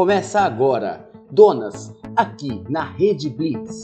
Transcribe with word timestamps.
Começa 0.00 0.40
agora, 0.40 1.06
Donas, 1.30 1.94
aqui 2.16 2.64
na 2.70 2.82
Rede 2.82 3.28
Blitz. 3.28 3.82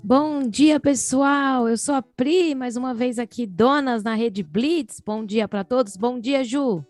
Bom 0.00 0.48
dia, 0.48 0.78
pessoal. 0.78 1.68
Eu 1.68 1.76
sou 1.76 1.96
a 1.96 2.02
Pri, 2.02 2.54
mais 2.54 2.76
uma 2.76 2.94
vez 2.94 3.18
aqui, 3.18 3.48
Donas 3.48 4.04
na 4.04 4.14
Rede 4.14 4.44
Blitz. 4.44 5.02
Bom 5.04 5.26
dia 5.26 5.48
para 5.48 5.64
todos. 5.64 5.96
Bom 5.96 6.20
dia, 6.20 6.44
Ju. 6.44 6.84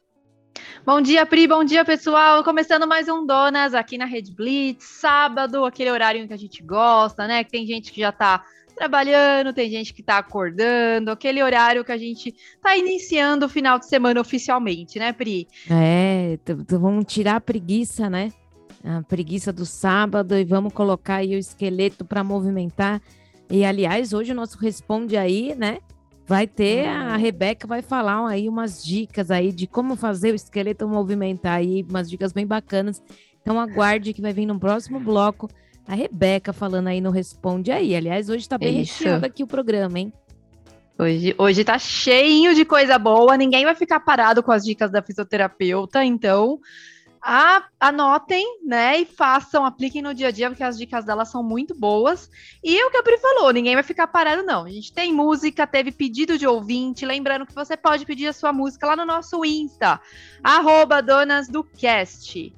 Bom 0.84 1.00
dia, 1.00 1.24
Pri. 1.24 1.48
Bom 1.48 1.64
dia, 1.64 1.86
pessoal. 1.86 2.44
Começando 2.44 2.86
mais 2.86 3.08
um 3.08 3.24
Donas 3.24 3.72
aqui 3.72 3.96
na 3.96 4.04
Rede 4.04 4.34
Blitz. 4.34 4.84
Sábado, 4.84 5.64
aquele 5.64 5.90
horário 5.90 6.28
que 6.28 6.34
a 6.34 6.38
gente 6.38 6.62
gosta, 6.62 7.26
né? 7.26 7.42
Que 7.42 7.50
tem 7.50 7.66
gente 7.66 7.90
que 7.92 8.02
já 8.02 8.12
tá 8.12 8.44
trabalhando, 8.76 9.52
tem 9.52 9.70
gente 9.70 9.94
que 9.94 10.02
tá 10.02 10.18
acordando, 10.18 11.10
aquele 11.10 11.42
horário 11.42 11.84
que 11.84 11.90
a 11.90 11.96
gente 11.96 12.34
tá 12.62 12.76
iniciando 12.76 13.46
o 13.46 13.48
final 13.48 13.78
de 13.78 13.86
semana 13.86 14.20
oficialmente, 14.20 14.98
né, 14.98 15.12
Pri? 15.12 15.48
É, 15.70 16.38
vamos 16.68 17.06
tirar 17.06 17.36
a 17.36 17.40
preguiça, 17.40 18.10
né? 18.10 18.32
A 18.84 19.02
preguiça 19.02 19.52
do 19.52 19.64
sábado 19.64 20.36
e 20.36 20.44
vamos 20.44 20.72
colocar 20.72 21.16
aí 21.16 21.34
o 21.34 21.38
esqueleto 21.38 22.04
para 22.04 22.22
movimentar. 22.22 23.00
E 23.50 23.64
aliás, 23.64 24.12
hoje 24.12 24.32
o 24.32 24.34
nosso 24.34 24.58
responde 24.58 25.16
aí, 25.16 25.54
né? 25.56 25.78
Vai 26.26 26.46
ter, 26.46 26.86
a 26.88 27.12
uhum. 27.12 27.16
Rebeca 27.16 27.66
vai 27.66 27.82
falar 27.82 28.28
aí 28.28 28.48
umas 28.48 28.84
dicas 28.84 29.30
aí 29.30 29.52
de 29.52 29.66
como 29.66 29.96
fazer 29.96 30.32
o 30.32 30.34
esqueleto 30.34 30.86
movimentar 30.88 31.58
aí, 31.58 31.84
umas 31.88 32.10
dicas 32.10 32.32
bem 32.32 32.46
bacanas. 32.46 33.02
Então 33.40 33.60
aguarde 33.60 34.12
que 34.12 34.20
vai 34.20 34.32
vir 34.32 34.44
no 34.44 34.58
próximo 34.58 34.98
bloco 34.98 35.48
a 35.86 35.94
Rebeca 35.94 36.52
falando 36.52 36.88
aí 36.88 37.00
no 37.00 37.10
Responde 37.10 37.70
Aí. 37.70 37.94
Aliás, 37.94 38.28
hoje 38.28 38.48
tá 38.48 38.58
bem 38.58 38.80
Isso. 38.80 39.04
recheado 39.04 39.26
aqui 39.26 39.42
o 39.42 39.46
programa, 39.46 39.98
hein? 39.98 40.12
Hoje, 40.98 41.34
hoje 41.36 41.62
tá 41.62 41.78
cheio 41.78 42.54
de 42.54 42.64
coisa 42.64 42.98
boa, 42.98 43.36
ninguém 43.36 43.64
vai 43.64 43.74
ficar 43.74 44.00
parado 44.00 44.42
com 44.42 44.50
as 44.50 44.64
dicas 44.64 44.90
da 44.90 45.02
fisioterapeuta, 45.02 46.02
então 46.02 46.58
a, 47.20 47.64
anotem, 47.78 48.60
né, 48.64 49.00
e 49.00 49.04
façam, 49.04 49.66
apliquem 49.66 50.00
no 50.00 50.14
dia 50.14 50.28
a 50.28 50.30
dia, 50.30 50.48
porque 50.48 50.62
as 50.62 50.78
dicas 50.78 51.04
dela 51.04 51.24
são 51.24 51.42
muito 51.42 51.74
boas. 51.74 52.30
E 52.64 52.82
o 52.84 52.90
que 52.90 52.96
a 52.96 53.02
Pri 53.02 53.18
falou, 53.18 53.52
ninguém 53.52 53.74
vai 53.74 53.82
ficar 53.82 54.06
parado, 54.06 54.42
não. 54.42 54.64
A 54.64 54.70
gente 54.70 54.92
tem 54.92 55.12
música, 55.12 55.66
teve 55.66 55.92
pedido 55.92 56.38
de 56.38 56.46
ouvinte, 56.46 57.04
lembrando 57.04 57.44
que 57.44 57.54
você 57.54 57.76
pode 57.76 58.06
pedir 58.06 58.28
a 58.28 58.32
sua 58.32 58.52
música 58.52 58.86
lá 58.86 58.96
no 58.96 59.04
nosso 59.04 59.44
Insta, 59.44 60.00
arroba 60.42 61.02
Donas 61.02 61.48
do 61.48 61.62
Cast. 61.62 62.54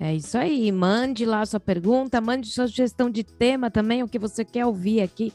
É 0.00 0.14
isso 0.14 0.38
aí. 0.38 0.72
Mande 0.72 1.26
lá 1.26 1.44
sua 1.44 1.60
pergunta, 1.60 2.22
mande 2.22 2.48
sua 2.48 2.66
sugestão 2.66 3.10
de 3.10 3.22
tema 3.22 3.70
também, 3.70 4.02
o 4.02 4.08
que 4.08 4.18
você 4.18 4.42
quer 4.46 4.64
ouvir 4.64 5.02
aqui. 5.02 5.30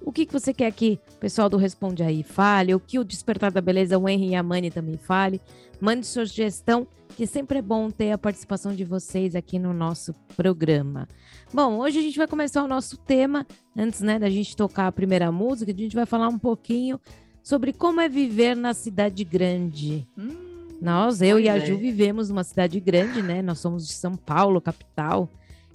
O 0.00 0.12
que, 0.12 0.24
que 0.24 0.32
você 0.32 0.54
quer 0.54 0.70
que 0.72 1.00
o 1.16 1.16
pessoal 1.16 1.48
do 1.48 1.56
Responde 1.56 2.04
Aí 2.04 2.22
fale, 2.22 2.72
o 2.72 2.78
que 2.78 2.98
o 2.98 3.04
Despertar 3.04 3.50
da 3.50 3.60
Beleza, 3.60 3.98
o 3.98 4.08
Henry 4.08 4.28
e 4.30 4.34
a 4.36 4.42
Mani 4.42 4.70
também 4.70 4.96
fale. 4.96 5.40
Mande 5.80 6.06
sua 6.06 6.24
sugestão, 6.24 6.86
que 7.16 7.26
sempre 7.26 7.58
é 7.58 7.62
bom 7.62 7.90
ter 7.90 8.12
a 8.12 8.18
participação 8.18 8.72
de 8.72 8.84
vocês 8.84 9.34
aqui 9.34 9.58
no 9.58 9.72
nosso 9.72 10.14
programa. 10.36 11.08
Bom, 11.52 11.78
hoje 11.78 11.98
a 11.98 12.02
gente 12.02 12.16
vai 12.16 12.28
começar 12.28 12.62
o 12.62 12.68
nosso 12.68 12.96
tema. 12.96 13.44
Antes 13.76 14.00
né, 14.00 14.18
da 14.18 14.30
gente 14.30 14.56
tocar 14.56 14.86
a 14.86 14.92
primeira 14.92 15.32
música, 15.32 15.72
a 15.72 15.76
gente 15.76 15.96
vai 15.96 16.06
falar 16.06 16.28
um 16.28 16.38
pouquinho 16.38 17.00
sobre 17.42 17.72
como 17.72 18.00
é 18.00 18.08
viver 18.08 18.54
na 18.54 18.72
cidade 18.72 19.24
grande. 19.24 20.06
Hum. 20.16 20.45
Nós, 20.80 21.22
eu 21.22 21.36
pois 21.36 21.44
e 21.44 21.48
a 21.48 21.58
Ju, 21.58 21.74
é. 21.74 21.76
vivemos 21.76 22.28
numa 22.28 22.44
cidade 22.44 22.78
grande, 22.80 23.22
né? 23.22 23.42
Nós 23.42 23.58
somos 23.58 23.86
de 23.86 23.92
São 23.92 24.14
Paulo, 24.14 24.60
capital. 24.60 25.28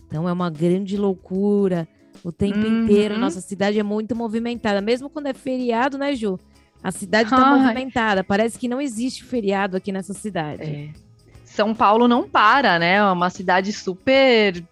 Então 0.07 0.27
é 0.27 0.33
uma 0.33 0.49
grande 0.49 0.97
loucura. 0.97 1.87
O 2.23 2.31
tempo 2.31 2.59
uhum. 2.59 2.83
inteiro, 2.83 3.17
nossa 3.17 3.41
cidade 3.41 3.79
é 3.79 3.83
muito 3.83 4.15
movimentada. 4.15 4.79
Mesmo 4.81 5.09
quando 5.09 5.27
é 5.27 5.33
feriado, 5.33 5.97
né, 5.97 6.15
Ju? 6.15 6.39
A 6.83 6.91
cidade 6.91 7.29
está 7.33 7.55
movimentada. 7.55 8.23
Parece 8.23 8.57
que 8.57 8.67
não 8.67 8.81
existe 8.81 9.23
feriado 9.23 9.77
aqui 9.77 9.91
nessa 9.91 10.13
cidade. 10.13 10.63
É. 10.63 10.89
São 11.45 11.75
Paulo 11.75 12.07
não 12.07 12.27
para, 12.27 12.79
né? 12.79 12.95
É 12.95 13.03
uma 13.03 13.29
cidade 13.29 13.73
super 13.73 14.63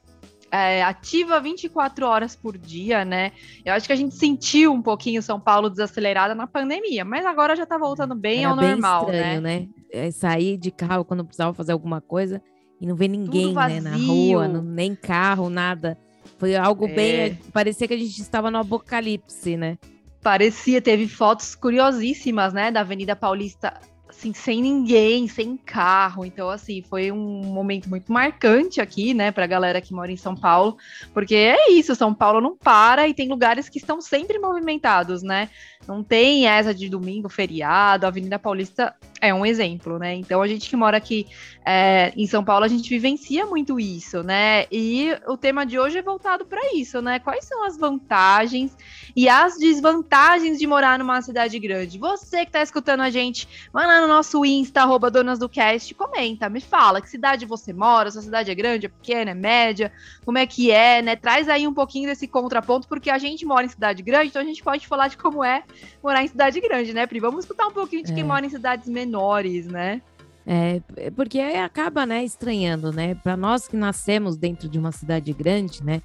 é, 0.51 0.83
ativa 0.83 1.39
24 1.39 2.05
horas 2.05 2.35
por 2.35 2.57
dia, 2.57 3.05
né? 3.05 3.31
Eu 3.63 3.73
acho 3.73 3.87
que 3.87 3.93
a 3.93 3.95
gente 3.95 4.15
sentiu 4.15 4.73
um 4.73 4.81
pouquinho 4.81 5.21
São 5.21 5.39
Paulo 5.39 5.69
desacelerada 5.69 6.33
na 6.33 6.47
pandemia, 6.47 7.05
mas 7.05 7.25
agora 7.25 7.55
já 7.55 7.65
tá 7.65 7.77
voltando 7.77 8.15
bem 8.15 8.41
Era 8.43 8.49
ao 8.49 8.57
bem 8.57 8.69
normal, 8.71 9.03
estranho, 9.03 9.41
né? 9.41 9.59
né? 9.59 9.67
É, 9.91 10.11
sair 10.11 10.57
de 10.57 10.71
carro 10.71 11.05
quando 11.05 11.25
precisava 11.25 11.53
fazer 11.53 11.71
alguma 11.71 12.01
coisa 12.01 12.41
e 12.79 12.85
não 12.85 12.95
ver 12.95 13.07
ninguém, 13.07 13.53
né, 13.53 13.81
na 13.81 13.95
rua, 13.95 14.47
não, 14.47 14.61
nem 14.61 14.95
carro, 14.95 15.49
nada. 15.49 15.97
Foi 16.37 16.55
algo 16.55 16.87
é. 16.87 16.93
bem, 16.93 17.39
parecia 17.51 17.87
que 17.87 17.93
a 17.93 17.97
gente 17.97 18.21
estava 18.21 18.49
no 18.49 18.59
apocalipse, 18.59 19.57
né? 19.57 19.77
Parecia, 20.21 20.81
teve 20.81 21.07
fotos 21.07 21.55
curiosíssimas, 21.55 22.53
né, 22.53 22.71
da 22.71 22.81
Avenida 22.81 23.15
Paulista 23.15 23.73
assim, 24.19 24.33
sem 24.33 24.61
ninguém, 24.61 25.27
sem 25.27 25.55
carro. 25.55 26.25
Então, 26.25 26.49
assim, 26.49 26.83
foi 26.87 27.11
um 27.11 27.41
momento 27.45 27.89
muito 27.89 28.11
marcante 28.11 28.81
aqui, 28.81 29.13
né, 29.13 29.31
pra 29.31 29.47
galera 29.47 29.79
que 29.79 29.93
mora 29.93 30.11
em 30.11 30.17
São 30.17 30.35
Paulo, 30.35 30.77
porque 31.13 31.35
é 31.35 31.71
isso, 31.71 31.95
São 31.95 32.13
Paulo 32.13 32.41
não 32.41 32.55
para 32.55 33.07
e 33.07 33.13
tem 33.13 33.29
lugares 33.29 33.69
que 33.69 33.77
estão 33.77 34.01
sempre 34.01 34.37
movimentados, 34.37 35.23
né? 35.23 35.49
Não 35.87 36.03
tem 36.03 36.45
essa 36.45 36.73
de 36.73 36.89
domingo, 36.89 37.29
feriado, 37.29 38.05
a 38.05 38.09
Avenida 38.09 38.37
Paulista 38.37 38.93
é 39.21 39.33
um 39.33 39.45
exemplo, 39.45 39.97
né? 39.97 40.13
Então, 40.13 40.41
a 40.41 40.47
gente 40.47 40.69
que 40.69 40.75
mora 40.75 40.97
aqui 40.97 41.25
é, 41.65 42.11
em 42.15 42.27
São 42.27 42.43
Paulo, 42.43 42.65
a 42.65 42.67
gente 42.67 42.89
vivencia 42.89 43.45
muito 43.45 43.79
isso, 43.79 44.21
né? 44.23 44.65
E 44.71 45.15
o 45.27 45.37
tema 45.37 45.65
de 45.65 45.79
hoje 45.79 45.97
é 45.97 46.01
voltado 46.01 46.45
para 46.45 46.73
isso, 46.73 47.01
né? 47.01 47.19
Quais 47.19 47.45
são 47.45 47.63
as 47.63 47.77
vantagens 47.77 48.75
e 49.15 49.27
as 49.27 49.57
desvantagens 49.57 50.59
de 50.59 50.67
morar 50.67 50.99
numa 50.99 51.21
cidade 51.21 51.57
grande? 51.59 51.97
Você 51.97 52.39
que 52.39 52.49
está 52.49 52.61
escutando 52.61 53.01
a 53.01 53.09
gente, 53.09 53.47
vai 53.71 53.87
lá 53.87 54.01
no 54.01 54.08
nosso 54.09 54.43
Insta, 54.43 54.81
arroba 54.81 55.09
Donas 55.09 55.39
do 55.39 55.47
Cast, 55.47 55.93
comenta, 55.93 56.49
me 56.49 56.59
fala 56.59 57.01
que 57.01 57.09
cidade 57.09 57.45
você 57.45 57.71
mora, 57.71 58.11
sua 58.11 58.21
cidade 58.21 58.51
é 58.51 58.55
grande, 58.55 58.87
é 58.87 58.89
pequena, 58.89 59.31
é 59.31 59.33
média, 59.33 59.91
como 60.25 60.37
é 60.37 60.45
que 60.45 60.71
é, 60.71 61.01
né? 61.01 61.15
Traz 61.15 61.47
aí 61.47 61.67
um 61.67 61.73
pouquinho 61.73 62.09
desse 62.09 62.27
contraponto, 62.27 62.87
porque 62.87 63.09
a 63.09 63.17
gente 63.17 63.45
mora 63.45 63.65
em 63.65 63.69
cidade 63.69 64.03
grande, 64.03 64.27
então 64.27 64.41
a 64.41 64.45
gente 64.45 64.63
pode 64.63 64.87
falar 64.87 65.07
de 65.07 65.17
como 65.17 65.43
é 65.43 65.63
morar 66.03 66.23
em 66.23 66.27
cidade 66.27 66.59
grande, 66.59 66.93
né, 66.93 67.07
Pri? 67.07 67.19
Vamos 67.19 67.45
escutar 67.45 67.67
um 67.67 67.71
pouquinho 67.71 68.03
de 68.03 68.13
quem 68.13 68.23
é. 68.23 68.25
mora 68.25 68.45
em 68.45 68.49
cidades 68.49 68.89
menores, 68.89 69.67
né? 69.67 70.01
É, 70.45 70.81
porque 71.15 71.39
acaba, 71.39 72.05
né, 72.05 72.23
estranhando, 72.23 72.91
né? 72.91 73.13
Para 73.13 73.37
nós 73.37 73.67
que 73.67 73.77
nascemos 73.77 74.35
dentro 74.35 74.67
de 74.67 74.79
uma 74.79 74.91
cidade 74.91 75.31
grande, 75.31 75.83
né? 75.83 76.01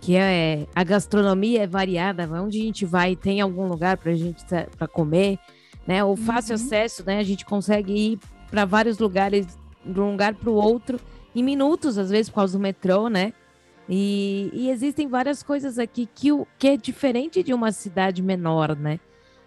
Que 0.00 0.16
é 0.16 0.66
a 0.74 0.82
gastronomia 0.82 1.62
é 1.62 1.66
variada, 1.66 2.28
onde 2.42 2.60
a 2.60 2.62
gente 2.64 2.84
vai 2.84 3.14
tem 3.14 3.40
algum 3.40 3.68
lugar 3.68 3.96
para 3.96 4.12
gente 4.14 4.44
para 4.76 4.88
comer, 4.88 5.38
né? 5.88 6.04
O 6.04 6.14
fácil 6.16 6.54
uhum. 6.54 6.62
acesso, 6.62 7.02
né? 7.06 7.18
A 7.18 7.22
gente 7.22 7.46
consegue 7.46 7.92
ir 7.92 8.18
para 8.50 8.66
vários 8.66 8.98
lugares, 8.98 9.46
de 9.82 9.98
um 9.98 10.10
lugar 10.10 10.34
para 10.34 10.50
o 10.50 10.54
outro 10.54 11.00
em 11.34 11.42
minutos, 11.42 11.96
às 11.96 12.10
vezes 12.10 12.28
por 12.28 12.36
causa 12.36 12.58
do 12.58 12.62
metrô, 12.62 13.08
né? 13.08 13.32
E, 13.88 14.50
e 14.52 14.68
existem 14.68 15.08
várias 15.08 15.42
coisas 15.42 15.78
aqui 15.78 16.06
que, 16.14 16.28
que 16.58 16.68
é 16.68 16.76
diferente 16.76 17.42
de 17.42 17.54
uma 17.54 17.72
cidade 17.72 18.22
menor, 18.22 18.76
né? 18.76 19.00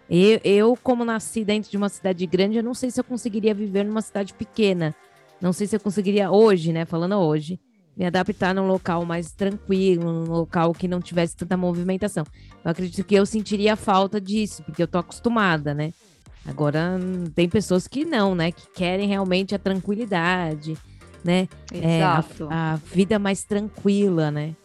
Eu, 0.09 0.41
eu, 0.43 0.77
como 0.81 1.05
nasci 1.05 1.45
dentro 1.45 1.69
de 1.69 1.77
uma 1.77 1.89
cidade 1.89 2.25
grande, 2.25 2.57
eu 2.57 2.63
não 2.63 2.73
sei 2.73 2.89
se 2.89 2.99
eu 2.99 3.03
conseguiria 3.03 3.53
viver 3.53 3.85
numa 3.85 4.01
cidade 4.01 4.33
pequena. 4.33 4.95
Não 5.39 5.53
sei 5.53 5.67
se 5.67 5.75
eu 5.75 5.79
conseguiria 5.79 6.31
hoje, 6.31 6.73
né? 6.73 6.85
Falando 6.85 7.17
hoje, 7.17 7.59
me 7.95 8.03
adaptar 8.03 8.55
num 8.55 8.67
local 8.67 9.05
mais 9.05 9.31
tranquilo, 9.31 10.11
num 10.11 10.31
local 10.31 10.73
que 10.73 10.87
não 10.87 10.99
tivesse 10.99 11.35
tanta 11.37 11.55
movimentação. 11.55 12.25
Eu 12.65 12.71
acredito 12.71 13.05
que 13.05 13.13
eu 13.13 13.27
sentiria 13.27 13.75
falta 13.75 14.19
disso, 14.19 14.63
porque 14.63 14.81
eu 14.81 14.87
tô 14.87 14.97
acostumada, 14.97 15.73
né? 15.75 15.93
Agora, 16.45 16.99
tem 17.35 17.47
pessoas 17.47 17.87
que 17.87 18.03
não, 18.03 18.33
né? 18.33 18.51
Que 18.51 18.67
querem 18.73 19.07
realmente 19.07 19.53
a 19.53 19.59
tranquilidade, 19.59 20.77
né? 21.23 21.47
Exato. 21.71 22.43
É, 22.43 22.53
a, 22.53 22.73
a 22.73 22.75
vida 22.75 23.19
mais 23.19 23.43
tranquila, 23.43 24.31
né? 24.31 24.55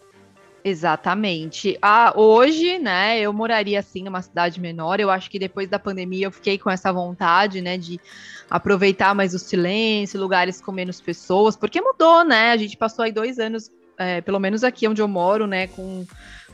Exatamente. 0.69 1.79
Ah, 1.81 2.13
hoje, 2.17 2.77
né, 2.81 3.21
eu 3.21 3.33
moraria 3.33 3.79
assim 3.79 4.03
numa 4.03 4.21
cidade 4.21 4.61
menor. 4.61 4.99
Eu 4.99 5.11
acho 5.11 5.31
que 5.31 5.39
depois 5.39 5.69
da 5.69 5.79
pandemia 5.79 6.27
eu 6.27 6.33
fiquei 6.33 6.59
com 6.59 6.69
essa 6.69 6.93
vontade, 6.93 7.61
né, 7.61 7.79
de 7.79 8.01
aproveitar 8.51 9.15
mais 9.15 9.33
o 9.33 9.39
silêncio, 9.39 10.19
lugares 10.19 10.61
com 10.61 10.73
menos 10.73 11.01
pessoas, 11.01 11.57
porque 11.57 11.81
mudou, 11.81 12.25
né? 12.25 12.51
A 12.51 12.57
gente 12.57 12.77
passou 12.77 13.05
aí 13.05 13.13
dois 13.13 13.39
anos, 13.39 13.71
é, 13.97 14.21
pelo 14.21 14.41
menos 14.41 14.65
aqui 14.65 14.89
onde 14.89 15.01
eu 15.01 15.07
moro, 15.07 15.47
né, 15.47 15.69
com 15.69 16.05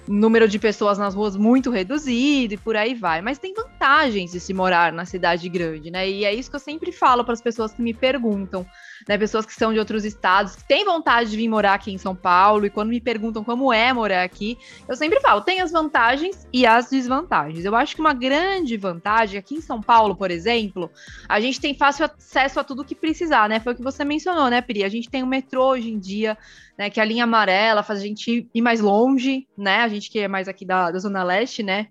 número 0.09 0.49
de 0.49 0.59
pessoas 0.59 0.99
nas 0.99 1.15
ruas 1.15 1.37
muito 1.37 1.71
reduzido 1.71 2.55
e 2.55 2.57
por 2.57 2.77
aí 2.77 2.95
vai. 2.95 3.21
Mas 3.21 3.39
tem 3.39 3.55
vantagens 3.55 4.33
de 4.33 4.41
se 4.41 4.53
morar 4.53 4.93
na 4.93 5.05
cidade 5.05 5.49
grande, 5.49 5.91
né? 5.91 6.09
E 6.09 6.25
é 6.25 6.35
isso 6.35 6.51
que 6.51 6.57
eu 6.57 6.61
sempre 6.61 6.93
falo 6.93 7.25
para 7.25 7.35
as 7.35 7.41
pessoas 7.41 7.73
que 7.73 7.83
me 7.83 7.95
perguntam 7.95 8.67
né, 9.09 9.19
pessoas 9.19 9.47
que 9.47 9.55
são 9.55 9.73
de 9.73 9.79
outros 9.79 10.05
estados, 10.05 10.57
que 10.57 10.65
têm 10.65 10.85
vontade 10.85 11.31
de 11.31 11.37
vir 11.37 11.49
morar 11.49 11.75
aqui 11.75 11.93
em 11.93 11.99
São 11.99 12.15
Paulo, 12.15 12.67
e 12.67 12.71
quando 12.71 12.91
me 12.91 13.01
perguntam 13.01 13.43
como 13.43 13.73
é 13.73 13.93
morar 13.93 14.23
aqui, 14.23 14.59
eu 14.89 14.97
sempre 14.97 15.21
falo, 15.21 15.41
tem 15.41 15.61
as 15.61 15.71
vantagens 15.71 16.47
e 16.53 16.67
as 16.67 16.91
desvantagens. 16.91 17.65
Eu 17.65 17.75
acho 17.75 17.95
que 17.95 18.01
uma 18.01 18.15
grande 18.15 18.77
vantagem, 18.77 19.39
aqui 19.39 19.57
em 19.57 19.61
São 19.61 19.81
Paulo, 19.81 20.17
por 20.17 20.31
exemplo, 20.31 20.91
a 21.29 21.41
gente 21.41 21.61
tem 21.61 21.75
fácil 21.75 22.05
acesso 22.05 22.61
a 22.61 22.65
tudo 22.65 22.85
que 22.85 22.95
precisar, 22.95 23.49
né? 23.49 23.61
Foi 23.61 23.73
o 23.73 23.77
que 23.77 23.83
você 23.83 24.05
mencionou, 24.05 24.49
né, 24.49 24.61
Pri? 24.61 24.85
A 24.85 24.89
gente 24.89 25.11
tem 25.11 25.23
o 25.23 25.27
metrô 25.27 25.71
hoje 25.71 25.91
em 25.91 25.99
dia, 25.99 26.37
né, 26.83 26.91
que 26.91 27.01
a 27.01 27.05
linha 27.05 27.23
amarela 27.23 27.85
faz 27.85 28.01
a 28.01 28.03
gente 28.03 28.49
ir 28.53 28.61
mais 28.61 28.81
longe, 28.81 29.47
né? 29.57 29.77
A 29.79 29.89
gente 29.89 30.11
que 30.11 30.19
é 30.19 30.27
mais 30.27 30.49
aqui 30.49 30.67
da, 30.67 30.91
da 30.91 30.99
Zona 30.99 31.23
Leste, 31.23 31.63
né? 31.63 31.87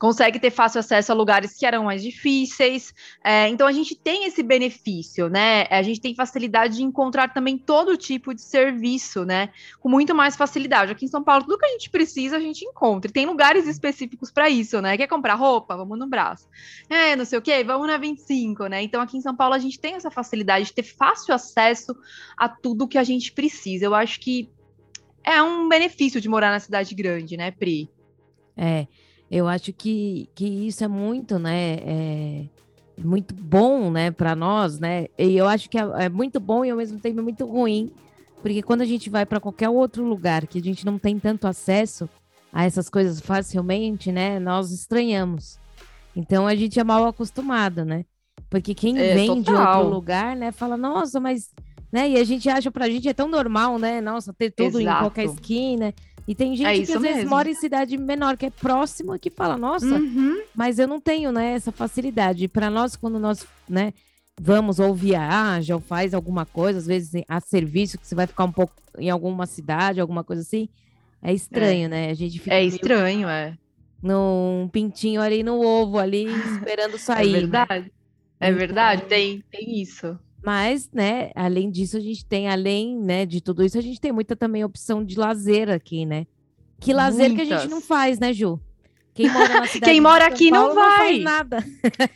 Consegue 0.00 0.40
ter 0.40 0.50
fácil 0.50 0.80
acesso 0.80 1.12
a 1.12 1.14
lugares 1.14 1.54
que 1.54 1.66
eram 1.66 1.84
mais 1.84 2.02
difíceis. 2.02 2.94
É, 3.22 3.46
então 3.48 3.66
a 3.66 3.72
gente 3.72 3.94
tem 3.94 4.24
esse 4.24 4.42
benefício, 4.42 5.28
né? 5.28 5.66
A 5.70 5.82
gente 5.82 6.00
tem 6.00 6.14
facilidade 6.14 6.76
de 6.76 6.82
encontrar 6.82 7.34
também 7.34 7.58
todo 7.58 7.98
tipo 7.98 8.34
de 8.34 8.40
serviço, 8.40 9.26
né? 9.26 9.50
Com 9.78 9.90
muito 9.90 10.14
mais 10.14 10.36
facilidade. 10.36 10.90
Aqui 10.90 11.04
em 11.04 11.08
São 11.08 11.22
Paulo, 11.22 11.44
tudo 11.44 11.58
que 11.58 11.66
a 11.66 11.72
gente 11.72 11.90
precisa, 11.90 12.38
a 12.38 12.40
gente 12.40 12.64
encontra. 12.64 13.10
E 13.10 13.12
tem 13.12 13.26
lugares 13.26 13.68
específicos 13.68 14.30
para 14.30 14.48
isso, 14.48 14.80
né? 14.80 14.96
Quer 14.96 15.06
comprar 15.06 15.34
roupa? 15.34 15.76
Vamos 15.76 15.98
no 15.98 16.08
braço. 16.08 16.48
É, 16.88 17.14
não 17.14 17.26
sei 17.26 17.38
o 17.38 17.42
quê, 17.42 17.62
vamos 17.62 17.86
na 17.86 17.98
25, 17.98 18.68
né? 18.68 18.82
Então 18.82 19.02
aqui 19.02 19.18
em 19.18 19.20
São 19.20 19.36
Paulo 19.36 19.54
a 19.54 19.58
gente 19.58 19.78
tem 19.78 19.96
essa 19.96 20.10
facilidade 20.10 20.64
de 20.64 20.72
ter 20.72 20.82
fácil 20.82 21.34
acesso 21.34 21.94
a 22.38 22.48
tudo 22.48 22.88
que 22.88 22.96
a 22.96 23.04
gente 23.04 23.32
precisa. 23.32 23.84
Eu 23.84 23.94
acho 23.94 24.18
que 24.18 24.50
é 25.22 25.42
um 25.42 25.68
benefício 25.68 26.22
de 26.22 26.28
morar 26.28 26.50
na 26.50 26.58
cidade 26.58 26.94
grande, 26.94 27.36
né, 27.36 27.50
Pri? 27.50 27.90
É, 28.56 28.86
eu 29.30 29.46
acho 29.46 29.72
que, 29.72 30.28
que 30.34 30.44
isso 30.44 30.82
é 30.82 30.88
muito, 30.88 31.38
né, 31.38 31.74
é 31.74 32.44
muito 32.98 33.34
bom, 33.34 33.90
né, 33.90 34.10
para 34.10 34.34
nós, 34.34 34.78
né, 34.78 35.06
e 35.16 35.36
eu 35.36 35.46
acho 35.46 35.70
que 35.70 35.78
é, 35.78 35.82
é, 36.04 36.08
muito 36.08 36.40
bom 36.40 36.64
e 36.64 36.70
ao 36.70 36.76
mesmo 36.76 36.98
tempo 36.98 37.22
muito 37.22 37.46
ruim, 37.46 37.92
porque 38.42 38.62
quando 38.62 38.80
a 38.80 38.86
gente 38.86 39.08
vai 39.08 39.24
para 39.24 39.40
qualquer 39.40 39.68
outro 39.68 40.04
lugar 40.04 40.46
que 40.46 40.58
a 40.58 40.62
gente 40.62 40.84
não 40.84 40.98
tem 40.98 41.18
tanto 41.18 41.46
acesso 41.46 42.08
a 42.52 42.64
essas 42.64 42.88
coisas 42.88 43.20
facilmente, 43.20 44.10
né, 44.10 44.40
nós 44.40 44.72
estranhamos. 44.72 45.58
Então 46.16 46.46
a 46.46 46.54
gente 46.56 46.80
é 46.80 46.84
mal 46.84 47.06
acostumado, 47.06 47.84
né? 47.84 48.04
Porque 48.48 48.74
quem 48.74 48.98
é, 48.98 49.14
vem 49.14 49.28
total. 49.28 49.44
de 49.44 49.52
outro 49.52 49.94
lugar, 49.94 50.34
né, 50.34 50.50
fala, 50.50 50.76
nossa, 50.76 51.20
mas 51.20 51.50
né? 51.92 52.08
E 52.08 52.16
a 52.16 52.24
gente 52.24 52.48
acha 52.48 52.70
pra 52.70 52.88
gente 52.88 53.08
é 53.08 53.14
tão 53.14 53.28
normal, 53.28 53.78
né? 53.78 54.00
Nossa, 54.00 54.32
ter 54.32 54.50
tudo 54.50 54.80
Exato. 54.80 54.96
em 54.96 55.02
qualquer 55.02 55.24
esquina. 55.24 55.92
E 56.26 56.34
tem 56.34 56.54
gente 56.56 56.66
é 56.66 56.74
que 56.74 56.82
às 56.82 56.88
mesmo. 56.88 57.00
vezes 57.00 57.24
mora 57.24 57.50
em 57.50 57.54
cidade 57.54 57.96
menor, 57.96 58.36
que 58.36 58.46
é 58.46 58.50
próxima, 58.50 59.18
que 59.18 59.30
fala, 59.30 59.56
nossa, 59.56 59.86
uhum. 59.86 60.42
mas 60.54 60.78
eu 60.78 60.86
não 60.86 61.00
tenho, 61.00 61.32
né, 61.32 61.54
essa 61.54 61.72
facilidade. 61.72 62.46
Para 62.48 62.70
nós, 62.70 62.96
quando 62.96 63.18
nós, 63.18 63.46
né, 63.68 63.92
vamos 64.40 64.78
ou 64.78 64.94
viaja 64.94 65.74
ou 65.74 65.80
faz 65.80 66.14
alguma 66.14 66.46
coisa, 66.46 66.78
às 66.78 66.86
vezes 66.86 67.22
a 67.28 67.40
serviço, 67.40 67.98
que 67.98 68.06
você 68.06 68.14
vai 68.14 68.26
ficar 68.26 68.44
um 68.44 68.52
pouco 68.52 68.74
em 68.98 69.10
alguma 69.10 69.46
cidade, 69.46 70.00
alguma 70.00 70.24
coisa 70.24 70.42
assim, 70.42 70.68
é 71.22 71.32
estranho, 71.32 71.86
é. 71.86 71.88
né? 71.88 72.10
A 72.10 72.14
gente 72.14 72.38
fica 72.38 72.54
É 72.54 72.64
estranho, 72.64 73.28
é. 73.28 73.56
Num 74.02 74.68
pintinho 74.72 75.20
ali 75.20 75.42
no 75.42 75.60
ovo 75.60 75.98
ali, 75.98 76.24
esperando 76.54 76.94
é 76.94 76.98
sair. 76.98 77.36
É 77.36 77.40
verdade. 77.40 77.84
Né? 77.84 77.90
É 78.40 78.52
verdade, 78.52 79.02
tem, 79.02 79.44
tem 79.50 79.80
isso. 79.80 80.18
Mas, 80.42 80.90
né, 80.92 81.30
além 81.34 81.70
disso, 81.70 81.96
a 81.96 82.00
gente 82.00 82.24
tem, 82.24 82.48
além, 82.48 82.98
né, 82.98 83.26
de 83.26 83.40
tudo 83.40 83.64
isso, 83.64 83.76
a 83.76 83.82
gente 83.82 84.00
tem 84.00 84.12
muita 84.12 84.34
também 84.34 84.64
opção 84.64 85.04
de 85.04 85.18
lazer 85.18 85.68
aqui, 85.68 86.06
né? 86.06 86.26
Que 86.80 86.94
lazer 86.94 87.28
Muitas. 87.28 87.46
que 87.46 87.52
a 87.52 87.58
gente 87.58 87.70
não 87.70 87.80
faz, 87.80 88.18
né, 88.18 88.32
Ju? 88.32 88.58
Quem 89.14 89.28
mora 89.28 89.68
Quem 89.84 90.00
mora 90.00 90.26
aqui 90.26 90.50
Paulo, 90.50 90.68
não 90.68 90.74
vai. 90.74 90.88
Não 90.88 90.98
faz 90.98 91.22
nada. 91.22 91.64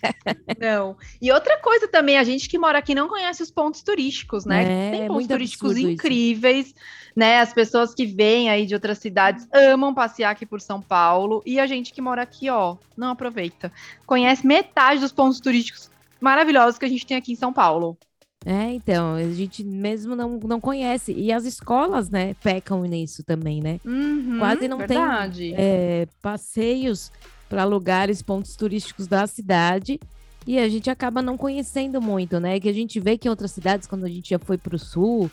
não. 0.58 0.96
E 1.20 1.30
outra 1.30 1.58
coisa 1.58 1.86
também, 1.86 2.16
a 2.16 2.24
gente 2.24 2.48
que 2.48 2.58
mora 2.58 2.78
aqui 2.78 2.94
não 2.94 3.08
conhece 3.08 3.42
os 3.42 3.50
pontos 3.50 3.82
turísticos, 3.82 4.46
né? 4.46 4.62
É, 4.62 4.90
tem 4.90 5.06
pontos 5.08 5.26
turísticos 5.26 5.76
incríveis, 5.76 6.68
isso. 6.68 6.74
né? 7.14 7.40
As 7.40 7.52
pessoas 7.52 7.94
que 7.94 8.06
vêm 8.06 8.48
aí 8.48 8.64
de 8.64 8.74
outras 8.74 8.98
cidades 8.98 9.46
amam 9.52 9.92
passear 9.92 10.30
aqui 10.30 10.46
por 10.46 10.60
São 10.60 10.80
Paulo 10.80 11.42
e 11.44 11.60
a 11.60 11.66
gente 11.66 11.92
que 11.92 12.00
mora 12.00 12.22
aqui, 12.22 12.48
ó, 12.48 12.76
não 12.96 13.08
aproveita. 13.08 13.70
Conhece 14.06 14.46
metade 14.46 15.00
dos 15.00 15.12
pontos 15.12 15.40
turísticos 15.40 15.90
maravilhosos 16.20 16.78
que 16.78 16.86
a 16.86 16.88
gente 16.88 17.06
tem 17.06 17.16
aqui 17.16 17.32
em 17.32 17.36
São 17.36 17.52
Paulo. 17.52 17.98
É, 18.44 18.72
então, 18.72 19.14
a 19.14 19.32
gente 19.32 19.64
mesmo 19.64 20.14
não, 20.14 20.38
não 20.38 20.60
conhece. 20.60 21.12
E 21.12 21.32
as 21.32 21.44
escolas, 21.44 22.10
né, 22.10 22.34
pecam 22.42 22.82
nisso 22.82 23.24
também, 23.24 23.62
né? 23.62 23.80
Uhum, 23.84 24.38
Quase 24.38 24.68
não 24.68 24.78
verdade. 24.78 25.50
tem 25.50 25.54
é, 25.56 26.06
passeios 26.20 27.10
para 27.48 27.64
lugares, 27.64 28.20
pontos 28.20 28.54
turísticos 28.54 29.06
da 29.06 29.26
cidade. 29.26 29.98
E 30.46 30.58
a 30.58 30.68
gente 30.68 30.90
acaba 30.90 31.22
não 31.22 31.38
conhecendo 31.38 32.02
muito, 32.02 32.38
né? 32.38 32.60
Que 32.60 32.68
a 32.68 32.72
gente 32.72 33.00
vê 33.00 33.16
que 33.16 33.26
em 33.26 33.30
outras 33.30 33.50
cidades, 33.50 33.86
quando 33.86 34.04
a 34.04 34.08
gente 34.08 34.28
já 34.28 34.38
foi 34.38 34.58
para 34.58 34.76
o 34.76 34.78
sul, 34.78 35.30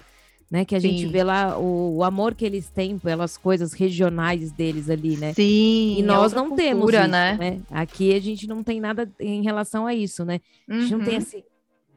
né? 0.50 0.64
Que 0.64 0.76
a 0.76 0.80
Sim. 0.80 0.90
gente 0.90 1.08
vê 1.08 1.24
lá 1.24 1.58
o, 1.58 1.98
o, 1.98 2.04
amor 2.04 2.34
que 2.34 2.46
eles 2.46 2.70
têm 2.70 2.98
pelas 2.98 3.38
coisas 3.38 3.74
regionais 3.74 4.54
deles 4.54 4.90
ali, 4.90 5.18
né? 5.18 5.34
Sim. 5.34 5.96
E 5.98 6.00
é 6.00 6.04
nós 6.04 6.32
não 6.32 6.50
cultura, 6.50 6.68
temos 6.68 6.94
isso, 6.94 7.08
né? 7.08 7.38
né? 7.38 7.62
Aqui 7.70 8.14
a 8.14 8.20
gente 8.22 8.48
não 8.48 8.64
tem 8.64 8.80
nada 8.80 9.10
em 9.20 9.44
relação 9.44 9.86
a 9.86 9.94
isso, 9.94 10.24
né? 10.24 10.40
A 10.70 10.74
gente 10.74 10.94
uhum. 10.94 11.00
não 11.00 11.06
tem 11.06 11.16
uhum. 11.16 11.22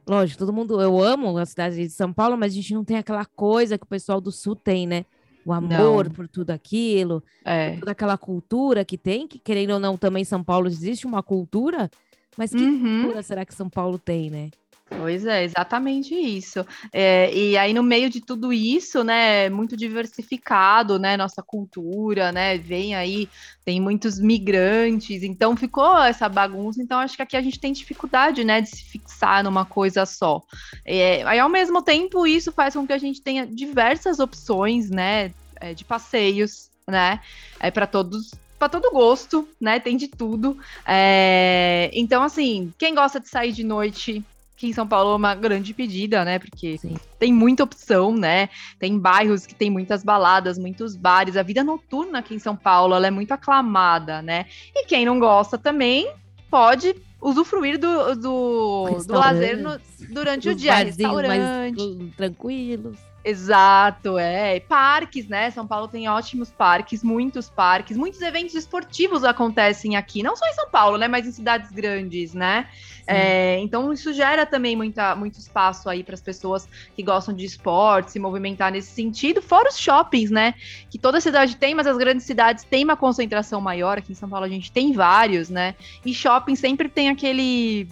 Lógico, 0.07 0.39
todo 0.39 0.53
mundo, 0.53 0.81
eu 0.81 1.01
amo 1.01 1.37
a 1.37 1.45
cidade 1.45 1.75
de 1.75 1.89
São 1.89 2.13
Paulo, 2.13 2.37
mas 2.37 2.53
a 2.53 2.55
gente 2.55 2.73
não 2.73 2.83
tem 2.83 2.97
aquela 2.97 3.25
coisa 3.25 3.77
que 3.77 3.83
o 3.83 3.87
pessoal 3.89 4.21
do 4.21 4.31
Sul 4.31 4.55
tem, 4.55 4.85
né? 4.85 5.05
O 5.45 5.53
amor 5.53 6.05
não. 6.05 6.11
por 6.11 6.27
tudo 6.27 6.51
aquilo, 6.51 7.23
é. 7.43 7.77
toda 7.77 7.91
aquela 7.91 8.17
cultura 8.17 8.83
que 8.83 8.97
tem, 8.97 9.27
que 9.27 9.37
querendo 9.37 9.71
ou 9.71 9.79
não, 9.79 9.95
também 9.95 10.23
São 10.23 10.43
Paulo 10.43 10.67
existe 10.67 11.05
uma 11.05 11.21
cultura, 11.21 11.89
mas 12.35 12.51
que 12.51 12.63
uhum. 12.63 13.03
cultura 13.03 13.21
será 13.21 13.45
que 13.45 13.53
São 13.53 13.69
Paulo 13.69 13.99
tem, 13.99 14.29
né? 14.29 14.49
Pois 14.87 15.25
é, 15.25 15.43
exatamente 15.43 16.13
isso. 16.13 16.63
É, 16.93 17.33
e 17.35 17.57
aí, 17.57 17.73
no 17.73 17.81
meio 17.81 18.07
de 18.07 18.21
tudo 18.21 18.53
isso, 18.53 19.03
né, 19.03 19.49
muito 19.49 19.75
diversificado, 19.75 20.99
né, 20.99 21.17
nossa 21.17 21.41
cultura, 21.41 22.31
né, 22.31 22.55
vem 22.59 22.93
aí, 22.93 23.27
tem 23.65 23.81
muitos 23.81 24.19
migrantes, 24.19 25.23
então 25.23 25.57
ficou 25.57 25.97
essa 26.03 26.29
bagunça, 26.29 26.83
então 26.83 26.99
acho 26.99 27.15
que 27.15 27.23
aqui 27.23 27.35
a 27.35 27.41
gente 27.41 27.59
tem 27.59 27.73
dificuldade, 27.73 28.43
né, 28.43 28.61
de 28.61 28.69
se 28.69 28.83
fixar 28.83 29.43
numa 29.43 29.65
coisa 29.65 30.05
só. 30.05 30.43
É, 30.85 31.23
aí, 31.23 31.39
ao 31.39 31.49
mesmo 31.49 31.81
tempo, 31.81 32.27
isso 32.27 32.51
faz 32.51 32.75
com 32.75 32.85
que 32.85 32.93
a 32.93 32.99
gente 32.99 33.21
tenha 33.21 33.47
diversas 33.47 34.19
opções, 34.19 34.91
né, 34.91 35.33
é, 35.55 35.73
de 35.73 35.83
passeios, 35.83 36.69
né, 36.87 37.21
é 37.59 37.71
para 37.71 37.87
todos 37.87 38.35
para 38.57 38.69
todo 38.69 38.89
gosto, 38.89 39.47
né? 39.59 39.81
Tem 39.81 39.97
de 39.97 40.07
tudo. 40.07 40.57
É... 40.87 41.91
Então, 41.93 42.23
assim, 42.23 42.73
quem 42.79 42.95
gosta 42.95 43.19
de 43.19 43.27
sair 43.27 43.51
de 43.51 43.65
noite 43.65 44.23
que 44.55 44.67
em 44.67 44.73
São 44.73 44.87
Paulo 44.87 45.11
é 45.11 45.15
uma 45.15 45.35
grande 45.35 45.73
pedida, 45.73 46.23
né? 46.23 46.39
Porque 46.39 46.77
Sim. 46.77 46.95
tem 47.19 47.33
muita 47.33 47.63
opção, 47.63 48.15
né? 48.15 48.49
Tem 48.79 48.97
bairros 48.97 49.45
que 49.45 49.53
tem 49.53 49.69
muitas 49.69 50.03
baladas, 50.03 50.57
muitos 50.57 50.95
bares. 50.95 51.35
A 51.35 51.43
vida 51.43 51.63
noturna 51.63 52.19
aqui 52.19 52.35
em 52.35 52.39
São 52.39 52.55
Paulo 52.55 52.95
ela 52.95 53.07
é 53.07 53.11
muito 53.11 53.33
aclamada, 53.33 54.21
né? 54.21 54.45
E 54.73 54.85
quem 54.85 55.05
não 55.05 55.19
gosta 55.19 55.57
também 55.57 56.09
pode 56.49 56.95
usufruir 57.21 57.77
do, 57.77 58.15
do, 58.15 59.03
do 59.05 59.13
lazer 59.13 59.57
no, 59.57 59.77
durante 60.09 60.49
o 60.49 60.55
dia. 60.55 60.75
Restaurante. 60.75 61.27
Mais 61.27 62.15
tranquilos. 62.15 62.97
Exato, 63.27 64.19
é. 64.19 64.59
Parques, 64.59 65.27
né? 65.27 65.49
São 65.49 65.65
Paulo 65.65 65.87
tem 65.87 66.07
ótimos 66.07 66.51
parques, 66.51 67.01
muitos 67.03 67.49
parques, 67.49 67.97
muitos 67.97 68.21
eventos 68.21 68.53
esportivos 68.53 69.23
acontecem 69.23 69.95
aqui, 69.95 70.21
não 70.21 70.35
só 70.35 70.45
em 70.45 70.53
São 70.53 70.69
Paulo, 70.69 70.95
né? 70.95 71.07
Mas 71.07 71.25
em 71.25 71.31
cidades 71.31 71.71
grandes, 71.71 72.35
né? 72.35 72.67
É, 73.07 73.57
então 73.61 73.91
isso 73.91 74.13
gera 74.13 74.45
também 74.45 74.75
muita, 74.75 75.15
muito 75.15 75.39
espaço 75.39 75.89
aí 75.89 76.03
para 76.03 76.13
as 76.13 76.21
pessoas 76.21 76.69
que 76.95 77.01
gostam 77.01 77.33
de 77.33 77.45
esporte, 77.45 78.11
se 78.11 78.19
movimentar 78.19 78.71
nesse 78.71 78.91
sentido, 78.91 79.41
fora 79.41 79.69
os 79.69 79.79
shoppings, 79.79 80.29
né? 80.29 80.53
Que 80.91 80.99
toda 80.99 81.19
cidade 81.19 81.55
tem, 81.55 81.73
mas 81.73 81.87
as 81.87 81.97
grandes 81.97 82.27
cidades 82.27 82.63
têm 82.63 82.83
uma 82.83 82.95
concentração 82.95 83.59
maior. 83.59 83.97
Aqui 83.97 84.11
em 84.11 84.15
São 84.15 84.29
Paulo 84.29 84.45
a 84.45 84.49
gente 84.49 84.71
tem 84.71 84.93
vários, 84.93 85.49
né? 85.49 85.73
E 86.05 86.13
shopping 86.13 86.55
sempre 86.55 86.87
tem 86.87 87.09
aquele 87.09 87.87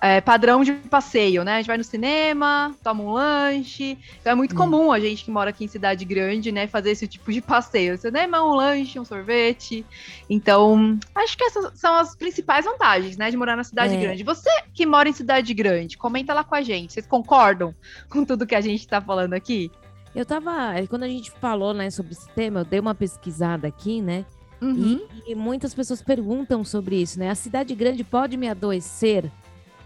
é, 0.00 0.20
padrão 0.20 0.62
de 0.62 0.72
passeio, 0.72 1.44
né? 1.44 1.54
A 1.54 1.56
gente 1.58 1.66
vai 1.66 1.76
no 1.76 1.84
cinema, 1.84 2.74
toma 2.82 3.02
um 3.02 3.10
lanche. 3.10 3.98
Então 4.20 4.32
é 4.32 4.34
muito 4.34 4.54
hum. 4.54 4.58
comum 4.58 4.92
a 4.92 5.00
gente 5.00 5.24
que 5.24 5.30
mora 5.30 5.50
aqui 5.50 5.64
em 5.64 5.68
cidade 5.68 6.04
grande, 6.04 6.52
né, 6.52 6.66
fazer 6.66 6.90
esse 6.90 7.06
tipo 7.06 7.32
de 7.32 7.40
passeio. 7.40 7.98
Cinema, 7.98 8.42
um 8.44 8.54
lanche, 8.54 8.98
um 8.98 9.04
sorvete. 9.04 9.84
Então, 10.28 10.98
acho 11.14 11.36
que 11.36 11.44
essas 11.44 11.78
são 11.78 11.94
as 11.96 12.14
principais 12.14 12.64
vantagens, 12.64 13.16
né, 13.16 13.30
de 13.30 13.36
morar 13.36 13.56
na 13.56 13.64
cidade 13.64 13.94
é. 13.94 14.00
grande. 14.00 14.22
Você 14.22 14.50
que 14.72 14.86
mora 14.86 15.08
em 15.08 15.12
cidade 15.12 15.52
grande, 15.54 15.96
comenta 15.96 16.32
lá 16.32 16.44
com 16.44 16.54
a 16.54 16.62
gente. 16.62 16.92
Vocês 16.92 17.06
concordam 17.06 17.74
com 18.08 18.24
tudo 18.24 18.46
que 18.46 18.54
a 18.54 18.60
gente 18.60 18.86
tá 18.86 19.00
falando 19.00 19.34
aqui? 19.34 19.70
Eu 20.14 20.24
tava. 20.24 20.74
Quando 20.88 21.02
a 21.02 21.08
gente 21.08 21.30
falou, 21.32 21.74
né, 21.74 21.90
sobre 21.90 22.12
esse 22.12 22.28
tema, 22.30 22.60
eu 22.60 22.64
dei 22.64 22.80
uma 22.80 22.94
pesquisada 22.94 23.68
aqui, 23.68 24.00
né? 24.00 24.24
Uhum. 24.60 25.00
E, 25.26 25.32
e 25.32 25.34
muitas 25.34 25.72
pessoas 25.72 26.02
perguntam 26.02 26.64
sobre 26.64 27.00
isso, 27.00 27.18
né? 27.18 27.30
A 27.30 27.34
cidade 27.34 27.74
grande 27.74 28.02
pode 28.02 28.36
me 28.36 28.48
adoecer? 28.48 29.30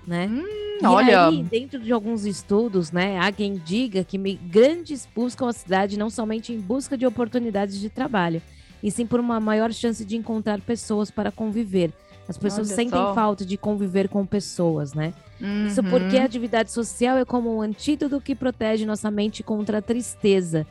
Né? 0.07 0.29
Hum, 0.31 0.79
e 0.83 0.87
olha, 0.87 1.29
aí, 1.29 1.43
dentro 1.43 1.81
de 1.81 1.93
alguns 1.93 2.25
estudos, 2.25 2.91
né, 2.91 3.19
há 3.21 3.31
quem 3.31 3.55
diga 3.55 4.03
que 4.03 4.19
migrantes 4.19 5.09
buscam 5.15 5.49
a 5.49 5.53
cidade 5.53 5.99
não 5.99 6.11
somente 6.11 6.53
em 6.53 6.61
busca 6.61 6.97
de 6.97 7.07
oportunidades 7.07 7.79
de 7.79 7.89
trabalho, 7.89 8.43
e 8.83 8.91
sim 8.91 9.07
por 9.07 9.21
uma 9.21 9.39
maior 9.39 9.73
chance 9.73 10.05
de 10.05 10.17
encontrar 10.17 10.61
pessoas 10.61 11.11
para 11.11 11.31
conviver. 11.31 11.93
As 12.29 12.39
pessoas 12.39 12.69
olha 12.69 12.77
sentem 12.77 12.99
só. 12.99 13.15
falta 13.15 13.45
de 13.45 13.57
conviver 13.57 14.09
com 14.09 14.25
pessoas, 14.25 14.95
né? 14.95 15.13
Uhum. 15.41 15.67
Isso 15.67 15.83
porque 15.83 16.17
a 16.17 16.25
atividade 16.25 16.71
social 16.71 17.17
é 17.19 17.25
como 17.25 17.57
um 17.57 17.61
antídoto 17.61 18.21
que 18.21 18.35
protege 18.35 18.87
nossa 18.87 19.11
mente 19.11 19.43
contra 19.43 19.79
a 19.79 19.83
tristeza. 19.83 20.67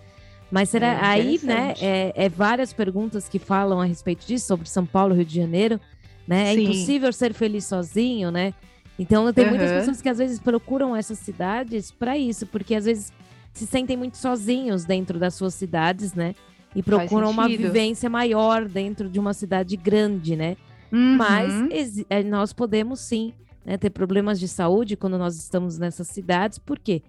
Mas 0.50 0.70
será 0.70 0.88
é 0.88 1.06
aí, 1.06 1.40
né? 1.44 1.74
É, 1.80 2.14
é, 2.16 2.30
várias 2.30 2.74
perguntas 2.74 3.30
que 3.30 3.40
falam 3.40 3.80
a 3.80 3.86
respeito 3.86 4.26
disso 4.26 4.48
sobre 4.48 4.68
São 4.68 4.86
Paulo, 4.86 5.16
Rio 5.16 5.26
de 5.26 5.36
Janeiro, 5.36 5.80
né? 6.28 6.52
É 6.52 6.56
Sim. 6.56 6.64
impossível 6.64 7.14
ser 7.14 7.34
feliz 7.34 7.66
sozinho, 7.66 8.32
né? 8.32 8.54
Então, 9.00 9.32
tem 9.34 9.46
uhum. 9.46 9.52
muitas 9.52 9.72
pessoas 9.72 10.02
que 10.02 10.10
às 10.10 10.18
vezes 10.18 10.40
procuram 10.40 10.96
essas 10.96 11.20
cidades 11.20 11.92
para 11.92 12.18
isso, 12.18 12.46
porque 12.46 12.76
às 12.76 12.86
vezes 12.86 13.12
se 13.54 13.66
sentem 13.66 13.98
muito 13.98 14.18
sozinhos 14.18 14.86
dentro 14.86 15.20
das 15.20 15.34
suas 15.34 15.54
cidades, 15.54 16.14
né? 16.14 16.36
E 16.76 16.82
procuram 16.82 17.30
uma 17.30 17.48
vivência 17.48 18.10
maior 18.10 18.66
dentro 18.68 19.10
de 19.10 19.20
uma 19.20 19.34
cidade 19.34 19.76
grande, 19.76 20.36
né? 20.36 20.56
Uhum. 20.92 21.18
Mas 21.18 22.06
é, 22.10 22.24
nós 22.24 22.54
podemos 22.54 23.00
sim 23.00 23.34
né, 23.66 23.78
ter 23.78 23.90
problemas 23.90 24.40
de 24.40 24.48
saúde 24.48 24.96
quando 24.96 25.18
nós 25.18 25.36
estamos 25.36 25.78
nessas 25.78 26.08
cidades, 26.08 26.58
por 26.58 26.80
quê? 26.80 27.02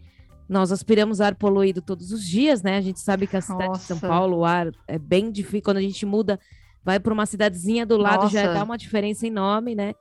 Nós 0.49 0.73
aspiramos 0.73 1.21
ar 1.21 1.35
poluído 1.35 1.81
todos 1.81 2.13
os 2.13 2.27
dias, 2.27 2.63
né? 2.63 2.77
A 2.77 2.81
gente 2.81 3.01
sabe 3.01 3.27
que 3.27 3.37
a 3.37 3.41
cidade 3.41 3.69
Nossa. 3.69 3.81
de 3.81 3.87
São 3.87 3.99
Paulo, 3.99 4.39
o 4.39 4.45
ar 4.45 4.71
é 4.87 4.99
bem 4.99 5.31
difícil. 5.31 5.63
Quando 5.63 5.79
a 5.79 5.83
gente 5.83 6.05
muda, 6.05 6.39
vai 6.85 7.01
para 7.01 7.13
uma 7.13 7.25
cidadezinha 7.25 7.87
do 7.87 7.97
lado, 7.97 8.25
Nossa. 8.25 8.33
já 8.33 8.53
dá 8.53 8.63
uma 8.63 8.77
diferença 8.77 9.27
enorme, 9.27 9.75
né? 9.75 9.95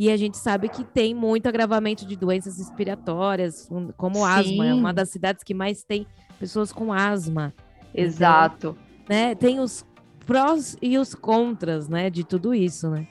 E 0.00 0.10
a 0.10 0.16
gente 0.16 0.38
sabe 0.38 0.70
que 0.70 0.82
tem 0.82 1.14
muito 1.14 1.46
agravamento 1.46 2.06
de 2.06 2.16
doenças 2.16 2.56
respiratórias, 2.56 3.68
como 3.98 4.14
Sim. 4.14 4.24
asma. 4.24 4.66
É 4.66 4.72
uma 4.72 4.94
das 4.94 5.10
cidades 5.10 5.44
que 5.44 5.52
mais 5.52 5.84
tem 5.84 6.06
pessoas 6.38 6.72
com 6.72 6.90
asma. 6.90 7.52
Exato. 7.94 8.74
Então, 9.02 9.06
né? 9.06 9.34
Tem 9.34 9.60
os 9.60 9.84
prós 10.24 10.74
e 10.80 10.96
os 10.96 11.14
contras, 11.14 11.86
né? 11.86 12.08
De 12.08 12.24
tudo 12.24 12.54
isso, 12.54 12.88
né? 12.88 13.06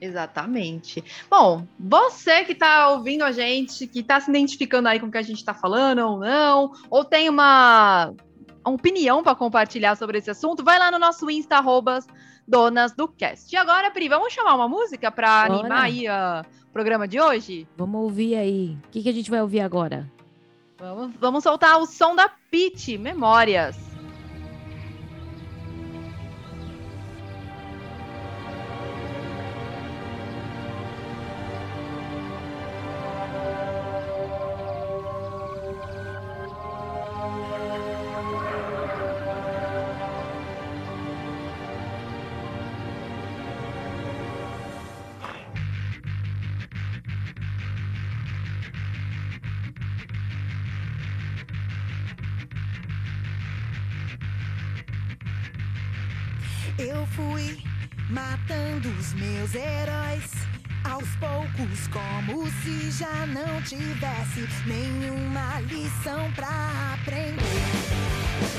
Exatamente. 0.00 1.02
Bom, 1.28 1.66
você 1.76 2.44
que 2.44 2.52
está 2.52 2.90
ouvindo 2.90 3.22
a 3.22 3.32
gente, 3.32 3.88
que 3.88 3.98
está 3.98 4.20
se 4.20 4.30
identificando 4.30 4.86
aí 4.86 5.00
com 5.00 5.06
o 5.06 5.10
que 5.10 5.18
a 5.18 5.22
gente 5.22 5.38
está 5.38 5.52
falando 5.52 6.06
ou 6.06 6.20
não, 6.20 6.70
ou 6.88 7.04
tem 7.04 7.28
uma, 7.28 8.14
opinião 8.70 9.24
para 9.24 9.34
compartilhar 9.34 9.96
sobre 9.96 10.18
esse 10.18 10.30
assunto, 10.30 10.62
vai 10.62 10.78
lá 10.78 10.90
no 10.90 11.00
nosso 11.00 11.28
Insta, 11.28 11.56
arrobas, 11.56 12.06
donas 12.52 12.92
do 12.92 13.08
cast. 13.08 13.50
E 13.50 13.56
agora, 13.56 13.90
Pri, 13.90 14.10
vamos 14.10 14.30
chamar 14.30 14.54
uma 14.54 14.68
música 14.68 15.10
para 15.10 15.44
animar 15.44 15.84
aí 15.84 16.06
o 16.06 16.70
programa 16.70 17.08
de 17.08 17.18
hoje? 17.18 17.66
Vamos 17.78 18.02
ouvir 18.02 18.34
aí. 18.36 18.76
O 18.84 18.90
que, 18.90 19.02
que 19.02 19.08
a 19.08 19.12
gente 19.12 19.30
vai 19.30 19.40
ouvir 19.40 19.60
agora? 19.60 20.06
Vamos, 20.78 21.14
vamos 21.18 21.42
soltar 21.42 21.80
o 21.80 21.86
som 21.86 22.14
da 22.14 22.28
Pit, 22.50 22.98
Memórias. 22.98 23.91
Fui 57.14 57.58
matando 58.10 58.88
os 58.98 59.12
meus 59.14 59.54
heróis 59.54 60.30
aos 60.84 61.08
poucos, 61.16 61.88
como 61.88 62.48
se 62.62 62.90
já 62.90 63.26
não 63.26 63.62
tivesse 63.62 64.48
nenhuma 64.66 65.60
lição 65.60 66.30
pra 66.32 66.94
aprender. 66.94 68.51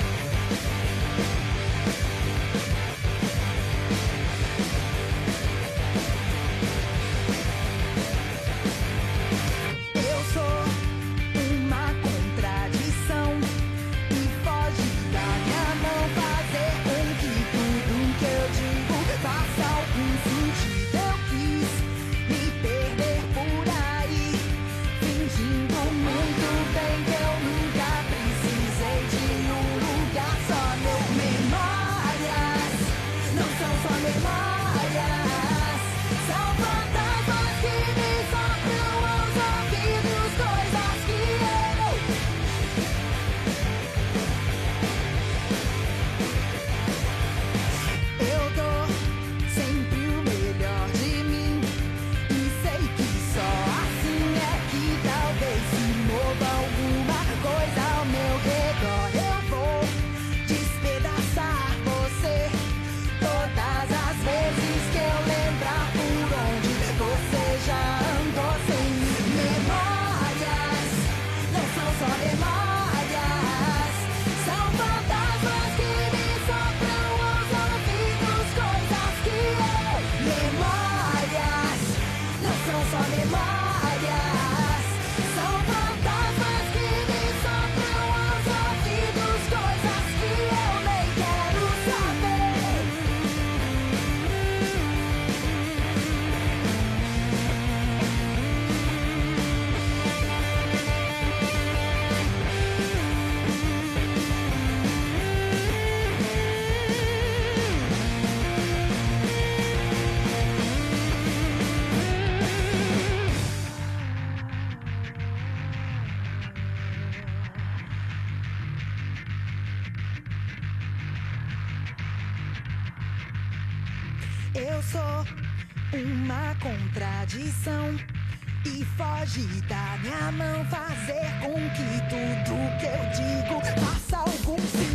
E 128.66 128.84
foge 128.96 129.46
da 129.68 129.98
minha 130.00 130.32
mão 130.32 130.64
fazer 130.66 131.26
com 131.40 131.54
que 131.70 132.00
tudo 132.08 132.54
que 132.78 132.86
eu 132.86 133.02
digo 133.12 133.60
faça 133.80 134.16
algum 134.18 134.58
sentido. 134.58 134.93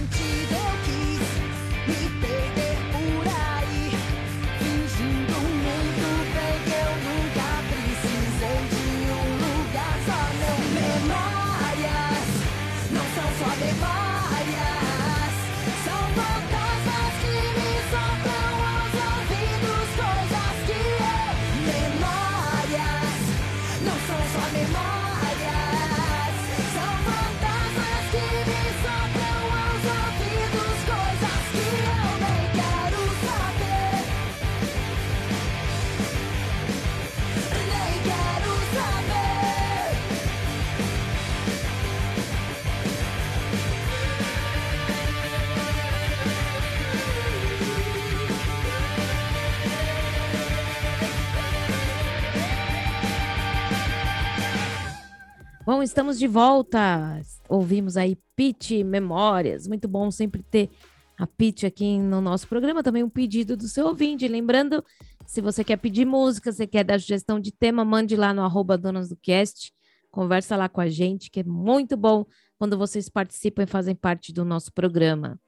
Bom, 55.71 55.83
estamos 55.83 56.17
de 56.17 56.25
volta. 56.25 57.21
Ouvimos 57.47 57.95
aí 57.95 58.17
Pete 58.35 58.83
Memórias. 58.83 59.67
Muito 59.67 59.87
bom 59.87 60.09
sempre 60.09 60.41
ter 60.41 60.67
a 61.15 61.27
Pete 61.27 61.63
aqui 61.67 61.99
no 61.99 62.19
nosso 62.19 62.47
programa. 62.47 62.81
Também 62.81 63.03
um 63.03 63.09
pedido 63.09 63.55
do 63.55 63.67
seu 63.67 63.85
ouvinte. 63.85 64.27
Lembrando, 64.27 64.83
Se 65.27 65.41
você 65.41 65.63
quer 65.63 65.77
pedir 65.77 66.05
música, 66.05 66.51
você 66.51 66.65
quer 66.65 66.83
dar 66.83 66.99
sugestão 66.99 67.39
de 67.39 67.51
tema, 67.51 67.85
mande 67.85 68.15
lá 68.15 68.33
no 68.33 68.41
arroba 68.41 68.79
Donas 68.79 69.09
do 69.09 69.15
Cast. 69.15 69.71
Conversa 70.09 70.55
lá 70.55 70.67
com 70.67 70.81
a 70.81 70.89
gente, 70.89 71.29
que 71.29 71.41
é 71.41 71.43
muito 71.43 71.95
bom 71.95 72.25
quando 72.57 72.75
vocês 72.75 73.07
participam 73.07 73.61
e 73.61 73.67
fazem 73.67 73.93
parte 73.93 74.33
do 74.33 74.43
nosso 74.43 74.73
programa. 74.73 75.39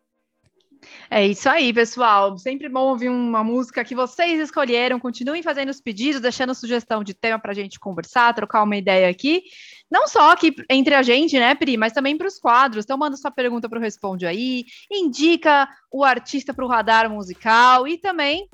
É 1.09 1.25
isso 1.25 1.49
aí, 1.49 1.73
pessoal. 1.73 2.37
Sempre 2.37 2.69
bom 2.69 2.89
ouvir 2.89 3.09
uma 3.09 3.43
música 3.43 3.83
que 3.83 3.95
vocês 3.95 4.39
escolheram. 4.39 4.99
Continuem 4.99 5.43
fazendo 5.43 5.69
os 5.69 5.81
pedidos, 5.81 6.21
deixando 6.21 6.55
sugestão 6.55 7.03
de 7.03 7.13
tema 7.13 7.39
para 7.39 7.51
a 7.51 7.55
gente 7.55 7.79
conversar, 7.79 8.33
trocar 8.33 8.63
uma 8.63 8.77
ideia 8.77 9.09
aqui. 9.09 9.43
Não 9.91 10.07
só 10.07 10.31
aqui 10.31 10.55
entre 10.69 10.95
a 10.95 11.03
gente, 11.03 11.37
né, 11.37 11.53
Pri, 11.53 11.75
mas 11.75 11.91
também 11.91 12.17
para 12.17 12.27
os 12.27 12.39
quadros. 12.39 12.85
Então, 12.85 12.97
manda 12.97 13.17
sua 13.17 13.29
pergunta 13.29 13.67
para 13.67 13.77
o 13.77 13.81
Responde 13.81 14.25
aí, 14.25 14.65
indica 14.89 15.67
o 15.91 16.03
artista 16.03 16.53
para 16.53 16.63
o 16.63 16.67
radar 16.67 17.09
musical 17.09 17.87
e 17.87 17.97
também 17.97 18.47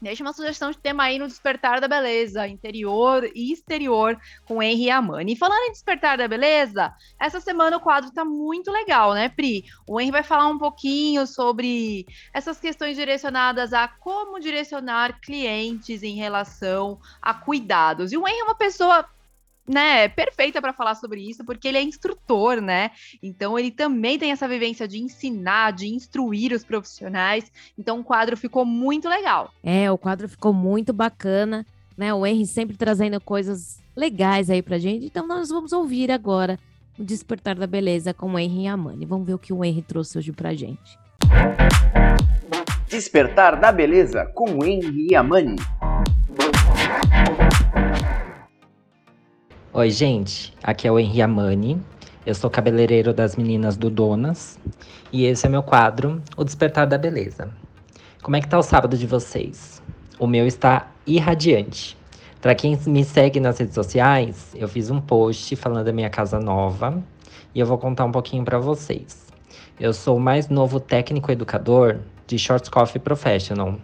Deixa 0.00 0.22
uma 0.22 0.34
sugestão 0.34 0.70
de 0.70 0.76
tema 0.76 1.04
aí 1.04 1.18
no 1.18 1.26
Despertar 1.26 1.80
da 1.80 1.88
Beleza, 1.88 2.46
interior 2.46 3.24
e 3.34 3.50
exterior, 3.50 4.20
com 4.44 4.62
Henry 4.62 4.90
Amani. 4.90 5.32
E 5.32 5.36
falando 5.36 5.64
em 5.64 5.72
Despertar 5.72 6.18
da 6.18 6.28
Beleza, 6.28 6.94
essa 7.18 7.40
semana 7.40 7.78
o 7.78 7.80
quadro 7.80 8.12
tá 8.12 8.22
muito 8.22 8.70
legal, 8.70 9.14
né, 9.14 9.30
Pri? 9.30 9.64
O 9.88 9.98
Henry 9.98 10.10
vai 10.10 10.22
falar 10.22 10.48
um 10.48 10.58
pouquinho 10.58 11.26
sobre 11.26 12.06
essas 12.32 12.60
questões 12.60 12.94
direcionadas 12.94 13.72
a 13.72 13.88
como 13.88 14.38
direcionar 14.38 15.18
clientes 15.20 16.02
em 16.02 16.14
relação 16.14 17.00
a 17.22 17.32
cuidados. 17.32 18.12
E 18.12 18.18
o 18.18 18.28
Henry 18.28 18.40
é 18.40 18.44
uma 18.44 18.54
pessoa 18.54 19.08
né, 19.66 20.08
perfeita 20.08 20.60
para 20.60 20.72
falar 20.72 20.94
sobre 20.94 21.20
isso, 21.20 21.44
porque 21.44 21.68
ele 21.68 21.78
é 21.78 21.82
instrutor, 21.82 22.60
né? 22.60 22.90
Então 23.22 23.58
ele 23.58 23.70
também 23.70 24.18
tem 24.18 24.30
essa 24.30 24.46
vivência 24.46 24.86
de 24.86 24.98
ensinar, 24.98 25.72
de 25.72 25.88
instruir 25.88 26.52
os 26.52 26.64
profissionais. 26.64 27.50
Então 27.76 28.00
o 28.00 28.04
quadro 28.04 28.36
ficou 28.36 28.64
muito 28.64 29.08
legal. 29.08 29.52
É, 29.62 29.90
o 29.90 29.98
quadro 29.98 30.28
ficou 30.28 30.52
muito 30.52 30.92
bacana, 30.92 31.66
né? 31.96 32.14
O 32.14 32.24
Henry 32.24 32.46
sempre 32.46 32.76
trazendo 32.76 33.20
coisas 33.20 33.80
legais 33.96 34.50
aí 34.50 34.62
pra 34.62 34.78
gente. 34.78 35.06
Então 35.06 35.26
nós 35.26 35.48
vamos 35.48 35.72
ouvir 35.72 36.10
agora 36.10 36.58
o 36.98 37.04
Despertar 37.04 37.56
da 37.56 37.66
Beleza 37.66 38.14
com 38.14 38.32
o 38.32 38.38
Henry 38.38 38.62
e 38.62 38.66
a 38.68 38.76
Mani. 38.76 39.04
Vamos 39.04 39.26
ver 39.26 39.34
o 39.34 39.38
que 39.38 39.52
o 39.52 39.64
Henry 39.64 39.82
trouxe 39.82 40.18
hoje 40.18 40.32
pra 40.32 40.54
gente. 40.54 40.98
Despertar 42.88 43.58
da 43.58 43.72
Beleza 43.72 44.24
com 44.34 44.58
o 44.58 44.64
Henry 44.64 45.08
e 45.10 45.14
a 45.14 45.22
Mani. 45.22 45.56
Oi, 49.78 49.90
gente. 49.90 50.54
Aqui 50.62 50.88
é 50.88 50.90
o 50.90 50.98
Henri 50.98 51.20
Amani. 51.20 51.78
Eu 52.24 52.34
sou 52.34 52.48
cabeleireiro 52.48 53.12
das 53.12 53.36
meninas 53.36 53.76
do 53.76 53.90
Donas. 53.90 54.58
E 55.12 55.26
esse 55.26 55.44
é 55.44 55.50
meu 55.50 55.62
quadro, 55.62 56.22
O 56.34 56.44
Despertar 56.44 56.86
da 56.86 56.96
Beleza. 56.96 57.50
Como 58.22 58.34
é 58.36 58.40
que 58.40 58.48
tá 58.48 58.58
o 58.58 58.62
sábado 58.62 58.96
de 58.96 59.06
vocês? 59.06 59.82
O 60.18 60.26
meu 60.26 60.46
está 60.46 60.90
irradiante. 61.06 61.94
Para 62.40 62.54
quem 62.54 62.80
me 62.86 63.04
segue 63.04 63.38
nas 63.38 63.58
redes 63.58 63.74
sociais, 63.74 64.50
eu 64.54 64.66
fiz 64.66 64.90
um 64.90 64.98
post 64.98 65.54
falando 65.56 65.84
da 65.84 65.92
minha 65.92 66.08
casa 66.08 66.40
nova 66.40 67.04
e 67.54 67.60
eu 67.60 67.66
vou 67.66 67.76
contar 67.76 68.06
um 68.06 68.12
pouquinho 68.12 68.46
para 68.46 68.58
vocês. 68.58 69.26
Eu 69.78 69.92
sou 69.92 70.16
o 70.16 70.20
mais 70.20 70.48
novo 70.48 70.80
técnico 70.80 71.30
educador 71.30 71.98
de 72.26 72.38
Shorts 72.38 72.70
Coffee 72.70 72.98
Professional. 72.98 73.78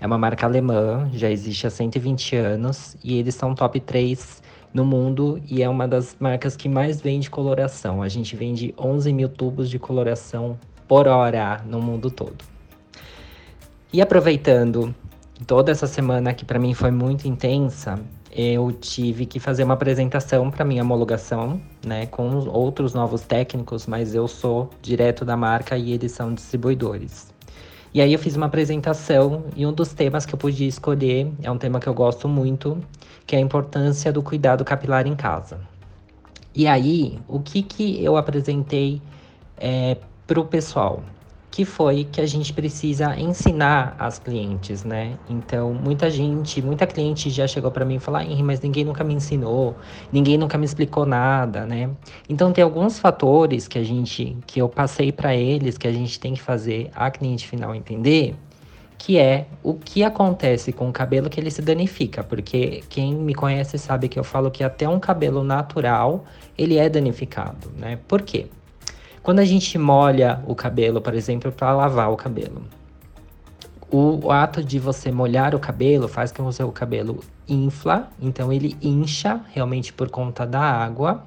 É 0.00 0.08
uma 0.08 0.18
marca 0.18 0.44
alemã, 0.44 1.08
já 1.12 1.30
existe 1.30 1.68
há 1.68 1.70
120 1.70 2.34
anos 2.34 2.96
e 3.04 3.16
eles 3.16 3.36
são 3.36 3.54
top 3.54 3.78
3 3.78 4.44
no 4.76 4.84
mundo 4.84 5.40
e 5.48 5.62
é 5.62 5.68
uma 5.68 5.88
das 5.88 6.14
marcas 6.20 6.54
que 6.54 6.68
mais 6.68 7.00
vende 7.00 7.30
coloração. 7.30 8.02
A 8.02 8.08
gente 8.08 8.36
vende 8.36 8.74
11 8.78 9.10
mil 9.10 9.28
tubos 9.28 9.70
de 9.70 9.78
coloração 9.78 10.58
por 10.86 11.08
hora 11.08 11.62
no 11.66 11.80
mundo 11.80 12.10
todo. 12.10 12.44
E 13.90 14.02
aproveitando 14.02 14.94
toda 15.46 15.72
essa 15.72 15.86
semana 15.86 16.34
que 16.34 16.44
para 16.44 16.58
mim 16.58 16.74
foi 16.74 16.90
muito 16.90 17.26
intensa, 17.26 17.98
eu 18.30 18.70
tive 18.70 19.24
que 19.24 19.40
fazer 19.40 19.64
uma 19.64 19.72
apresentação 19.72 20.50
para 20.50 20.62
minha 20.62 20.82
homologação, 20.82 21.58
né, 21.84 22.04
com 22.04 22.36
outros 22.48 22.92
novos 22.92 23.22
técnicos, 23.22 23.86
mas 23.86 24.14
eu 24.14 24.28
sou 24.28 24.68
direto 24.82 25.24
da 25.24 25.38
marca 25.38 25.78
e 25.78 25.92
eles 25.92 26.12
são 26.12 26.34
distribuidores. 26.34 27.34
E 27.96 28.00
aí 28.02 28.12
eu 28.12 28.18
fiz 28.18 28.36
uma 28.36 28.44
apresentação 28.44 29.46
e 29.56 29.64
um 29.64 29.72
dos 29.72 29.94
temas 29.94 30.26
que 30.26 30.34
eu 30.34 30.38
pude 30.38 30.66
escolher 30.66 31.32
é 31.42 31.50
um 31.50 31.56
tema 31.56 31.80
que 31.80 31.86
eu 31.86 31.94
gosto 31.94 32.28
muito, 32.28 32.76
que 33.26 33.34
é 33.34 33.38
a 33.38 33.40
importância 33.40 34.12
do 34.12 34.22
cuidado 34.22 34.62
capilar 34.66 35.06
em 35.06 35.16
casa. 35.16 35.58
E 36.54 36.66
aí, 36.66 37.18
o 37.26 37.40
que 37.40 37.62
que 37.62 38.04
eu 38.04 38.18
apresentei 38.18 39.00
é, 39.56 39.96
para 40.26 40.38
o 40.38 40.44
pessoal? 40.44 41.02
Que 41.56 41.64
foi 41.64 42.04
que 42.04 42.20
a 42.20 42.26
gente 42.26 42.52
precisa 42.52 43.18
ensinar 43.18 43.96
as 43.98 44.18
clientes, 44.18 44.84
né? 44.84 45.18
Então, 45.26 45.72
muita 45.72 46.10
gente, 46.10 46.60
muita 46.60 46.86
cliente 46.86 47.30
já 47.30 47.46
chegou 47.46 47.70
para 47.70 47.82
mim 47.82 47.94
e 47.94 47.98
falou: 47.98 48.20
mas 48.44 48.60
ninguém 48.60 48.84
nunca 48.84 49.02
me 49.02 49.14
ensinou, 49.14 49.74
ninguém 50.12 50.36
nunca 50.36 50.58
me 50.58 50.66
explicou 50.66 51.06
nada, 51.06 51.64
né? 51.64 51.88
Então, 52.28 52.52
tem 52.52 52.62
alguns 52.62 52.98
fatores 52.98 53.66
que 53.66 53.78
a 53.78 53.82
gente, 53.82 54.36
que 54.46 54.60
eu 54.60 54.68
passei 54.68 55.10
para 55.10 55.34
eles, 55.34 55.78
que 55.78 55.88
a 55.88 55.92
gente 55.92 56.20
tem 56.20 56.34
que 56.34 56.42
fazer 56.42 56.90
a 56.94 57.10
cliente 57.10 57.48
final 57.48 57.74
entender, 57.74 58.36
que 58.98 59.16
é 59.16 59.46
o 59.62 59.72
que 59.72 60.04
acontece 60.04 60.74
com 60.74 60.90
o 60.90 60.92
cabelo 60.92 61.30
que 61.30 61.40
ele 61.40 61.50
se 61.50 61.62
danifica, 61.62 62.22
porque 62.22 62.84
quem 62.90 63.14
me 63.14 63.34
conhece 63.34 63.78
sabe 63.78 64.10
que 64.10 64.18
eu 64.18 64.24
falo 64.24 64.50
que 64.50 64.62
até 64.62 64.86
um 64.86 65.00
cabelo 65.00 65.42
natural 65.42 66.26
ele 66.58 66.76
é 66.76 66.90
danificado, 66.90 67.72
né? 67.78 67.98
Por 68.06 68.20
quê? 68.20 68.46
Quando 69.26 69.40
a 69.40 69.44
gente 69.44 69.76
molha 69.76 70.40
o 70.46 70.54
cabelo, 70.54 71.00
por 71.00 71.12
exemplo, 71.12 71.50
para 71.50 71.72
lavar 71.74 72.12
o 72.12 72.16
cabelo, 72.16 72.62
o, 73.90 74.30
ato 74.30 74.62
de 74.62 74.78
você 74.78 75.10
molhar 75.10 75.52
o 75.52 75.58
cabelo 75.58 76.06
faz 76.06 76.30
com 76.30 76.44
que 76.44 76.48
o 76.48 76.52
seu 76.52 76.70
cabelo 76.70 77.18
infla, 77.48 78.08
então 78.22 78.52
ele 78.52 78.76
incha 78.80 79.40
realmente 79.52 79.92
por 79.92 80.08
conta 80.10 80.46
da 80.46 80.60
água, 80.60 81.24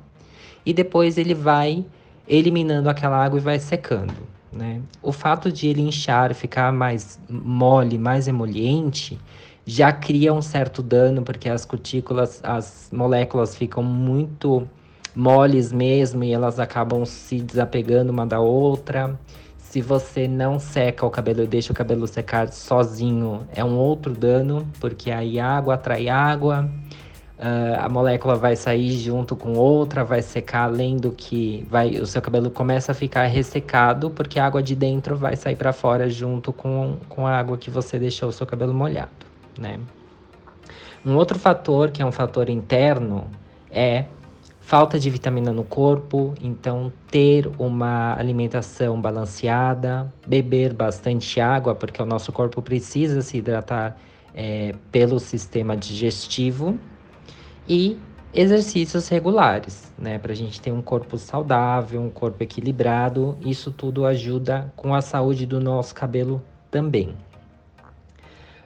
e 0.66 0.74
depois 0.74 1.18
ele 1.18 1.34
vai 1.34 1.86
eliminando 2.26 2.90
aquela 2.90 3.22
água 3.22 3.38
e 3.38 3.42
vai 3.44 3.60
secando. 3.60 4.16
Né? 4.50 4.82
O 5.04 5.12
fato 5.12 5.52
de 5.52 5.68
ele 5.68 5.82
inchar, 5.82 6.34
ficar 6.34 6.72
mais 6.72 7.20
mole, 7.30 7.98
mais 7.98 8.30
emoliente, 8.30 9.20
já 9.66 9.92
cria 9.92 10.34
um 10.34 10.42
certo 10.42 10.82
dano, 10.82 11.22
porque 11.22 11.50
as 11.50 11.66
cutículas, 11.66 12.40
as 12.46 12.90
moléculas 12.94 13.58
ficam 13.58 13.84
muito 13.84 14.66
moles 15.16 15.72
mesmo 15.72 16.24
e 16.24 16.34
elas 16.34 16.60
acabam 16.60 17.06
se 17.06 17.42
desapegando 17.42 18.12
uma 18.12 18.26
da 18.26 18.40
outra. 18.40 19.18
Se 19.58 19.82
você 19.82 20.28
não 20.28 20.58
seca 20.58 21.06
o 21.06 21.10
cabelo 21.12 21.44
e 21.44 21.48
deixa 21.48 21.72
o 21.72 21.76
cabelo 21.76 22.08
secar 22.08 22.52
sozinho, 22.52 23.48
é 23.54 23.64
um 23.64 23.78
outro 23.78 24.14
dano, 24.14 24.68
porque 24.80 25.12
aí 25.12 25.40
água 25.40 25.76
atrai 25.76 26.10
água, 26.10 26.68
uh, 27.38 27.80
a 27.80 27.88
molécula 27.88 28.36
vai 28.36 28.56
sair 28.56 28.92
junto 28.92 29.36
com 29.36 29.54
outra, 29.54 30.04
vai 30.04 30.24
secar 30.24 30.64
além 30.64 30.98
do 30.98 31.12
que 31.12 31.68
vai, 31.70 32.00
o 32.00 32.06
seu 32.08 32.20
cabelo 32.20 32.50
começa 32.50 32.94
a 32.94 32.96
ficar 32.96 33.28
ressecado, 33.28 34.10
porque 34.10 34.40
a 34.40 34.46
água 34.48 34.64
de 34.64 34.74
dentro 34.74 35.16
vai 35.16 35.36
sair 35.36 35.56
para 35.56 35.72
fora 35.72 36.10
junto 36.10 36.52
com, 36.52 36.98
com 37.08 37.28
a 37.28 37.38
água 37.38 37.56
que 37.56 37.70
você 37.70 38.00
deixou 38.00 38.30
o 38.30 38.34
seu 38.34 38.48
cabelo 38.48 38.74
molhado, 38.74 39.12
né? 39.56 39.80
Um 41.06 41.16
outro 41.16 41.38
fator, 41.38 41.92
que 41.92 42.02
é 42.02 42.06
um 42.06 42.12
fator 42.12 42.50
interno, 42.50 43.28
é 43.72 44.06
falta 44.70 45.00
de 45.00 45.10
vitamina 45.10 45.52
no 45.52 45.64
corpo, 45.64 46.36
então 46.40 46.94
ter 47.10 47.50
uma 47.58 48.14
alimentação 48.14 49.02
balanceada, 49.02 50.14
beber 50.28 50.76
bastante 50.76 51.42
água, 51.42 51.74
porque 51.74 52.00
o 52.00 52.06
nosso 52.06 52.32
corpo 52.32 52.62
precisa 52.62 53.24
se 53.24 53.38
hidratar 53.38 53.98
é, 54.32 54.76
pelo 54.92 55.20
sistema 55.20 55.76
digestivo 55.76 56.78
e 57.68 57.98
exercícios 58.32 59.08
regulares, 59.08 59.92
né, 59.98 60.20
para 60.20 60.34
a 60.34 60.36
gente 60.36 60.62
ter 60.62 60.72
um 60.72 60.84
corpo 60.84 61.18
saudável, 61.18 62.00
um 62.00 62.12
corpo 62.12 62.44
equilibrado. 62.44 63.36
Isso 63.42 63.72
tudo 63.72 64.06
ajuda 64.06 64.72
com 64.76 64.94
a 64.94 65.02
saúde 65.02 65.48
do 65.48 65.60
nosso 65.60 65.96
cabelo 65.96 66.44
também. 66.70 67.16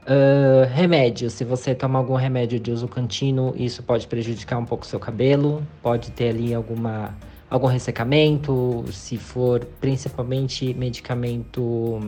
Uh, 0.04 0.68
remédio, 0.74 1.30
se 1.30 1.46
você 1.46 1.74
toma 1.74 1.98
algum 1.98 2.16
remédio 2.16 2.60
de 2.60 2.70
uso 2.72 2.90
contínuo, 2.90 3.54
isso 3.56 3.82
pode 3.82 4.06
prejudicar 4.06 4.58
um 4.58 4.66
pouco 4.66 4.84
o 4.84 4.88
seu 4.88 5.00
cabelo, 5.00 5.66
pode 5.82 6.12
ter 6.12 6.30
ali 6.30 6.54
alguma, 6.54 7.16
algum 7.50 7.68
ressecamento, 7.68 8.84
se 8.92 9.16
for 9.16 9.64
principalmente 9.80 10.74
medicamento 10.74 12.02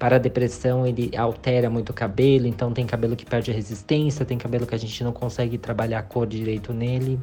para 0.00 0.18
depressão, 0.18 0.84
ele 0.84 1.16
altera 1.16 1.70
muito 1.70 1.90
o 1.90 1.94
cabelo, 1.94 2.44
então 2.44 2.72
tem 2.72 2.84
cabelo 2.84 3.14
que 3.14 3.24
perde 3.24 3.52
a 3.52 3.54
resistência, 3.54 4.24
tem 4.24 4.36
cabelo 4.36 4.66
que 4.66 4.74
a 4.74 4.78
gente 4.78 5.04
não 5.04 5.12
consegue 5.12 5.58
trabalhar 5.58 6.00
a 6.00 6.02
cor 6.02 6.26
direito 6.26 6.72
nele. 6.72 7.20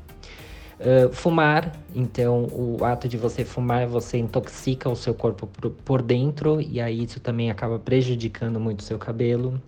Uh, 0.80 1.12
fumar, 1.12 1.73
então 1.93 2.47
o 2.54 2.84
ato 2.86 3.08
de 3.08 3.17
você 3.17 3.43
fumar, 3.43 3.86
você 3.86 4.17
intoxica 4.17 4.89
o 4.89 4.95
seu 4.95 5.13
corpo 5.13 5.47
por, 5.47 5.71
por 5.71 6.01
dentro 6.01 6.62
e 6.62 6.80
aí 6.80 7.04
isso 7.04 7.19
também 7.19 7.49
acaba 7.51 7.80
prejudicando 7.80 8.62
muito 8.62 8.80
o 8.80 8.84
seu 8.84 8.97
cabelo. 8.97 9.62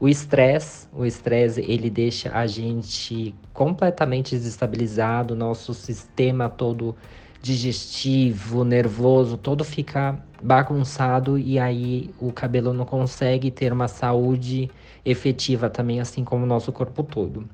O 0.00 0.08
estresse, 0.08 0.88
o 0.94 1.04
estresse, 1.04 1.60
ele 1.60 1.90
deixa 1.90 2.32
a 2.32 2.46
gente 2.46 3.34
completamente 3.52 4.30
desestabilizado, 4.30 5.36
nosso 5.36 5.74
sistema 5.74 6.48
todo 6.48 6.96
digestivo, 7.42 8.64
nervoso, 8.64 9.36
todo 9.36 9.62
fica 9.62 10.18
bagunçado 10.42 11.38
e 11.38 11.58
aí 11.58 12.08
o 12.18 12.32
cabelo 12.32 12.72
não 12.72 12.86
consegue 12.86 13.50
ter 13.50 13.74
uma 13.74 13.88
saúde 13.88 14.70
efetiva 15.04 15.68
também, 15.68 16.00
assim 16.00 16.24
como 16.24 16.44
o 16.44 16.48
nosso 16.48 16.72
corpo 16.72 17.02
todo. 17.02 17.46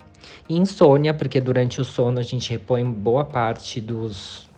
E 0.48 0.56
insônia, 0.56 1.12
porque 1.12 1.40
durante 1.40 1.80
o 1.80 1.84
sono 1.84 2.20
a 2.20 2.22
gente 2.22 2.50
repõe 2.50 2.84
boa 2.88 3.24
parte 3.24 3.80
dos, 3.80 4.48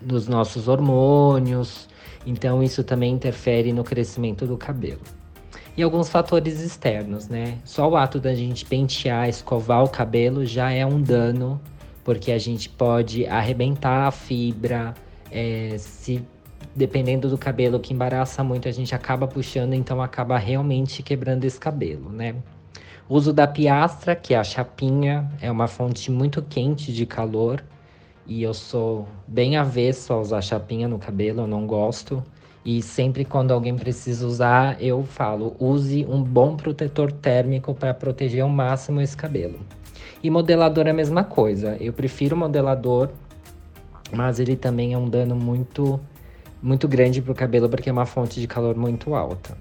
dos 0.00 0.28
nossos 0.28 0.68
hormônios, 0.68 1.88
então 2.24 2.62
isso 2.62 2.84
também 2.84 3.12
interfere 3.12 3.72
no 3.72 3.82
crescimento 3.82 4.46
do 4.46 4.56
cabelo. 4.56 5.21
E 5.76 5.82
alguns 5.82 6.08
fatores 6.08 6.60
externos, 6.60 7.28
né? 7.28 7.58
Só 7.64 7.88
o 7.88 7.96
ato 7.96 8.20
da 8.20 8.34
gente 8.34 8.64
pentear, 8.64 9.28
escovar 9.28 9.82
o 9.82 9.88
cabelo 9.88 10.44
já 10.44 10.70
é 10.70 10.84
um 10.84 11.00
dano, 11.00 11.60
porque 12.04 12.30
a 12.30 12.38
gente 12.38 12.68
pode 12.68 13.26
arrebentar 13.26 14.06
a 14.06 14.10
fibra, 14.10 14.92
é, 15.30 15.76
se 15.78 16.22
dependendo 16.74 17.28
do 17.28 17.38
cabelo 17.38 17.80
que 17.80 17.92
embaraça 17.92 18.42
muito, 18.44 18.68
a 18.68 18.72
gente 18.72 18.94
acaba 18.94 19.26
puxando, 19.26 19.72
então 19.74 20.00
acaba 20.02 20.38
realmente 20.38 21.02
quebrando 21.02 21.44
esse 21.44 21.58
cabelo, 21.58 22.10
né? 22.10 22.34
Uso 23.08 23.32
da 23.32 23.46
piastra, 23.46 24.14
que 24.14 24.32
é 24.34 24.38
a 24.38 24.44
chapinha, 24.44 25.30
é 25.40 25.50
uma 25.50 25.68
fonte 25.68 26.10
muito 26.10 26.40
quente 26.42 26.92
de 26.92 27.04
calor. 27.04 27.62
E 28.26 28.42
eu 28.42 28.54
sou 28.54 29.08
bem 29.26 29.56
avesso 29.56 30.12
a 30.12 30.20
usar 30.20 30.40
chapinha 30.40 30.86
no 30.86 30.98
cabelo, 30.98 31.42
eu 31.42 31.46
não 31.46 31.66
gosto. 31.66 32.22
E 32.64 32.80
sempre 32.80 33.24
quando 33.24 33.52
alguém 33.52 33.76
precisa 33.76 34.26
usar, 34.26 34.80
eu 34.80 35.02
falo: 35.04 35.56
use 35.58 36.06
um 36.08 36.22
bom 36.22 36.56
protetor 36.56 37.10
térmico 37.10 37.74
para 37.74 37.92
proteger 37.92 38.42
ao 38.42 38.48
máximo 38.48 39.00
esse 39.00 39.16
cabelo. 39.16 39.58
E 40.22 40.30
modelador 40.30 40.86
é 40.86 40.90
a 40.90 40.94
mesma 40.94 41.24
coisa. 41.24 41.76
Eu 41.80 41.92
prefiro 41.92 42.36
modelador, 42.36 43.08
mas 44.12 44.38
ele 44.38 44.54
também 44.54 44.92
é 44.92 44.98
um 44.98 45.08
dano 45.08 45.34
muito 45.34 46.00
muito 46.62 46.86
grande 46.86 47.20
para 47.20 47.32
o 47.32 47.34
cabelo 47.34 47.68
porque 47.68 47.90
é 47.90 47.92
uma 47.92 48.06
fonte 48.06 48.40
de 48.40 48.46
calor 48.46 48.76
muito 48.76 49.16
alta. 49.16 49.58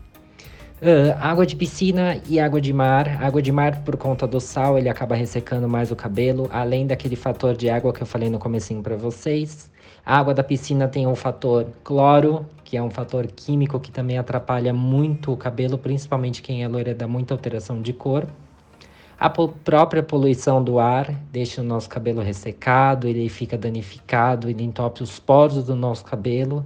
Uh, 0.81 1.13
água 1.19 1.45
de 1.45 1.55
piscina 1.55 2.19
e 2.27 2.39
água 2.39 2.61
de 2.61 2.73
mar. 2.73 3.23
Água 3.23 3.41
de 3.41 3.51
mar, 3.51 3.83
por 3.83 3.97
conta 3.97 4.27
do 4.27 4.39
sal, 4.39 4.77
ele 4.77 4.89
acaba 4.89 5.15
ressecando 5.15 5.67
mais 5.67 5.91
o 5.91 5.95
cabelo, 5.95 6.49
além 6.51 6.87
daquele 6.87 7.15
fator 7.15 7.55
de 7.55 7.69
água 7.69 7.93
que 7.93 8.01
eu 8.01 8.07
falei 8.07 8.29
no 8.29 8.39
comecinho 8.39 8.81
para 8.81 8.95
vocês. 8.95 9.69
A 10.03 10.17
água 10.17 10.33
da 10.33 10.43
piscina 10.43 10.87
tem 10.87 11.05
o 11.05 11.15
fator 11.15 11.67
cloro, 11.83 12.47
que 12.71 12.77
é 12.77 12.81
um 12.81 12.89
fator 12.89 13.27
químico 13.27 13.77
que 13.81 13.91
também 13.91 14.17
atrapalha 14.17 14.73
muito 14.73 15.33
o 15.33 15.35
cabelo, 15.35 15.77
principalmente 15.77 16.41
quem 16.41 16.63
é 16.63 16.69
loira 16.69 16.95
dá 16.95 17.05
muita 17.05 17.33
alteração 17.33 17.81
de 17.81 17.91
cor. 17.91 18.25
A 19.19 19.29
própria 19.29 20.01
poluição 20.01 20.63
do 20.63 20.79
ar 20.79 21.13
deixa 21.33 21.59
o 21.59 21.65
nosso 21.65 21.89
cabelo 21.89 22.21
ressecado, 22.21 23.09
ele 23.09 23.27
fica 23.27 23.57
danificado, 23.57 24.49
ele 24.49 24.63
entope 24.63 25.03
os 25.03 25.19
poros 25.19 25.65
do 25.65 25.75
nosso 25.75 26.05
cabelo, 26.05 26.65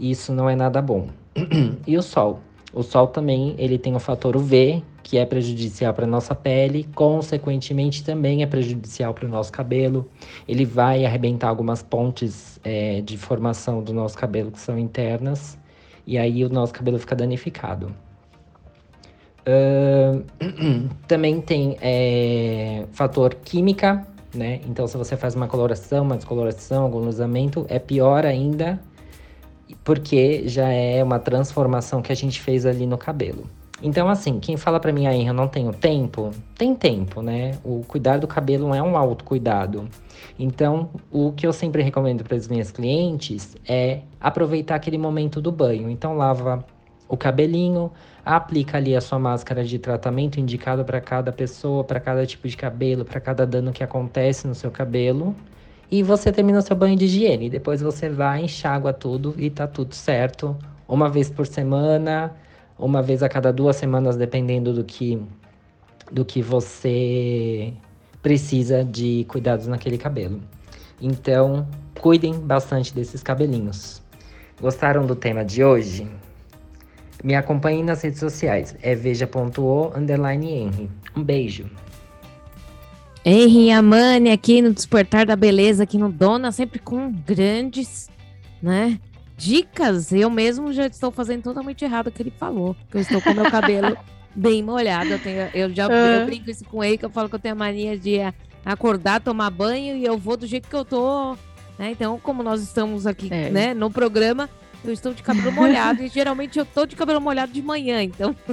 e 0.00 0.10
isso 0.10 0.32
não 0.32 0.50
é 0.50 0.56
nada 0.56 0.82
bom. 0.82 1.10
e 1.86 1.96
o 1.96 2.02
sol? 2.02 2.40
O 2.72 2.82
sol 2.82 3.06
também 3.06 3.54
ele 3.56 3.78
tem 3.78 3.94
o 3.94 4.00
fator 4.00 4.36
UV, 4.36 4.82
que 5.06 5.18
é 5.18 5.24
prejudicial 5.24 5.94
para 5.94 6.04
nossa 6.04 6.34
pele, 6.34 6.82
consequentemente 6.92 8.02
também 8.02 8.42
é 8.42 8.46
prejudicial 8.46 9.14
para 9.14 9.24
o 9.24 9.28
nosso 9.28 9.52
cabelo. 9.52 10.10
Ele 10.48 10.64
vai 10.64 11.06
arrebentar 11.06 11.48
algumas 11.48 11.80
pontes 11.80 12.58
é, 12.64 13.00
de 13.02 13.16
formação 13.16 13.80
do 13.84 13.94
nosso 13.94 14.18
cabelo 14.18 14.50
que 14.50 14.58
são 14.58 14.76
internas, 14.76 15.56
e 16.04 16.18
aí 16.18 16.44
o 16.44 16.48
nosso 16.48 16.72
cabelo 16.72 16.98
fica 16.98 17.14
danificado. 17.14 17.94
Uh, 19.46 20.24
também 21.06 21.40
tem 21.40 21.76
é, 21.80 22.84
fator 22.90 23.32
química, 23.32 24.04
né? 24.34 24.60
Então, 24.68 24.88
se 24.88 24.96
você 24.96 25.16
faz 25.16 25.36
uma 25.36 25.46
coloração, 25.46 26.02
uma 26.02 26.16
descoloração, 26.16 26.82
algum 26.82 26.98
lusamento, 26.98 27.64
é 27.68 27.78
pior 27.78 28.26
ainda 28.26 28.80
porque 29.84 30.48
já 30.48 30.68
é 30.68 31.02
uma 31.02 31.20
transformação 31.20 32.02
que 32.02 32.10
a 32.10 32.16
gente 32.16 32.40
fez 32.40 32.66
ali 32.66 32.86
no 32.86 32.98
cabelo. 32.98 33.48
Então, 33.82 34.08
assim, 34.08 34.40
quem 34.40 34.56
fala 34.56 34.80
para 34.80 34.92
mim, 34.92 35.06
aí, 35.06 35.26
eu 35.26 35.34
não 35.34 35.48
tenho 35.48 35.72
tempo, 35.72 36.30
tem 36.56 36.74
tempo, 36.74 37.20
né? 37.20 37.58
O 37.62 37.84
cuidar 37.86 38.18
do 38.18 38.26
cabelo 38.26 38.74
é 38.74 38.82
um 38.82 38.96
autocuidado. 38.96 39.88
Então, 40.38 40.90
o 41.10 41.32
que 41.32 41.46
eu 41.46 41.52
sempre 41.52 41.82
recomendo 41.82 42.24
para 42.24 42.36
as 42.36 42.48
minhas 42.48 42.70
clientes 42.70 43.54
é 43.68 44.00
aproveitar 44.18 44.76
aquele 44.76 44.96
momento 44.96 45.40
do 45.40 45.52
banho. 45.52 45.90
Então, 45.90 46.16
lava 46.16 46.64
o 47.08 47.16
cabelinho, 47.16 47.92
aplica 48.24 48.78
ali 48.78 48.96
a 48.96 49.00
sua 49.00 49.18
máscara 49.18 49.62
de 49.62 49.78
tratamento 49.78 50.40
indicada 50.40 50.82
para 50.82 51.00
cada 51.00 51.30
pessoa, 51.30 51.84
para 51.84 52.00
cada 52.00 52.26
tipo 52.26 52.48
de 52.48 52.56
cabelo, 52.56 53.04
para 53.04 53.20
cada 53.20 53.46
dano 53.46 53.72
que 53.72 53.84
acontece 53.84 54.48
no 54.48 54.54
seu 54.54 54.70
cabelo 54.70 55.36
e 55.90 56.02
você 56.02 56.32
termina 56.32 56.58
o 56.58 56.62
seu 56.62 56.74
banho 56.74 56.96
de 56.96 57.04
higiene. 57.04 57.48
Depois 57.48 57.80
você 57.80 58.08
vai, 58.08 58.42
enxágua 58.42 58.92
tudo 58.92 59.34
e 59.38 59.50
tá 59.50 59.66
tudo 59.66 59.94
certo. 59.94 60.56
Uma 60.88 61.08
vez 61.08 61.30
por 61.30 61.46
semana, 61.46 62.34
uma 62.78 63.02
vez 63.02 63.22
a 63.22 63.28
cada 63.28 63.52
duas 63.52 63.76
semanas, 63.76 64.16
dependendo 64.16 64.72
do 64.72 64.84
que, 64.84 65.20
do 66.10 66.24
que 66.24 66.42
você 66.42 67.72
precisa 68.22 68.84
de 68.84 69.24
cuidados 69.28 69.66
naquele 69.66 69.98
cabelo. 69.98 70.40
Então, 71.00 71.66
cuidem 72.00 72.34
bastante 72.34 72.94
desses 72.94 73.22
cabelinhos. 73.22 74.02
Gostaram 74.60 75.06
do 75.06 75.14
tema 75.14 75.44
de 75.44 75.62
hoje? 75.62 76.06
Me 77.22 77.34
acompanhem 77.34 77.84
nas 77.84 78.02
redes 78.02 78.20
sociais. 78.20 78.76
É 78.82 78.94
veja.o 78.94 79.92
underline 79.96 80.90
Um 81.16 81.22
beijo. 81.22 81.70
Henry 83.24 83.72
Amani 83.72 84.30
aqui 84.30 84.62
no 84.62 84.72
Despertar 84.72 85.26
da 85.26 85.34
Beleza, 85.34 85.82
aqui 85.82 85.98
no 85.98 86.10
Dona, 86.10 86.52
sempre 86.52 86.78
com 86.78 87.10
grandes, 87.10 88.08
né? 88.62 89.00
Dicas. 89.36 90.12
Eu 90.12 90.30
mesmo 90.30 90.72
já 90.72 90.86
estou 90.86 91.10
fazendo 91.10 91.42
totalmente 91.42 91.84
errado 91.84 92.06
o 92.06 92.10
que 92.10 92.22
ele 92.22 92.32
falou. 92.36 92.74
Que 92.90 92.96
eu 92.96 93.00
estou 93.00 93.20
com 93.20 93.34
meu 93.34 93.50
cabelo 93.50 93.96
bem 94.34 94.62
molhado. 94.62 95.10
Eu, 95.10 95.18
tenho, 95.18 95.50
eu 95.54 95.74
já 95.74 95.86
eu 95.86 96.26
brinco 96.26 96.50
isso 96.50 96.64
com 96.64 96.82
ele, 96.82 96.96
que 96.96 97.04
eu 97.04 97.10
falo 97.10 97.28
que 97.28 97.34
eu 97.34 97.38
tenho 97.38 97.54
a 97.54 97.58
mania 97.58 97.98
de 97.98 98.18
acordar, 98.64 99.20
tomar 99.20 99.50
banho 99.50 99.96
e 99.96 100.04
eu 100.04 100.16
vou 100.16 100.36
do 100.36 100.46
jeito 100.46 100.68
que 100.68 100.74
eu 100.74 100.84
tô. 100.84 101.36
Né? 101.78 101.90
Então, 101.90 102.18
como 102.18 102.42
nós 102.42 102.62
estamos 102.62 103.06
aqui 103.06 103.28
é. 103.30 103.50
né, 103.50 103.74
no 103.74 103.90
programa, 103.90 104.48
eu 104.82 104.92
estou 104.92 105.12
de 105.12 105.22
cabelo 105.22 105.52
molhado 105.52 106.02
e 106.02 106.08
geralmente 106.08 106.58
eu 106.58 106.62
estou 106.62 106.86
de 106.86 106.96
cabelo 106.96 107.20
molhado 107.20 107.52
de 107.52 107.60
manhã, 107.60 108.02
então. 108.02 108.34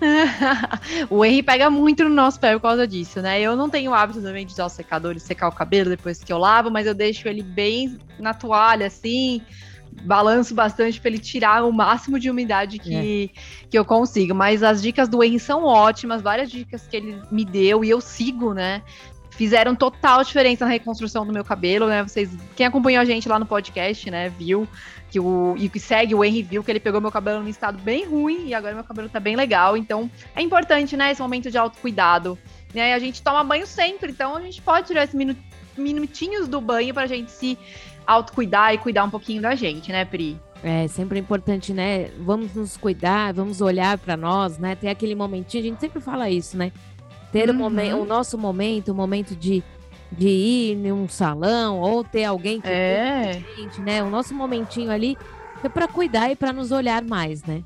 o 1.08 1.24
Henry 1.24 1.42
pega 1.42 1.70
muito 1.70 2.02
no 2.04 2.10
nosso 2.10 2.40
pé 2.40 2.54
por 2.54 2.62
causa 2.62 2.86
disso, 2.86 3.22
né? 3.22 3.40
Eu 3.40 3.54
não 3.54 3.70
tenho 3.70 3.92
o 3.92 3.94
hábito 3.94 4.20
também 4.20 4.44
de 4.44 4.52
usar 4.52 4.66
o 4.66 4.70
secador 4.70 5.14
e 5.16 5.20
secar 5.20 5.48
o 5.48 5.52
cabelo 5.52 5.90
depois 5.90 6.22
que 6.24 6.32
eu 6.32 6.38
lavo, 6.38 6.70
mas 6.70 6.86
eu 6.86 6.94
deixo 6.94 7.28
ele 7.28 7.42
bem 7.42 7.96
na 8.18 8.34
toalha, 8.34 8.86
assim 8.86 9.40
balanço 10.04 10.54
bastante 10.54 11.00
para 11.00 11.10
ele 11.10 11.18
tirar 11.18 11.64
o 11.64 11.72
máximo 11.72 12.18
de 12.18 12.30
umidade 12.30 12.78
que, 12.78 13.30
é. 13.34 13.66
que 13.68 13.78
eu 13.78 13.84
consigo. 13.84 14.34
Mas 14.34 14.62
as 14.62 14.80
dicas 14.82 15.08
do 15.08 15.22
Henry 15.22 15.38
são 15.38 15.64
ótimas, 15.64 16.22
várias 16.22 16.50
dicas 16.50 16.86
que 16.86 16.96
ele 16.96 17.22
me 17.30 17.44
deu 17.44 17.84
e 17.84 17.90
eu 17.90 18.00
sigo, 18.00 18.54
né? 18.54 18.82
Fizeram 19.30 19.76
total 19.76 20.24
diferença 20.24 20.64
na 20.64 20.70
reconstrução 20.70 21.24
do 21.24 21.32
meu 21.32 21.44
cabelo, 21.44 21.86
né? 21.86 22.02
Vocês, 22.02 22.30
quem 22.56 22.66
acompanhou 22.66 23.00
a 23.00 23.04
gente 23.04 23.28
lá 23.28 23.38
no 23.38 23.46
podcast, 23.46 24.10
né, 24.10 24.28
viu 24.30 24.66
que 25.10 25.20
o 25.20 25.54
e 25.56 25.68
que 25.68 25.80
segue 25.80 26.14
o 26.14 26.24
Henry 26.24 26.42
viu 26.42 26.62
que 26.62 26.70
ele 26.70 26.80
pegou 26.80 27.00
meu 27.00 27.10
cabelo 27.10 27.42
num 27.42 27.48
estado 27.48 27.78
bem 27.78 28.04
ruim 28.04 28.48
e 28.48 28.54
agora 28.54 28.74
meu 28.74 28.84
cabelo 28.84 29.08
tá 29.08 29.20
bem 29.20 29.36
legal. 29.36 29.76
Então 29.76 30.10
é 30.34 30.42
importante, 30.42 30.96
né, 30.96 31.12
esse 31.12 31.22
momento 31.22 31.50
de 31.50 31.56
autocuidado. 31.56 32.38
Né? 32.74 32.92
A 32.94 32.98
gente 32.98 33.22
toma 33.22 33.42
banho 33.44 33.66
sempre, 33.66 34.10
então 34.10 34.36
a 34.36 34.40
gente 34.40 34.60
pode 34.60 34.88
tirar 34.88 35.04
esses 35.04 35.16
minutinhos 35.76 36.48
do 36.48 36.60
banho 36.60 36.92
pra 36.92 37.06
gente 37.06 37.30
se 37.30 37.56
autocuidar 38.08 38.74
e 38.74 38.78
cuidar 38.78 39.04
um 39.04 39.10
pouquinho 39.10 39.42
da 39.42 39.54
gente, 39.54 39.92
né, 39.92 40.04
Pri? 40.04 40.40
É 40.64 40.88
sempre 40.88 41.18
importante, 41.18 41.72
né? 41.72 42.10
Vamos 42.18 42.54
nos 42.54 42.76
cuidar, 42.76 43.32
vamos 43.32 43.60
olhar 43.60 43.98
para 43.98 44.16
nós, 44.16 44.58
né? 44.58 44.74
Ter 44.74 44.88
aquele 44.88 45.14
momentinho, 45.14 45.62
a 45.62 45.66
gente 45.66 45.80
sempre 45.80 46.00
fala 46.00 46.28
isso, 46.28 46.56
né? 46.56 46.72
Ter 47.30 47.48
uhum. 47.50 47.54
o, 47.54 47.58
momen 47.58 47.94
o 47.94 48.04
nosso 48.04 48.36
momento, 48.36 48.90
o 48.90 48.94
momento 48.94 49.36
de 49.36 49.62
de 50.10 50.26
ir 50.26 50.72
em 50.74 50.90
um 50.90 51.06
salão 51.06 51.80
ou 51.80 52.02
ter 52.02 52.24
alguém 52.24 52.62
que 52.62 52.68
é. 52.68 53.42
gente, 53.56 53.78
né? 53.82 54.02
O 54.02 54.08
nosso 54.08 54.34
momentinho 54.34 54.90
ali 54.90 55.18
é 55.62 55.68
para 55.68 55.86
cuidar 55.86 56.30
e 56.30 56.34
para 56.34 56.50
nos 56.50 56.72
olhar 56.72 57.04
mais, 57.04 57.44
né? 57.44 57.62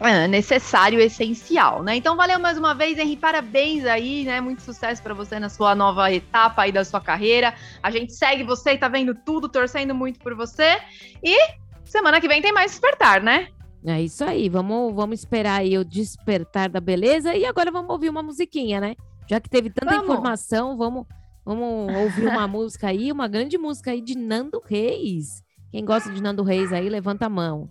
É 0.00 0.26
necessário, 0.26 0.98
essencial, 0.98 1.82
né? 1.82 1.96
Então 1.96 2.16
valeu 2.16 2.40
mais 2.40 2.56
uma 2.56 2.74
vez, 2.74 2.98
Henri, 2.98 3.16
parabéns 3.16 3.84
aí, 3.84 4.24
né? 4.24 4.40
Muito 4.40 4.62
sucesso 4.62 5.02
para 5.02 5.12
você 5.12 5.38
na 5.38 5.48
sua 5.48 5.74
nova 5.74 6.10
etapa 6.10 6.62
aí 6.62 6.72
da 6.72 6.84
sua 6.84 7.00
carreira. 7.00 7.54
A 7.82 7.90
gente 7.90 8.14
segue 8.14 8.42
você 8.42 8.72
e 8.72 8.78
tá 8.78 8.88
vendo 8.88 9.14
tudo, 9.14 9.48
torcendo 9.48 9.94
muito 9.94 10.18
por 10.18 10.34
você. 10.34 10.78
E 11.22 11.36
semana 11.84 12.20
que 12.20 12.28
vem 12.28 12.40
tem 12.40 12.52
mais 12.52 12.70
despertar, 12.70 13.22
né? 13.22 13.48
É 13.84 14.00
isso 14.00 14.24
aí, 14.24 14.48
vamos, 14.48 14.94
vamos 14.94 15.20
esperar 15.20 15.60
aí 15.60 15.76
o 15.76 15.84
despertar 15.84 16.68
da 16.68 16.80
beleza 16.80 17.34
e 17.34 17.44
agora 17.44 17.70
vamos 17.70 17.90
ouvir 17.90 18.08
uma 18.08 18.22
musiquinha, 18.22 18.80
né? 18.80 18.94
Já 19.28 19.40
que 19.40 19.48
teve 19.48 19.70
tanta 19.70 19.92
vamos. 19.92 20.04
informação, 20.04 20.76
vamos 20.76 21.06
Vamos 21.44 21.94
ouvir 21.96 22.26
uma 22.26 22.46
música 22.48 22.88
aí, 22.88 23.10
uma 23.10 23.26
grande 23.26 23.58
música 23.58 23.90
aí 23.90 24.00
de 24.00 24.16
Nando 24.16 24.62
Reis. 24.64 25.42
Quem 25.70 25.84
gosta 25.84 26.10
de 26.12 26.22
Nando 26.22 26.42
Reis 26.42 26.72
aí, 26.72 26.88
levanta 26.88 27.26
a 27.26 27.30
mão. 27.30 27.68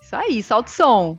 Isso 0.00 0.14
aí, 0.16 0.42
solta 0.42 0.70
o 0.70 0.72
som. 0.72 1.18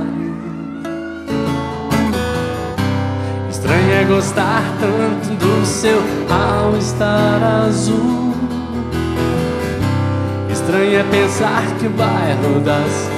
Estranho 3.71 3.93
é 3.93 4.03
gostar 4.03 4.63
tanto 4.81 5.29
do 5.35 5.65
seu 5.65 6.03
all-star 6.29 7.41
azul. 7.65 8.33
Estranho 10.51 10.99
é 10.99 11.03
pensar 11.03 11.63
que 11.79 11.87
o 11.87 11.89
bairro 11.91 12.59
das 12.65 13.09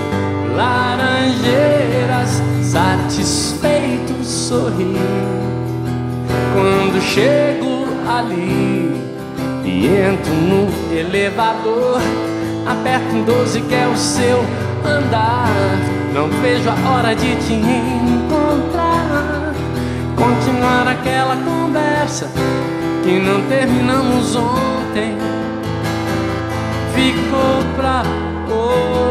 laranjeiras 0.55 2.39
satisfeito 2.61 4.23
sorri 4.23 4.95
quando 6.53 7.01
chego 7.01 7.87
ali 8.07 8.95
e 9.65 9.87
entro 9.87 10.33
no 10.35 10.95
elevador. 10.95 11.99
Aperto 12.67 13.15
um 13.15 13.23
12 13.23 13.59
que 13.61 13.73
é 13.73 13.87
o 13.87 13.97
seu 13.97 14.37
andar. 14.85 15.49
Não 16.13 16.29
vejo 16.43 16.69
a 16.69 16.89
hora 16.91 17.15
de 17.15 17.35
te 17.37 17.53
encontrar. 17.53 18.32
Continuar 20.23 20.87
aquela 20.87 21.35
conversa 21.35 22.31
que 23.03 23.19
não 23.19 23.41
terminamos 23.49 24.33
ontem. 24.37 25.17
Ficou 26.95 27.61
pra 27.75 28.03
hoje. 28.49 29.03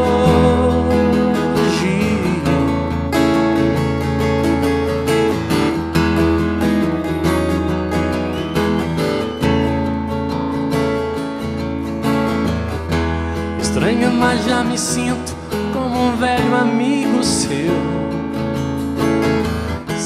Estranho, 13.61 14.11
mas 14.13 14.43
já 14.45 14.63
me 14.63 14.79
sinto 14.79 15.35
como 15.71 16.07
um 16.07 16.15
velho 16.15 16.55
amigo 16.55 17.23
seu. 17.23 17.92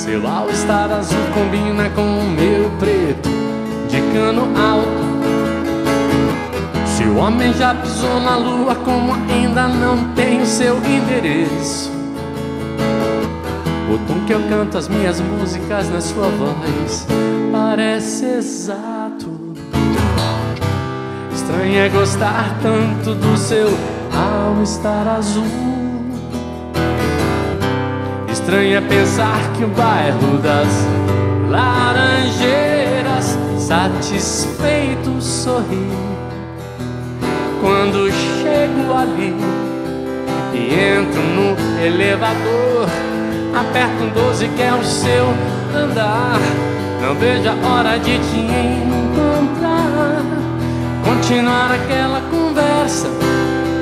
Seu 0.08 0.26
all-star 0.26 0.89
azul 0.89 1.20
combina 1.34 1.89
com 1.89 2.02
o 2.02 2.24
meu 2.30 2.72
preto 2.80 3.28
de 3.89 4.00
cano 4.13 4.43
alto. 4.58 5.06
Se 6.86 7.04
o 7.04 7.17
homem 7.17 7.54
já 7.54 7.76
pisou 7.76 8.17
na 8.22 8.38
lua, 8.38 8.74
como 8.74 9.13
ainda 9.30 9.67
não 9.67 10.13
tem 10.13 10.46
seu 10.46 10.78
endereço. 10.78 11.91
O 13.93 13.98
tom 14.08 14.26
que 14.26 14.32
eu 14.32 14.39
canto 14.48 14.78
as 14.78 14.88
minhas 14.88 15.20
músicas 15.20 15.89
na 15.89 16.00
sua 16.00 16.30
voz 16.30 17.06
parece 17.52 18.28
exato. 18.28 19.30
Estranho 21.34 21.80
é 21.80 21.89
gostar 21.89 22.58
tanto 22.62 23.13
do 23.13 23.36
seu 23.36 23.67
all-star 24.15 25.06
azul. 25.06 25.66
Estranho 28.47 28.77
é 28.77 28.79
pensar 28.79 29.51
que 29.57 29.65
o 29.65 29.67
bairro 29.67 30.38
das 30.38 30.69
laranjeiras 31.49 33.38
satisfeito 33.60 35.21
sorri 35.21 35.91
quando 37.60 38.10
chego 38.10 38.93
ali 38.93 39.36
e 40.53 40.73
entro 40.79 41.21
no 41.21 41.57
elevador. 41.86 42.88
Aperto 43.53 44.05
um 44.05 44.10
12 44.12 44.47
que 44.47 44.62
é 44.62 44.73
o 44.73 44.81
seu 44.81 45.25
andar. 45.75 46.39
Não 47.01 47.15
vejo 47.15 47.49
a 47.49 47.55
hora 47.67 47.99
de 47.99 48.17
te 48.17 48.39
encontrar. 48.39 50.21
Continuar 51.03 51.73
aquela 51.73 52.21
conversa 52.31 53.10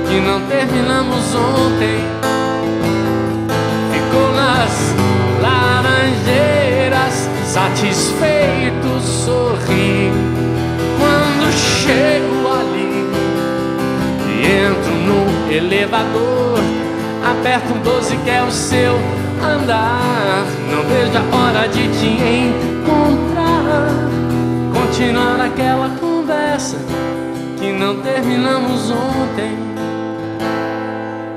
que 0.09 0.19
não 0.21 0.41
terminamos 0.47 1.35
ontem. 1.35 2.14
Nas 4.65 4.95
laranjeiras, 5.43 7.29
satisfeito 7.45 8.99
sorri. 8.99 10.11
Quando 10.97 11.51
chego 11.53 12.47
ali 12.51 13.05
e 14.27 14.47
entro 14.65 14.91
no 15.05 15.53
elevador, 15.53 16.59
aperto 17.23 17.73
um 17.75 17.79
12 17.79 18.17
que 18.17 18.29
é 18.31 18.41
o 18.41 18.49
seu 18.49 18.95
andar. 19.39 20.45
Não 20.71 20.81
vejo 20.85 21.15
a 21.15 21.21
hora 21.35 21.67
de 21.67 21.87
te 21.99 22.07
encontrar. 22.47 23.91
Continuar 24.73 25.41
aquela 25.41 25.89
conversa 25.99 26.77
que 27.59 27.71
não 27.71 28.01
terminamos 28.01 28.89
ontem. 28.89 29.55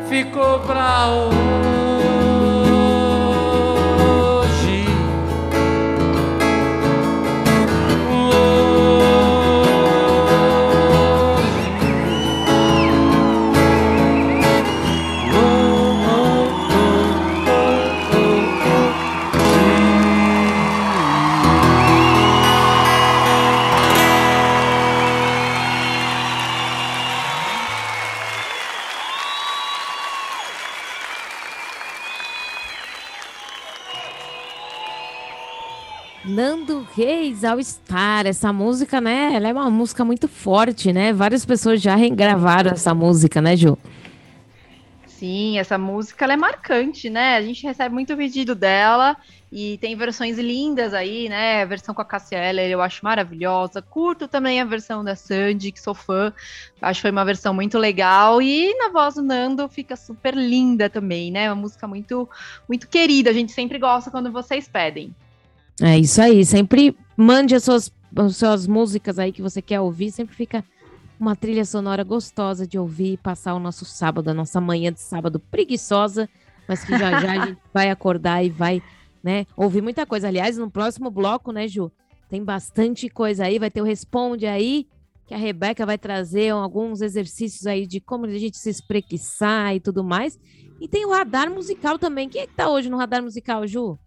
Ficou 0.08 0.60
pra 0.60 1.08
hoje. 1.08 1.87
All 37.48 37.62
Star, 37.62 38.26
essa 38.26 38.52
música, 38.52 39.00
né? 39.00 39.32
Ela 39.34 39.48
é 39.48 39.52
uma 39.52 39.70
música 39.70 40.04
muito 40.04 40.28
forte, 40.28 40.92
né? 40.92 41.12
Várias 41.12 41.44
pessoas 41.44 41.80
já 41.80 41.96
regravaram 41.96 42.70
essa 42.70 42.94
música, 42.94 43.40
né, 43.40 43.56
Ju? 43.56 43.76
Sim, 45.18 45.58
essa 45.58 45.76
música 45.76 46.24
ela 46.24 46.34
é 46.34 46.36
marcante, 46.36 47.10
né? 47.10 47.34
A 47.34 47.42
gente 47.42 47.64
recebe 47.64 47.92
muito 47.92 48.16
pedido 48.16 48.54
dela 48.54 49.16
e 49.50 49.76
tem 49.78 49.96
versões 49.96 50.38
lindas 50.38 50.94
aí, 50.94 51.28
né? 51.28 51.62
A 51.62 51.64
versão 51.64 51.92
com 51.92 52.00
a 52.00 52.04
Cassia 52.04 52.38
Eller 52.38 52.70
eu 52.70 52.80
acho 52.80 53.04
maravilhosa. 53.04 53.82
Curto 53.82 54.28
também 54.28 54.60
a 54.60 54.64
versão 54.64 55.02
da 55.02 55.16
Sandy, 55.16 55.72
que 55.72 55.80
sou 55.80 55.92
fã. 55.92 56.32
Acho 56.80 56.98
que 56.98 57.02
foi 57.02 57.10
uma 57.10 57.24
versão 57.24 57.52
muito 57.52 57.78
legal. 57.78 58.40
E 58.40 58.72
na 58.78 58.90
voz 58.90 59.16
do 59.16 59.22
Nando 59.22 59.68
fica 59.68 59.96
super 59.96 60.36
linda 60.36 60.88
também, 60.88 61.32
né? 61.32 61.50
Uma 61.50 61.62
música 61.62 61.88
muito, 61.88 62.28
muito 62.68 62.86
querida. 62.86 63.30
A 63.30 63.32
gente 63.32 63.50
sempre 63.50 63.76
gosta 63.76 64.12
quando 64.12 64.30
vocês 64.30 64.68
pedem. 64.68 65.12
É 65.82 65.98
isso 65.98 66.22
aí. 66.22 66.44
Sempre 66.44 66.96
mande 67.18 67.56
as 67.56 67.64
suas, 67.64 67.92
as 68.14 68.36
suas 68.36 68.66
músicas 68.68 69.18
aí 69.18 69.32
que 69.32 69.42
você 69.42 69.60
quer 69.60 69.80
ouvir. 69.80 70.12
Sempre 70.12 70.36
fica 70.36 70.64
uma 71.18 71.34
trilha 71.34 71.64
sonora 71.64 72.04
gostosa 72.04 72.64
de 72.64 72.78
ouvir 72.78 73.14
e 73.14 73.16
passar 73.16 73.54
o 73.54 73.58
nosso 73.58 73.84
sábado, 73.84 74.30
a 74.30 74.34
nossa 74.34 74.60
manhã 74.60 74.92
de 74.92 75.00
sábado 75.00 75.40
preguiçosa, 75.40 76.28
mas 76.68 76.84
que 76.84 76.96
já 76.96 77.20
já 77.20 77.32
a 77.32 77.46
gente 77.46 77.58
vai 77.74 77.90
acordar 77.90 78.44
e 78.44 78.50
vai, 78.50 78.80
né, 79.20 79.46
ouvir 79.56 79.82
muita 79.82 80.06
coisa. 80.06 80.28
Aliás, 80.28 80.56
no 80.56 80.70
próximo 80.70 81.10
bloco, 81.10 81.50
né, 81.50 81.66
Ju, 81.66 81.90
tem 82.28 82.44
bastante 82.44 83.08
coisa 83.08 83.46
aí, 83.46 83.58
vai 83.58 83.70
ter 83.70 83.80
o 83.80 83.84
Responde 83.84 84.46
aí, 84.46 84.86
que 85.26 85.34
a 85.34 85.38
Rebeca 85.38 85.84
vai 85.84 85.98
trazer 85.98 86.50
alguns 86.50 87.02
exercícios 87.02 87.66
aí 87.66 87.84
de 87.84 88.00
como 88.00 88.26
a 88.26 88.38
gente 88.38 88.56
se 88.56 88.70
espreguiçar 88.70 89.74
e 89.74 89.80
tudo 89.80 90.04
mais. 90.04 90.38
E 90.80 90.86
tem 90.86 91.04
o 91.04 91.10
radar 91.10 91.50
musical 91.50 91.98
também. 91.98 92.28
Quem 92.28 92.42
é 92.42 92.46
que 92.46 92.54
tá 92.54 92.70
hoje 92.70 92.88
no 92.88 92.96
radar 92.96 93.22
musical, 93.22 93.66
Ju? 93.66 93.98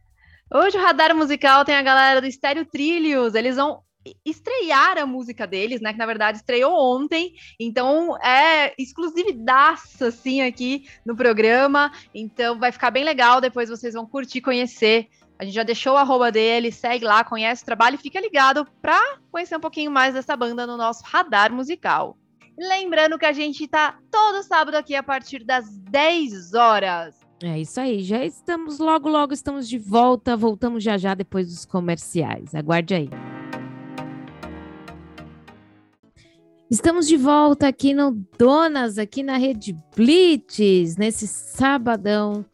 Hoje 0.54 0.78
o 0.78 0.82
Radar 0.82 1.16
Musical 1.16 1.64
tem 1.64 1.76
a 1.76 1.82
galera 1.82 2.20
do 2.20 2.28
Estéreo 2.28 2.66
Trilhos. 2.66 3.36
Eles 3.36 3.56
vão 3.56 3.84
estrear 4.26 4.98
a 4.98 5.06
música 5.06 5.48
deles, 5.48 5.80
né? 5.80 5.94
Que 5.94 5.98
na 5.98 6.06
verdade 6.06 6.40
estreou 6.40 6.74
ontem, 6.74 7.34
então 7.58 8.18
é 8.22 8.74
exclusividade 8.78 9.82
assim 10.02 10.42
aqui 10.42 10.90
no 11.06 11.16
programa. 11.16 11.90
Então 12.14 12.60
vai 12.60 12.70
ficar 12.70 12.92
bem 12.92 13.06
legal. 13.06 13.40
Depois 13.40 13.70
vocês 13.70 13.94
vão 13.94 14.06
curtir, 14.06 14.42
conhecer. 14.42 15.08
A 15.40 15.46
gente 15.46 15.54
já 15.54 15.64
deixou 15.64 15.94
o 15.94 15.98
arroba 15.98 16.30
dele, 16.30 16.70
segue 16.70 17.06
lá, 17.06 17.24
conhece 17.24 17.64
o 17.64 17.66
trabalho 17.66 17.96
e 17.96 18.00
fica 18.04 18.20
ligado 18.20 18.68
para 18.82 19.00
conhecer 19.32 19.56
um 19.56 19.62
pouquinho 19.62 19.90
mais 19.90 20.14
dessa 20.14 20.36
banda 20.36 20.68
no 20.68 20.76
nosso 20.76 21.02
radar 21.06 21.54
musical. 21.54 22.18
Lembrando 22.60 23.18
que 23.18 23.26
a 23.26 23.32
gente 23.32 23.70
tá 23.70 23.98
todo 24.12 24.44
sábado 24.44 24.76
aqui 24.76 24.96
a 24.96 25.02
partir 25.02 25.46
das 25.46 25.78
10 25.78 26.54
horas. 26.56 27.31
É 27.44 27.60
isso 27.60 27.80
aí, 27.80 28.04
já 28.04 28.24
estamos 28.24 28.78
logo, 28.78 29.10
logo 29.10 29.34
estamos 29.34 29.68
de 29.68 29.80
volta. 29.80 30.38
Voltamos 30.38 30.84
já 30.84 30.96
já 30.96 31.16
depois 31.16 31.48
dos 31.48 31.66
comerciais. 31.66 32.54
Aguarde 32.54 32.94
aí. 32.94 33.10
Estamos 36.70 37.08
de 37.08 37.18
volta 37.18 37.68
aqui 37.68 37.94
no 37.94 38.12
Donas, 38.38 38.98
aqui 38.98 39.24
na 39.24 39.38
Rede 39.38 39.76
Blitz, 39.96 40.96
nesse 40.98 41.28
sabadão 41.28 42.46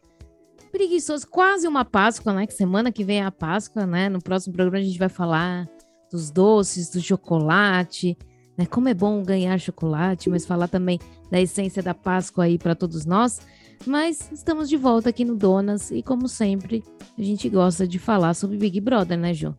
preguiçoso, 0.72 1.28
quase 1.28 1.68
uma 1.68 1.84
Páscoa, 1.84 2.34
né? 2.34 2.48
Que 2.48 2.54
semana 2.54 2.92
que 2.92 3.04
vem 3.04 3.20
é 3.20 3.26
a 3.26 3.32
Páscoa, 3.32 3.86
né? 3.86 4.08
No 4.08 4.22
próximo 4.22 4.54
programa 4.54 4.78
a 4.78 4.88
gente 4.88 4.98
vai 4.98 5.10
falar 5.10 5.68
dos 6.10 6.32
doces, 6.32 6.90
do 6.90 7.02
chocolate, 7.02 8.18
né? 8.58 8.66
Como 8.66 8.88
é 8.88 8.94
bom 8.94 9.22
ganhar 9.22 9.60
chocolate, 9.60 10.30
mas 10.30 10.46
falar 10.46 10.68
também 10.68 11.00
da 11.30 11.42
essência 11.42 11.84
da 11.84 11.94
Páscoa 11.94 12.46
aí 12.46 12.58
para 12.58 12.74
todos 12.74 13.06
nós. 13.06 13.42
Mas 13.86 14.30
estamos 14.32 14.68
de 14.70 14.78
volta 14.78 15.10
aqui 15.10 15.24
no 15.24 15.36
Donas 15.36 15.92
e, 15.92 16.02
como 16.02 16.28
sempre, 16.28 16.84
a 17.18 17.22
gente 17.22 17.48
gosta 17.50 17.88
de 17.88 18.00
falar 18.00 18.34
sobre 18.34 18.58
Big 18.58 18.80
Brother, 18.82 19.18
né, 19.18 19.34
Jô? 19.34 19.54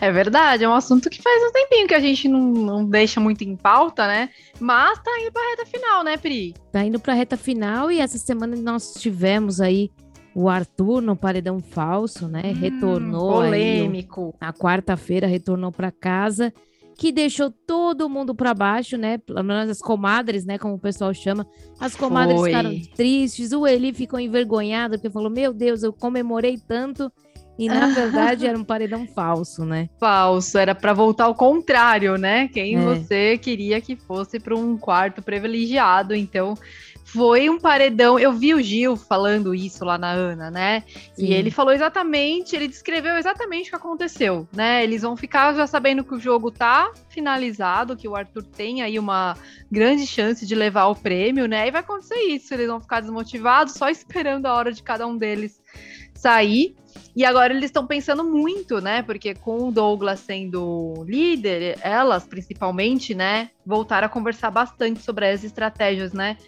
É 0.00 0.10
verdade, 0.10 0.64
é 0.64 0.68
um 0.68 0.74
assunto 0.74 1.08
que 1.08 1.22
faz 1.22 1.42
um 1.44 1.52
tempinho 1.52 1.86
que 1.86 1.94
a 1.94 2.00
gente 2.00 2.26
não, 2.26 2.40
não 2.40 2.84
deixa 2.84 3.20
muito 3.20 3.44
em 3.44 3.54
pauta, 3.54 4.06
né? 4.06 4.30
Mas 4.58 4.98
tá 4.98 5.10
indo 5.20 5.30
pra 5.30 5.50
reta 5.50 5.66
final, 5.66 6.02
né, 6.02 6.16
Pri? 6.16 6.54
Tá 6.72 6.84
indo 6.84 6.98
pra 6.98 7.14
reta 7.14 7.36
final 7.36 7.90
e 7.90 8.00
essa 8.00 8.18
semana 8.18 8.56
nós 8.56 8.94
tivemos 8.94 9.60
aí 9.60 9.90
o 10.34 10.48
Arthur 10.48 11.00
no 11.00 11.14
paredão 11.14 11.60
falso, 11.60 12.26
né? 12.26 12.42
Hum, 12.46 12.52
retornou 12.52 13.40
aí. 13.42 13.50
polêmico. 13.50 14.34
Na 14.40 14.52
quarta-feira 14.52 15.26
retornou 15.26 15.70
para 15.70 15.92
casa, 15.92 16.52
que 16.96 17.10
deixou 17.12 17.50
todo 17.50 18.08
mundo 18.08 18.34
para 18.34 18.54
baixo, 18.54 18.96
né? 18.96 19.18
Pelo 19.18 19.42
menos 19.42 19.70
as 19.70 19.78
comadres, 19.80 20.44
né? 20.44 20.58
Como 20.58 20.74
o 20.74 20.78
pessoal 20.78 21.12
chama. 21.12 21.46
As 21.80 21.96
comadres 21.96 22.38
Foi. 22.38 22.50
ficaram 22.50 22.80
tristes. 22.94 23.52
O 23.52 23.66
Eli 23.66 23.92
ficou 23.92 24.20
envergonhado, 24.20 24.94
porque 24.94 25.10
falou: 25.10 25.30
Meu 25.30 25.52
Deus, 25.52 25.82
eu 25.82 25.92
comemorei 25.92 26.58
tanto. 26.58 27.10
E 27.58 27.68
na 27.68 27.86
verdade 27.92 28.46
era 28.46 28.58
um 28.58 28.64
paredão 28.64 29.06
falso, 29.06 29.64
né? 29.64 29.88
Falso, 30.00 30.56
era 30.56 30.74
pra 30.74 30.92
voltar 30.92 31.24
ao 31.24 31.34
contrário, 31.34 32.16
né? 32.16 32.48
Quem 32.48 32.76
É. 32.76 32.80
você 32.80 33.38
queria 33.38 33.80
que 33.80 33.94
fosse 33.94 34.40
para 34.40 34.56
um 34.56 34.76
quarto 34.78 35.22
privilegiado. 35.22 36.14
Então, 36.14 36.54
foi 37.04 37.50
um 37.50 37.58
paredão. 37.58 38.18
Eu 38.18 38.32
vi 38.32 38.54
o 38.54 38.62
Gil 38.62 38.96
falando 38.96 39.54
isso 39.54 39.84
lá 39.84 39.98
na 39.98 40.10
Ana, 40.10 40.50
né? 40.50 40.82
Sim. 41.14 41.26
E 41.26 41.34
ele 41.34 41.50
falou 41.50 41.72
exatamente, 41.72 42.56
ele 42.56 42.68
descreveu 42.68 43.16
exatamente 43.16 43.66
o 43.66 43.70
que 43.70 43.76
aconteceu, 43.76 44.48
né? 44.52 44.82
Eles 44.82 45.02
vão 45.02 45.16
ficar 45.16 45.54
já 45.54 45.66
sabendo 45.66 46.04
que 46.04 46.14
o 46.14 46.20
jogo 46.20 46.50
tá 46.50 46.92
finalizado, 47.08 47.96
que 47.96 48.08
o 48.08 48.16
Arthur 48.16 48.44
tem 48.44 48.82
aí 48.82 48.98
uma 48.98 49.36
grande 49.70 50.06
chance 50.06 50.46
de 50.46 50.54
levar 50.54 50.86
o 50.86 50.96
prêmio, 50.96 51.46
né? 51.46 51.68
E 51.68 51.70
vai 51.70 51.80
acontecer 51.80 52.20
isso, 52.20 52.54
eles 52.54 52.68
vão 52.68 52.80
ficar 52.80 53.00
desmotivados, 53.00 53.74
só 53.74 53.88
esperando 53.90 54.46
a 54.46 54.54
hora 54.54 54.72
de 54.72 54.82
cada 54.82 55.06
um 55.06 55.16
deles 55.16 55.60
sair. 56.14 56.74
E 57.14 57.24
agora 57.24 57.52
eles 57.52 57.66
estão 57.66 57.86
pensando 57.86 58.24
muito, 58.24 58.80
né? 58.80 59.02
Porque 59.02 59.34
com 59.34 59.68
o 59.68 59.72
Douglas 59.72 60.20
sendo 60.20 61.04
líder, 61.06 61.78
elas 61.82 62.26
principalmente, 62.26 63.14
né, 63.14 63.50
voltaram 63.66 64.06
a 64.06 64.10
conversar 64.10 64.50
bastante 64.50 65.02
sobre 65.02 65.26
as 65.28 65.44
estratégias, 65.44 66.12
né? 66.12 66.38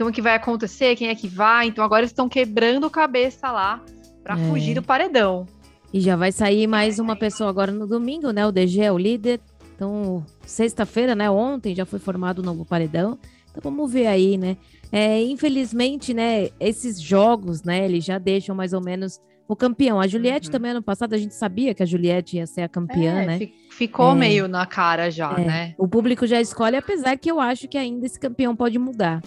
Como 0.00 0.10
que 0.12 0.22
vai 0.22 0.34
acontecer, 0.34 0.96
quem 0.96 1.08
é 1.08 1.14
que 1.14 1.28
vai. 1.28 1.66
Então 1.68 1.84
agora 1.84 2.06
estão 2.06 2.26
quebrando 2.26 2.88
cabeça 2.88 3.52
lá 3.52 3.84
para 4.24 4.34
É. 4.34 4.48
fugir 4.48 4.74
do 4.74 4.82
paredão. 4.82 5.44
E 5.92 6.00
já 6.00 6.16
vai 6.16 6.32
sair 6.32 6.66
mais 6.66 6.98
uma 6.98 7.14
pessoa 7.14 7.50
agora 7.50 7.70
no 7.70 7.86
domingo, 7.86 8.30
né? 8.30 8.46
O 8.46 8.50
DG 8.52 8.80
é 8.80 8.90
o 8.90 8.96
líder. 8.96 9.40
Então, 9.76 10.24
sexta-feira, 10.46 11.14
né? 11.14 11.28
Ontem 11.30 11.74
já 11.74 11.84
foi 11.84 11.98
formado 11.98 12.38
o 12.38 12.42
novo 12.42 12.64
paredão. 12.64 13.18
Então 13.50 13.60
vamos 13.70 13.92
ver 13.92 14.06
aí, 14.06 14.38
né? 14.38 14.56
É, 14.90 15.20
infelizmente, 15.22 16.14
né? 16.14 16.48
Esses 16.58 16.98
jogos, 17.00 17.62
né? 17.62 17.84
Eles 17.84 18.02
já 18.04 18.16
deixam 18.18 18.54
mais 18.54 18.72
ou 18.72 18.80
menos 18.82 19.20
o 19.48 19.54
campeão. 19.56 20.00
A 20.00 20.06
Juliette 20.06 20.46
Uhum. 20.48 20.52
também 20.52 20.70
ano 20.70 20.82
passado 20.82 21.12
a 21.14 21.18
gente 21.18 21.34
sabia 21.34 21.74
que 21.74 21.82
a 21.82 21.86
Juliette 21.86 22.36
ia 22.38 22.46
ser 22.46 22.62
a 22.62 22.68
campeã, 22.68 23.20
É, 23.20 23.26
né? 23.26 23.38
fi- 23.38 23.52
Ficou 23.70 24.12
É. 24.12 24.14
meio 24.14 24.46
na 24.48 24.64
cara 24.66 25.10
já, 25.10 25.34
É. 25.38 25.44
né? 25.44 25.74
O 25.78 25.86
público 25.88 26.26
já 26.26 26.40
escolhe, 26.40 26.76
apesar 26.76 27.16
que 27.18 27.30
eu 27.30 27.38
acho 27.40 27.66
que 27.68 27.76
ainda 27.76 28.06
esse 28.06 28.18
campeão 28.18 28.54
pode 28.56 28.78
mudar. 28.78 29.20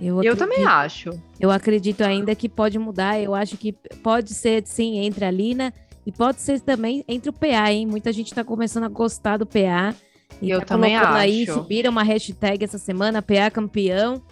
Eu, 0.00 0.22
Eu 0.22 0.36
também 0.36 0.64
acredito- 0.64 1.10
acho. 1.10 1.22
Eu 1.40 1.50
acredito 1.50 2.02
ainda 2.02 2.34
que 2.34 2.48
pode 2.48 2.78
mudar. 2.78 3.20
Eu 3.20 3.34
acho 3.34 3.56
que 3.56 3.72
pode 4.02 4.32
ser, 4.34 4.62
sim, 4.66 4.98
entre 4.98 5.24
a 5.24 5.30
Lina 5.30 5.72
e 6.06 6.12
pode 6.12 6.40
ser 6.40 6.60
também 6.60 7.04
entre 7.08 7.30
o 7.30 7.32
PA, 7.32 7.72
hein? 7.72 7.86
Muita 7.86 8.12
gente 8.12 8.32
tá 8.34 8.44
começando 8.44 8.84
a 8.84 8.88
gostar 8.88 9.36
do 9.38 9.46
PA. 9.46 9.94
E 10.40 10.50
Eu 10.50 10.60
tá 10.60 10.66
também 10.66 10.94
colocando 10.94 11.16
aí, 11.16 11.42
acho. 11.42 11.54
subiram 11.54 11.90
uma 11.90 12.02
hashtag 12.04 12.64
essa 12.64 12.78
semana, 12.78 13.20
PA 13.20 13.50
campeão. 13.50 14.22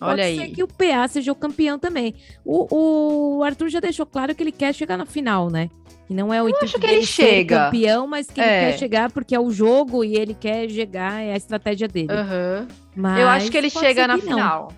Olha 0.00 0.24
pode 0.24 0.36
ser 0.36 0.42
aí. 0.42 0.50
que 0.50 0.62
o 0.62 0.68
PA 0.68 1.06
seja 1.08 1.30
o 1.32 1.34
campeão 1.34 1.78
também. 1.78 2.14
O, 2.44 3.36
o 3.38 3.42
Arthur 3.44 3.68
já 3.68 3.80
deixou 3.80 4.04
claro 4.04 4.34
que 4.34 4.42
ele 4.42 4.52
quer 4.52 4.74
chegar 4.74 4.96
na 4.98 5.06
final, 5.06 5.48
né? 5.48 5.70
Que 6.06 6.12
não 6.14 6.32
é 6.34 6.42
o 6.42 6.48
intuito 6.48 6.64
acho 6.66 6.78
que 6.78 6.86
ele 6.86 7.06
ser 7.06 7.06
chega. 7.28 7.64
campeão, 7.66 8.06
mas 8.06 8.26
que 8.26 8.40
É. 8.40 8.44
ele 8.64 8.72
quer 8.72 8.78
chegar 8.78 9.10
porque 9.10 9.34
é 9.34 9.40
o 9.40 9.50
jogo 9.50 10.04
e 10.04 10.14
ele 10.16 10.34
quer 10.34 10.68
chegar, 10.68 11.22
é 11.22 11.32
a 11.32 11.36
estratégia 11.36 11.88
dele. 11.88 12.12
Aham. 12.12 12.66
Mas 12.94 13.20
Eu 13.20 13.28
acho 13.28 13.50
que 13.50 13.56
ele 13.56 13.70
chega 13.70 14.02
ser 14.02 14.06
na 14.08 14.16
não. 14.16 14.20
final. 14.22 14.72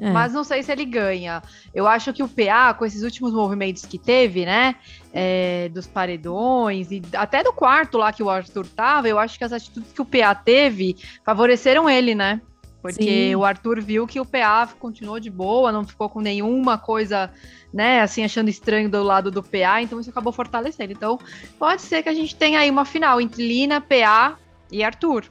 É. 0.00 0.10
Mas 0.10 0.32
não 0.32 0.42
sei 0.42 0.62
se 0.62 0.72
ele 0.72 0.84
ganha. 0.84 1.42
Eu 1.74 1.86
acho 1.86 2.12
que 2.12 2.22
o 2.22 2.28
PA, 2.28 2.72
com 2.74 2.84
esses 2.86 3.02
últimos 3.02 3.32
movimentos 3.32 3.84
que 3.84 3.98
teve, 3.98 4.46
né? 4.46 4.76
é, 5.12 5.68
dos 5.70 5.86
paredões 5.86 6.90
e 6.90 7.02
até 7.12 7.42
do 7.42 7.52
quarto 7.52 7.98
lá 7.98 8.12
que 8.12 8.22
o 8.22 8.30
Arthur 8.30 8.66
tava, 8.66 9.08
eu 9.08 9.18
acho 9.18 9.38
que 9.38 9.44
as 9.44 9.52
atitudes 9.52 9.92
que 9.92 10.00
o 10.00 10.04
PA 10.04 10.34
teve 10.34 10.96
favoreceram 11.24 11.88
ele, 11.88 12.14
né? 12.14 12.40
Porque 12.80 13.28
Sim. 13.28 13.34
o 13.34 13.44
Arthur 13.44 13.82
viu 13.82 14.06
que 14.06 14.20
o 14.20 14.24
PA 14.24 14.66
continuou 14.78 15.20
de 15.20 15.28
boa, 15.28 15.70
não 15.70 15.86
ficou 15.86 16.08
com 16.08 16.20
nenhuma 16.20 16.78
coisa, 16.78 17.30
né, 17.74 18.00
assim, 18.00 18.24
achando 18.24 18.48
estranho 18.48 18.88
do 18.88 19.02
lado 19.02 19.30
do 19.30 19.42
PA, 19.42 19.82
então 19.82 20.00
isso 20.00 20.08
acabou 20.08 20.32
fortalecendo. 20.32 20.92
Então, 20.92 21.18
pode 21.58 21.82
ser 21.82 22.02
que 22.02 22.08
a 22.08 22.14
gente 22.14 22.34
tenha 22.34 22.58
aí 22.58 22.70
uma 22.70 22.86
final 22.86 23.20
entre 23.20 23.46
Lina, 23.46 23.82
PA 23.82 24.38
e 24.72 24.82
Arthur. 24.82 25.24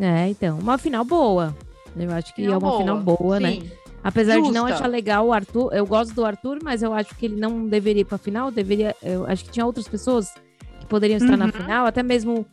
É, 0.00 0.28
então, 0.28 0.58
uma 0.58 0.78
final 0.78 1.04
boa. 1.04 1.54
Eu 1.94 2.10
acho 2.12 2.34
que 2.34 2.46
é 2.46 2.56
uma 2.56 2.78
final 2.78 2.98
boa, 2.98 3.40
né? 3.40 3.60
Apesar 4.08 4.34
de 4.40 4.50
não 4.52 4.68
Justa. 4.68 4.74
achar 4.74 4.86
legal 4.86 5.26
o 5.26 5.32
Arthur, 5.32 5.74
eu 5.74 5.84
gosto 5.84 6.14
do 6.14 6.24
Arthur, 6.24 6.58
mas 6.62 6.82
eu 6.82 6.92
acho 6.94 7.14
que 7.16 7.26
ele 7.26 7.36
não 7.40 7.66
deveria 7.66 8.02
ir 8.02 8.04
pra 8.04 8.16
final. 8.18 8.50
Deveria, 8.52 8.94
eu 9.02 9.26
acho 9.26 9.44
que 9.44 9.50
tinha 9.50 9.66
outras 9.66 9.88
pessoas 9.88 10.32
que 10.78 10.86
poderiam 10.86 11.16
estar 11.16 11.36
na 11.36 11.46
Uhum. 11.46 11.52
final, 11.52 11.86
até 11.86 12.02
mesmo 12.02 12.46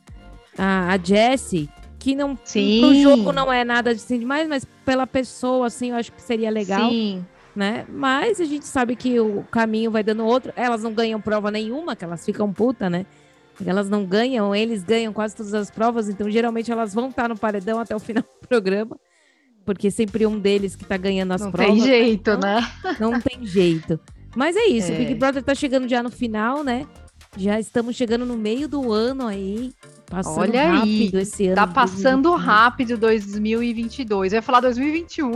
a, 0.58 0.94
a 0.94 0.98
Jessie, 0.98 1.70
que 2.00 2.16
não 2.16 2.38
Sim. 2.44 2.80
pro 2.82 2.96
jogo 2.96 3.32
não 3.32 3.54
é 3.54 3.64
nada 3.64 3.92
assim 3.92 4.18
demais, 4.20 4.48
mas 4.48 4.66
pela 4.84 5.06
pessoa 5.06 5.68
assim, 5.68 5.92
eu 5.92 5.96
acho 5.96 6.12
que 6.12 6.22
seria 6.22 6.50
legal, 6.50 6.90
Sim. 6.90 7.24
né? 7.56 7.86
Mas 7.88 8.42
a 8.42 8.46
gente 8.46 8.66
sabe 8.66 8.96
que 8.96 9.20
o 9.20 9.44
caminho 9.52 9.92
vai 9.92 10.04
dando 10.04 10.26
outro. 10.26 10.52
Elas 10.56 10.82
não 10.82 10.92
ganham 10.92 11.22
prova 11.22 11.52
nenhuma, 11.52 11.96
que 11.96 12.04
elas 12.04 12.26
ficam 12.26 12.52
puta, 12.52 12.90
né? 12.90 13.06
Elas 13.64 13.88
não 13.88 14.04
ganham, 14.04 14.56
eles 14.56 14.84
ganham 14.84 15.14
quase 15.14 15.36
todas 15.36 15.54
as 15.54 15.70
provas, 15.70 16.10
então 16.10 16.28
geralmente 16.32 16.72
elas 16.72 16.94
vão 16.96 17.10
estar 17.10 17.30
no 17.30 17.38
paredão 17.38 17.80
até 17.80 17.96
o 17.96 18.00
final 18.00 18.24
do 18.24 18.48
programa, 18.48 18.98
porque 19.66 19.90
sempre 19.92 20.26
um 20.26 20.40
deles 20.40 20.76
que 20.76 20.86
tá 20.86 20.98
ganhando 20.98 21.32
as 21.34 21.42
Não 21.42 21.52
provas. 21.52 21.74
tem 21.74 21.82
jeito, 21.84 22.38
né? 22.38 22.66
não 23.00 23.20
tem 23.20 23.46
jeito. 23.46 24.00
Mas 24.36 24.56
é 24.56 24.66
isso, 24.66 24.92
É. 24.92 24.96
o 24.96 24.98
Big 24.98 25.16
Brother 25.16 25.44
tá 25.44 25.54
chegando 25.54 25.88
já 25.88 26.02
no 26.02 26.10
final, 26.10 26.64
né? 26.64 26.86
Já 27.36 27.60
estamos 27.60 27.96
chegando 27.96 28.26
no 28.26 28.38
meio 28.38 28.68
do 28.68 28.92
ano 28.92 29.26
aí. 29.28 29.72
Passando 30.08 30.38
Olha 30.40 30.62
aí, 30.72 30.78
rápido 31.06 31.20
esse 31.20 31.48
ano. 31.48 31.56
Tá 31.56 31.66
passando 31.66 32.30
2021. 32.30 32.36
rápido 32.36 32.98
2022. 32.98 34.34
Eu 34.34 34.38
ia 34.38 34.42
falar 34.42 34.60
2021. 34.60 35.32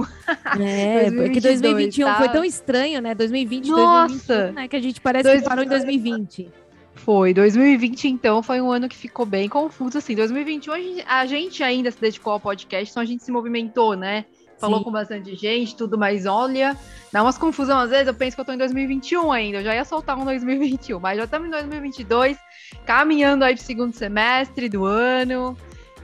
É, 0.59 1.05
porque 1.11 1.39
2022, 1.41 1.61
2021 1.61 2.15
foi 2.15 2.28
tá? 2.28 2.34
tão 2.34 2.43
estranho, 2.43 3.01
né? 3.01 3.15
2020, 3.15 3.69
Nossa! 3.69 4.07
2021, 4.28 4.53
né? 4.53 4.67
Que 4.67 4.75
a 4.75 4.80
gente 4.82 5.01
parece 5.01 5.38
que 5.38 5.41
parou 5.49 5.63
em 5.63 5.67
2020. 5.67 6.51
Foi. 6.97 7.33
2020, 7.33 8.07
então, 8.09 8.43
foi 8.43 8.59
um 8.59 8.71
ano 8.71 8.89
que 8.89 8.95
ficou 8.95 9.25
bem 9.25 9.47
confuso, 9.47 9.97
assim. 9.97 10.15
2021, 10.15 10.73
a 10.73 10.79
gente, 10.79 11.03
a 11.07 11.25
gente 11.25 11.63
ainda 11.63 11.91
se 11.91 12.01
dedicou 12.01 12.33
ao 12.33 12.39
podcast, 12.39 12.91
então 12.91 13.01
a 13.01 13.05
gente 13.05 13.23
se 13.23 13.31
movimentou, 13.31 13.95
né? 13.95 14.25
Falou 14.59 14.79
Sim. 14.79 14.85
com 14.85 14.91
bastante 14.91 15.35
gente, 15.35 15.75
tudo, 15.75 15.97
mas 15.97 16.25
olha, 16.25 16.75
dá 17.13 17.21
umas 17.21 17.37
confusão 17.37 17.77
às 17.77 17.91
vezes. 17.91 18.07
Eu 18.07 18.13
penso 18.13 18.35
que 18.35 18.41
eu 18.41 18.45
tô 18.45 18.51
em 18.51 18.57
2021 18.57 19.31
ainda, 19.31 19.59
eu 19.59 19.63
já 19.63 19.75
ia 19.75 19.85
soltar 19.85 20.17
um 20.17 20.25
2021, 20.25 20.99
mas 20.99 21.17
já 21.17 21.25
estamos 21.25 21.47
em 21.47 21.51
2022, 21.51 22.37
caminhando 22.85 23.45
aí 23.45 23.55
pro 23.55 23.63
segundo 23.63 23.93
semestre 23.93 24.67
do 24.67 24.83
ano. 24.85 25.55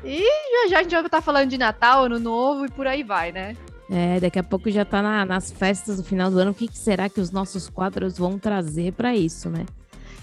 E 0.05 0.21
já 0.21 0.67
já 0.69 0.79
a 0.79 0.83
gente 0.83 0.91
vai 0.91 1.05
estar 1.05 1.21
falando 1.21 1.49
de 1.49 1.57
Natal, 1.57 2.03
Ano 2.05 2.19
Novo 2.19 2.65
e 2.65 2.69
por 2.69 2.85
aí 2.85 3.01
vai, 3.03 3.31
né? 3.31 3.55
É, 3.89 4.19
daqui 4.19 4.37
a 4.39 4.43
pouco 4.43 4.69
já 4.69 4.85
tá 4.85 5.01
na- 5.01 5.25
nas 5.25 5.51
festas 5.51 5.97
do 5.97 6.03
final 6.03 6.29
do 6.29 6.37
ano. 6.39 6.51
O 6.51 6.53
que, 6.53 6.67
que 6.67 6.77
será 6.77 7.09
que 7.09 7.19
os 7.19 7.31
nossos 7.31 7.69
quadros 7.69 8.17
vão 8.17 8.37
trazer 8.37 8.93
pra 8.93 9.15
isso, 9.15 9.49
né? 9.49 9.65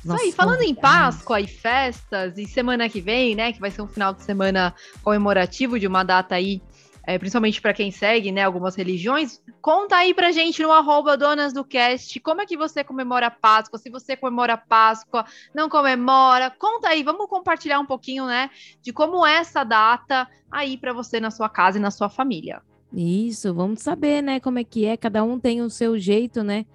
Isso 0.05 0.13
aí, 0.13 0.33
falando 0.33 0.63
em 0.63 0.75
convidados. 0.75 1.17
Páscoa 1.17 1.41
e 1.41 1.47
festas, 1.47 2.39
e 2.39 2.47
semana 2.47 2.89
que 2.89 3.01
vem, 3.01 3.35
né, 3.35 3.53
que 3.53 3.61
vai 3.61 3.71
ser 3.71 3.83
um 3.83 3.89
final 3.89 4.15
de 4.15 4.23
semana 4.23 4.75
comemorativo 5.03 5.79
de 5.79 5.87
uma 5.87 6.03
data 6.03 6.35
aí, 6.35 6.63
é, 7.07 7.19
principalmente 7.19 7.61
para 7.61 7.75
quem 7.75 7.91
segue, 7.91 8.33
né, 8.33 8.45
algumas 8.45 8.75
religiões, 8.75 9.43
conta 9.61 9.97
aí 9.97 10.15
pra 10.15 10.33
gente 10.33 10.63
no 10.63 10.73
arroba 10.73 11.17
Donas 11.17 11.53
do 11.53 11.65
Cast, 11.65 12.19
como 12.21 12.41
é 12.41 12.47
que 12.47 12.57
você 12.57 12.83
comemora 12.83 13.27
a 13.27 13.31
Páscoa, 13.31 13.79
se 13.79 13.91
você 13.91 14.17
comemora 14.17 14.55
a 14.55 14.59
Páscoa, 14.59 15.25
não 15.55 15.69
comemora, 15.69 16.51
conta 16.51 16.89
aí, 16.89 17.03
vamos 17.03 17.27
compartilhar 17.29 17.79
um 17.81 17.87
pouquinho, 17.87 18.27
né, 18.27 18.51
de 18.83 18.93
como 18.93 19.27
é 19.27 19.37
essa 19.37 19.65
data 19.65 20.27
aí 20.51 20.79
para 20.79 20.93
você 20.93 21.21
na 21.21 21.31
sua 21.31 21.49
casa 21.49 21.79
e 21.79 21.81
na 21.81 21.91
sua 21.91 22.09
família. 22.09 22.63
Isso, 22.93 23.55
vamos 23.55 23.83
saber, 23.83 24.23
né, 24.23 24.41
como 24.41 24.59
é 24.59 24.65
que 24.65 24.85
é. 24.85 24.97
Cada 24.97 25.23
um 25.23 25.39
tem 25.39 25.63
o 25.63 25.71
seu 25.71 25.97
jeito, 25.97 26.43
né? 26.43 26.67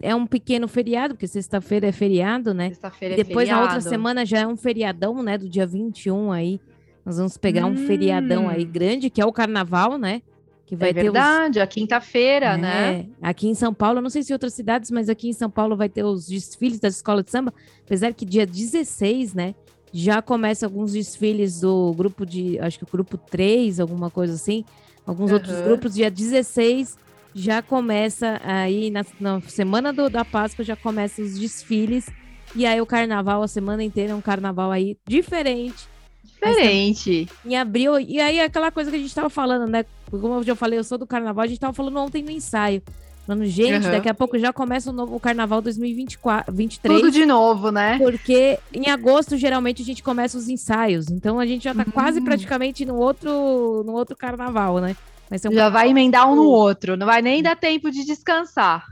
É 0.00 0.14
um 0.14 0.26
pequeno 0.26 0.68
feriado, 0.68 1.14
porque 1.14 1.26
sexta-feira 1.26 1.88
é 1.88 1.92
feriado, 1.92 2.54
né? 2.54 2.68
Sexta-feira 2.68 3.14
é 3.14 3.16
depois 3.16 3.48
na 3.48 3.56
outra 3.60 3.80
feriado. 3.80 3.88
semana 3.90 4.24
já 4.26 4.38
é 4.40 4.46
um 4.46 4.56
feriadão, 4.56 5.22
né? 5.22 5.36
Do 5.36 5.48
dia 5.48 5.66
21 5.66 6.30
aí. 6.32 6.60
Nós 7.04 7.16
vamos 7.16 7.36
pegar 7.36 7.66
um 7.66 7.76
feriadão 7.76 8.48
aí 8.48 8.64
Hum. 8.64 8.70
grande, 8.70 9.10
que 9.10 9.20
é 9.20 9.26
o 9.26 9.32
carnaval, 9.32 9.98
né? 9.98 10.22
Que 10.66 10.76
vai 10.76 10.90
é 10.90 10.92
ter 10.92 11.00
os, 11.00 11.04
verdade, 11.12 11.58
a 11.60 11.66
quinta-feira, 11.66 12.56
né? 12.56 13.00
É, 13.00 13.06
Aqui 13.20 13.48
em 13.48 13.54
São 13.54 13.74
Paulo, 13.74 14.00
não 14.00 14.08
sei 14.08 14.22
se 14.22 14.32
em 14.32 14.34
outras 14.34 14.54
cidades, 14.54 14.90
mas 14.90 15.08
aqui 15.08 15.28
em 15.28 15.32
São 15.32 15.50
Paulo 15.50 15.76
vai 15.76 15.88
ter 15.88 16.04
os 16.04 16.26
desfiles 16.28 16.78
da 16.78 16.86
escola 16.88 17.22
de 17.24 17.30
samba, 17.30 17.52
apesar 17.84 18.14
que 18.14 18.24
dia 18.24 18.46
16, 18.46 19.34
né? 19.34 19.54
Já 19.92 20.22
começa 20.22 20.64
alguns 20.66 20.92
desfiles 20.92 21.60
do 21.62 21.92
grupo 21.94 22.24
de, 22.24 22.56
acho 22.60 22.78
que 22.78 22.84
o 22.84 22.88
grupo 22.90 23.18
3, 23.18 23.80
alguma 23.80 24.08
coisa 24.08 24.34
assim. 24.34 24.64
Alguns 25.04 25.32
outros 25.32 25.54
Aham. 25.54 25.64
grupos, 25.64 25.94
dia 25.94 26.08
16 26.08 26.96
já 27.34 27.62
começa 27.62 28.40
aí 28.42 28.90
na, 28.90 29.04
na 29.20 29.40
semana 29.42 29.92
do- 29.92 30.10
da 30.10 30.24
Páscoa 30.24 30.64
já 30.64 30.76
começam 30.76 31.24
os 31.24 31.38
desfiles 31.38 32.06
e 32.54 32.66
aí 32.66 32.80
o 32.80 32.86
carnaval 32.86 33.42
a 33.42 33.48
semana 33.48 33.82
inteira 33.84 34.12
é 34.12 34.14
um 34.16 34.20
carnaval 34.20 34.70
aí 34.72 34.96
diferente 35.06 35.88
Diferente. 36.24 37.28
em 37.44 37.56
abril. 37.56 37.98
E 38.00 38.20
aí, 38.20 38.40
aquela 38.40 38.70
coisa 38.70 38.90
que 38.90 38.96
a 38.96 39.00
gente 39.00 39.14
tava 39.14 39.30
falando, 39.30 39.66
né? 39.66 39.84
Como 40.10 40.34
eu 40.34 40.42
já 40.42 40.54
falei, 40.56 40.78
eu 40.78 40.84
sou 40.84 40.98
do 40.98 41.06
carnaval, 41.06 41.44
a 41.44 41.46
gente 41.46 41.60
tava 41.60 41.72
falando 41.72 41.98
ontem 41.98 42.22
no 42.22 42.30
ensaio. 42.30 42.82
Falando, 43.26 43.44
gente, 43.46 43.84
Aham. 43.84 43.92
daqui 43.92 44.08
a 44.08 44.14
pouco 44.14 44.38
já 44.38 44.52
começa 44.52 44.90
o 44.90 44.92
novo 44.92 45.14
o 45.14 45.20
carnaval 45.20 45.60
2024, 45.62 46.52
23. 46.52 47.00
Tudo 47.00 47.10
de 47.10 47.24
novo, 47.26 47.70
né? 47.70 47.98
Porque 47.98 48.58
em 48.74 48.88
agosto, 48.90 49.36
geralmente, 49.36 49.82
a 49.82 49.84
gente 49.84 50.02
começa 50.02 50.36
os 50.36 50.48
ensaios. 50.48 51.08
Então 51.10 51.38
a 51.38 51.46
gente 51.46 51.64
já 51.64 51.74
tá 51.74 51.84
quase 51.84 52.20
Hum. 52.20 52.24
praticamente 52.24 52.84
no 52.84 52.96
outro, 52.96 53.84
no 53.84 53.92
outro 53.92 54.16
carnaval, 54.16 54.78
né? 54.80 54.94
Vai 55.30 55.38
ser 55.38 55.48
um 55.48 55.52
Já 55.52 55.70
vai 55.70 55.88
emendar 55.88 56.28
um 56.28 56.34
no 56.34 56.44
outro. 56.44 56.96
Não 56.96 57.06
vai 57.06 57.22
nem 57.22 57.40
dar 57.40 57.56
tempo 57.56 57.88
de 57.90 58.04
descansar. 58.04 58.84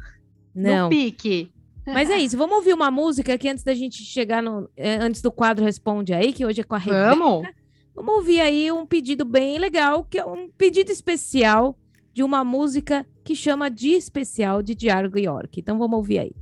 Não. 0.55 0.85
No 0.85 0.89
pique. 0.89 1.51
Mas 1.85 2.11
é 2.11 2.19
isso, 2.19 2.37
vamos 2.37 2.57
ouvir 2.57 2.75
uma 2.75 2.91
música 2.91 3.35
aqui 3.35 3.49
antes 3.49 3.65
da 3.65 3.75
gente 3.75 4.03
chegar 4.03 4.43
no. 4.43 4.69
é, 4.77 4.97
antes 4.97 5.23
do 5.23 5.33
quadro 5.33 5.65
Responde 5.65 6.13
aí, 6.13 6.33
que 6.33 6.45
hoje 6.45 6.61
é 6.61 6.65
com 6.65 6.75
a 6.75 6.79
Rebeca. 6.79 7.15
Vamos? 7.15 7.49
Vamos 7.95 8.15
ouvir 8.15 8.41
aí 8.41 8.71
um 8.71 8.87
pedido 8.87 9.25
bem 9.25 9.59
legal, 9.59 10.05
que 10.05 10.19
é 10.19 10.25
um 10.25 10.49
pedido 10.51 10.93
especial 10.93 11.77
de 12.13 12.23
uma 12.23 12.45
música 12.45 13.07
que 13.25 13.35
chama 13.35 13.71
de 13.71 13.91
especial 13.91 14.63
de 14.63 14.75
Django 14.75 15.19
York. 15.19 15.61
Então 15.61 15.79
vamos 15.79 15.97
ouvir 15.97 16.19
aí. 16.19 16.33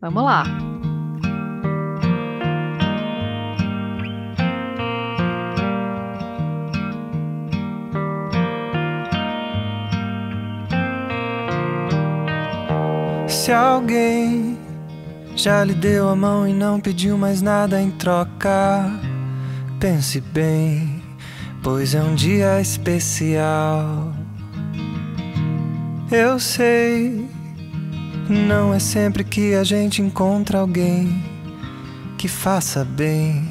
Vamos 0.00 0.22
lá. 0.22 0.77
Se 13.48 13.52
alguém 13.52 14.58
já 15.34 15.64
lhe 15.64 15.72
deu 15.72 16.10
a 16.10 16.14
mão 16.14 16.46
e 16.46 16.52
não 16.52 16.78
pediu 16.78 17.16
mais 17.16 17.40
nada 17.40 17.80
em 17.80 17.90
troca, 17.90 18.92
pense 19.80 20.20
bem, 20.20 21.02
pois 21.62 21.94
é 21.94 22.02
um 22.02 22.14
dia 22.14 22.60
especial. 22.60 24.12
Eu 26.12 26.38
sei, 26.38 27.26
não 28.28 28.74
é 28.74 28.78
sempre 28.78 29.24
que 29.24 29.54
a 29.54 29.64
gente 29.64 30.02
encontra 30.02 30.58
alguém 30.58 31.24
que 32.18 32.28
faça 32.28 32.84
bem, 32.84 33.48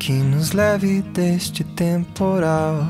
que 0.00 0.12
nos 0.12 0.50
leve 0.50 1.02
deste 1.02 1.62
temporal. 1.62 2.84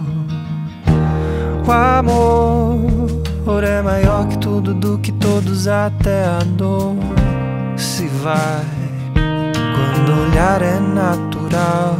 O 1.66 1.70
amor 1.70 3.29
é 3.62 3.82
maior 3.82 4.28
que 4.28 4.38
tudo, 4.38 4.74
do 4.74 4.98
que 4.98 5.10
todos, 5.12 5.66
até 5.66 6.24
a 6.24 6.38
dor 6.44 6.94
se 7.76 8.06
vai 8.06 8.64
quando 9.14 10.12
o 10.12 10.30
olhar 10.30 10.62
é 10.62 10.78
natural. 10.78 11.96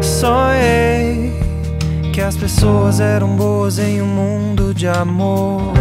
Sonhei 0.00 1.32
que 2.12 2.20
as 2.20 2.36
pessoas 2.36 3.00
eram 3.00 3.36
boas 3.36 3.78
em 3.78 4.00
um 4.00 4.06
mundo 4.06 4.72
de 4.72 4.86
amor 4.86 5.72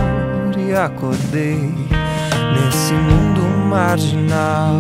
e 0.57 0.73
acordei 0.73 1.73
nesse 2.53 2.93
mundo 2.93 3.41
marginal. 3.69 4.73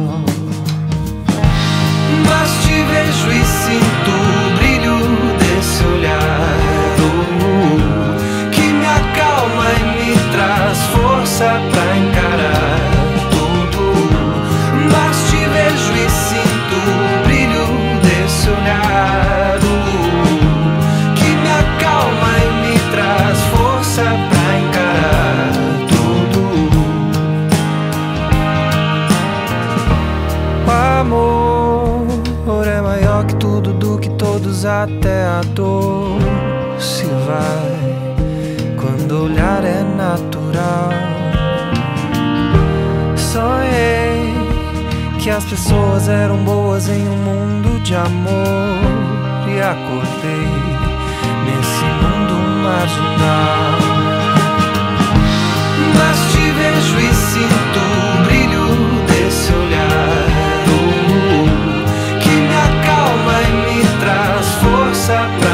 Mas 2.27 2.49
te 2.63 2.83
vejo 2.83 3.31
e 3.31 3.45
sinto 3.45 4.11
o 4.11 4.57
brilho 4.57 5.37
desse 5.39 5.83
olhar 5.85 6.62
força 11.23 11.45
pra 11.71 11.97
encarar 11.97 12.79
tudo. 13.31 13.83
Mas 14.91 15.15
te 15.29 15.37
vejo 15.37 15.93
e 15.95 16.09
sinto 16.09 16.75
o 16.75 17.23
brilho 17.23 17.65
desse 18.01 18.49
olhar 18.49 19.57
que 21.15 21.23
me 21.23 21.49
acalma 21.49 22.31
e 22.39 22.47
me 22.61 22.75
traz 22.91 23.39
força 23.55 24.03
pra 24.03 24.45
encarar 24.59 25.51
tudo. 25.87 26.41
O 30.67 30.71
amor 30.99 32.67
é 32.67 32.81
maior 32.81 33.25
que 33.25 33.35
tudo, 33.35 33.71
do 33.71 33.97
que 33.97 34.09
todos, 34.09 34.65
até 34.65 35.23
a 35.25 35.41
dor 35.55 36.19
se 36.77 37.05
vai 37.05 37.72
as 45.35 45.45
pessoas 45.45 46.07
eram 46.07 46.37
boas 46.43 46.87
em 46.87 47.07
um 47.09 47.17
mundo 47.17 47.79
de 47.81 47.95
amor 47.95 48.77
e 49.47 49.59
acordei 49.59 50.47
nesse 51.45 51.85
mundo 52.01 52.35
marginal. 52.61 53.79
Mas 55.97 56.17
te 56.31 56.51
vejo 56.51 56.99
e 56.99 57.13
sinto 57.15 57.79
o 57.79 58.23
brilho 58.25 58.67
desse 59.07 59.51
olhar 59.53 60.23
que 62.19 62.29
me 62.29 62.55
acalma 62.55 63.41
e 63.41 63.51
me 63.73 63.83
traz 63.99 64.47
força 64.61 65.17
pra 65.39 65.52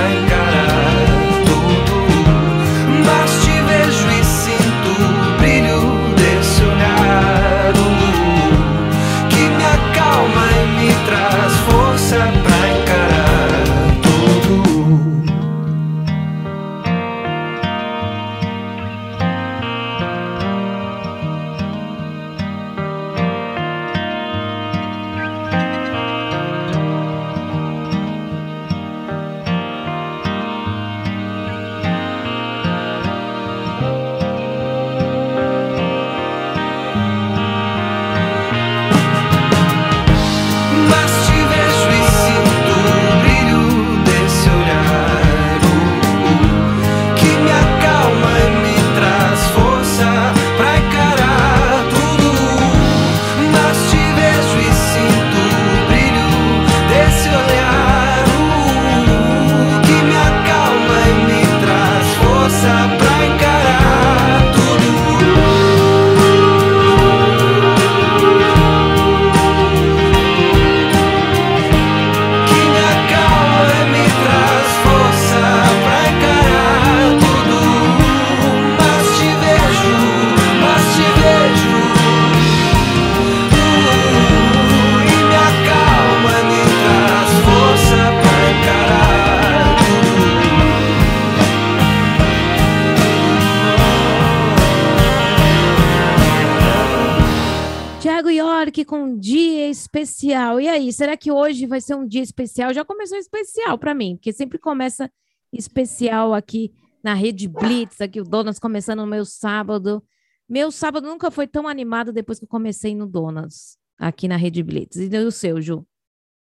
especial. 100.19 100.59
E 100.59 100.67
aí, 100.67 100.91
será 100.91 101.15
que 101.15 101.31
hoje 101.31 101.65
vai 101.65 101.79
ser 101.79 101.95
um 101.95 102.05
dia 102.05 102.21
especial? 102.21 102.73
Já 102.73 102.83
começou 102.83 103.17
especial 103.17 103.77
para 103.77 103.93
mim, 103.93 104.15
porque 104.17 104.33
sempre 104.33 104.59
começa 104.59 105.09
especial 105.51 106.33
aqui 106.33 106.73
na 107.01 107.13
Rede 107.13 107.47
Blitz, 107.47 108.01
aqui 108.01 108.19
o 108.19 108.25
Donas 108.25 108.59
começando 108.59 108.99
no 108.99 109.07
meu 109.07 109.23
sábado. 109.23 110.03
Meu 110.47 110.71
sábado 110.71 111.07
nunca 111.07 111.31
foi 111.31 111.47
tão 111.47 111.67
animado 111.67 112.11
depois 112.11 112.39
que 112.39 112.45
eu 112.45 112.49
comecei 112.49 112.93
no 112.93 113.07
Donas, 113.07 113.77
aqui 113.97 114.27
na 114.27 114.35
Rede 114.35 114.61
Blitz. 114.61 114.97
E 114.97 115.17
o 115.17 115.31
seu, 115.31 115.61
Ju? 115.61 115.85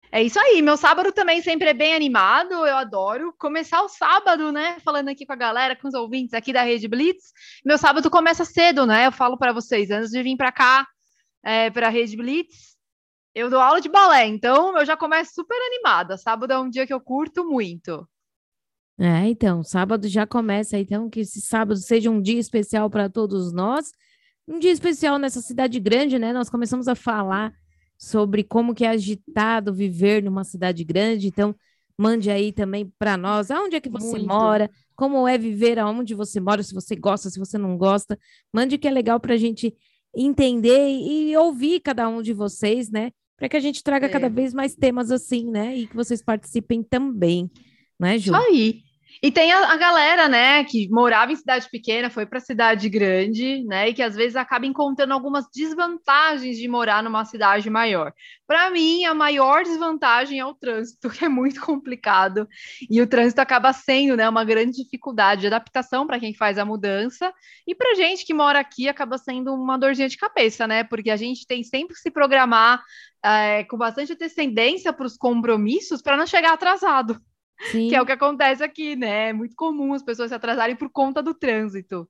É 0.09 0.23
isso 0.23 0.39
aí, 0.39 0.61
meu 0.61 0.77
sábado 0.77 1.11
também 1.11 1.41
sempre 1.41 1.69
é 1.69 1.73
bem 1.73 1.93
animado, 1.93 2.53
eu 2.53 2.77
adoro 2.77 3.35
começar 3.37 3.81
o 3.83 3.89
sábado, 3.89 4.53
né? 4.53 4.77
Falando 4.79 5.09
aqui 5.09 5.25
com 5.25 5.33
a 5.33 5.35
galera, 5.35 5.75
com 5.75 5.89
os 5.89 5.93
ouvintes 5.93 6.33
aqui 6.33 6.53
da 6.53 6.63
Rede 6.63 6.87
Blitz. 6.87 7.33
Meu 7.65 7.77
sábado 7.77 8.09
começa 8.09 8.45
cedo, 8.45 8.85
né? 8.85 9.05
Eu 9.05 9.11
falo 9.11 9.37
para 9.37 9.51
vocês, 9.51 9.91
antes 9.91 10.09
de 10.09 10.23
vir 10.23 10.37
para 10.37 10.51
cá, 10.51 10.87
é, 11.43 11.69
para 11.69 11.87
a 11.87 11.89
Rede 11.89 12.15
Blitz, 12.15 12.76
eu 13.37 13.51
dou 13.51 13.59
aula 13.59 13.79
de 13.79 13.87
balé, 13.87 14.25
então 14.25 14.75
eu 14.75 14.83
já 14.83 14.97
começo 14.97 15.31
super 15.35 15.55
animada. 15.67 16.17
Sábado 16.17 16.51
é 16.51 16.59
um 16.59 16.67
dia 16.67 16.87
que 16.87 16.93
eu 16.93 16.99
curto 16.99 17.45
muito. 17.45 18.07
É, 18.99 19.27
então, 19.27 19.63
sábado 19.63 20.07
já 20.07 20.25
começa, 20.25 20.75
então, 20.75 21.07
que 21.07 21.19
esse 21.19 21.39
sábado 21.39 21.79
seja 21.79 22.09
um 22.09 22.19
dia 22.19 22.39
especial 22.39 22.89
para 22.89 23.07
todos 23.07 23.53
nós. 23.53 23.91
Um 24.47 24.57
dia 24.57 24.71
especial 24.71 25.19
nessa 25.19 25.39
cidade 25.39 25.79
grande, 25.79 26.17
né? 26.17 26.33
Nós 26.33 26.49
começamos 26.49 26.87
a 26.87 26.95
falar 26.95 27.53
sobre 27.95 28.43
como 28.43 28.73
que 28.73 28.83
é 28.83 28.89
agitado 28.89 29.71
viver 29.71 30.23
numa 30.23 30.43
cidade 30.43 30.83
grande. 30.83 31.27
Então, 31.27 31.55
mande 31.95 32.31
aí 32.31 32.51
também 32.51 32.91
para 32.97 33.17
nós 33.17 33.51
aonde 33.51 33.75
é 33.75 33.79
que 33.79 33.89
você 33.89 34.17
Muito. 34.17 34.27
mora, 34.27 34.67
como 34.95 35.27
é 35.27 35.37
viver 35.37 35.77
aonde 35.77 36.15
você 36.15 36.39
mora, 36.39 36.63
se 36.63 36.73
você 36.73 36.95
gosta, 36.95 37.29
se 37.29 37.37
você 37.37 37.57
não 37.57 37.77
gosta. 37.77 38.17
Mande 38.51 38.79
que 38.79 38.87
é 38.87 38.91
legal 38.91 39.19
para 39.19 39.35
a 39.35 39.37
gente 39.37 39.75
entender 40.15 40.89
e 40.89 41.37
ouvir 41.37 41.81
cada 41.81 42.09
um 42.09 42.23
de 42.23 42.33
vocês, 42.33 42.89
né? 42.89 43.11
Para 43.37 43.47
que 43.47 43.55
a 43.57 43.59
gente 43.59 43.83
traga 43.83 44.07
É. 44.07 44.09
cada 44.09 44.29
vez 44.29 44.53
mais 44.53 44.75
temas 44.75 45.11
assim, 45.11 45.49
né? 45.49 45.77
E 45.77 45.87
que 45.87 45.95
vocês 45.95 46.21
participem 46.21 46.81
também, 46.83 47.49
né, 47.99 48.17
Ju? 48.17 48.31
Isso 48.33 48.35
aí. 48.35 48.81
E 49.21 49.31
tem 49.31 49.51
a, 49.51 49.71
a 49.71 49.77
galera, 49.77 50.27
né, 50.27 50.63
que 50.63 50.87
morava 50.89 51.31
em 51.31 51.35
cidade 51.35 51.67
pequena, 51.69 52.09
foi 52.09 52.25
para 52.25 52.39
cidade 52.39 52.87
grande, 52.89 53.63
né, 53.63 53.89
e 53.89 53.93
que 53.93 54.03
às 54.03 54.15
vezes 54.15 54.35
acaba 54.35 54.65
encontrando 54.65 55.13
algumas 55.13 55.45
desvantagens 55.53 56.57
de 56.57 56.67
morar 56.67 57.01
numa 57.01 57.25
cidade 57.25 57.69
maior. 57.69 58.13
Para 58.45 58.69
mim, 58.69 59.05
a 59.05 59.13
maior 59.13 59.63
desvantagem 59.63 60.39
é 60.39 60.45
o 60.45 60.53
trânsito, 60.53 61.09
que 61.09 61.25
é 61.25 61.29
muito 61.29 61.61
complicado, 61.61 62.47
e 62.89 63.01
o 63.01 63.07
trânsito 63.07 63.41
acaba 63.41 63.73
sendo, 63.73 64.15
né, 64.15 64.29
uma 64.29 64.43
grande 64.43 64.83
dificuldade 64.83 65.41
de 65.41 65.47
adaptação 65.47 66.05
para 66.05 66.19
quem 66.19 66.33
faz 66.33 66.57
a 66.57 66.65
mudança, 66.65 67.33
e 67.65 67.73
para 67.73 67.95
gente 67.95 68.25
que 68.25 68.33
mora 68.33 68.59
aqui 68.59 68.87
acaba 68.87 69.17
sendo 69.17 69.53
uma 69.53 69.77
dorzinha 69.77 70.09
de 70.09 70.17
cabeça, 70.17 70.67
né, 70.67 70.83
porque 70.83 71.09
a 71.09 71.17
gente 71.17 71.47
tem 71.47 71.63
sempre 71.63 71.95
que 71.95 72.01
se 72.01 72.11
programar 72.11 72.83
eh, 73.23 73.63
com 73.65 73.77
bastante 73.77 74.13
antecedência 74.13 74.93
para 74.93 75.05
os 75.05 75.17
compromissos 75.17 76.01
para 76.01 76.17
não 76.17 76.27
chegar 76.27 76.53
atrasado. 76.53 77.19
Sim. 77.61 77.87
Que 77.87 77.95
é 77.95 78.01
o 78.01 78.05
que 78.05 78.11
acontece 78.11 78.63
aqui, 78.63 78.95
né? 78.95 79.29
É 79.29 79.33
muito 79.33 79.55
comum 79.55 79.93
as 79.93 80.03
pessoas 80.03 80.29
se 80.29 80.35
atrasarem 80.35 80.75
por 80.75 80.89
conta 80.91 81.21
do 81.23 81.33
trânsito. 81.33 82.09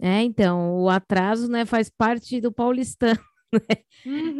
É, 0.00 0.22
então, 0.22 0.78
o 0.80 0.88
atraso, 0.90 1.48
né, 1.48 1.64
faz 1.64 1.88
parte 1.88 2.40
do 2.40 2.52
paulistano. 2.52 3.20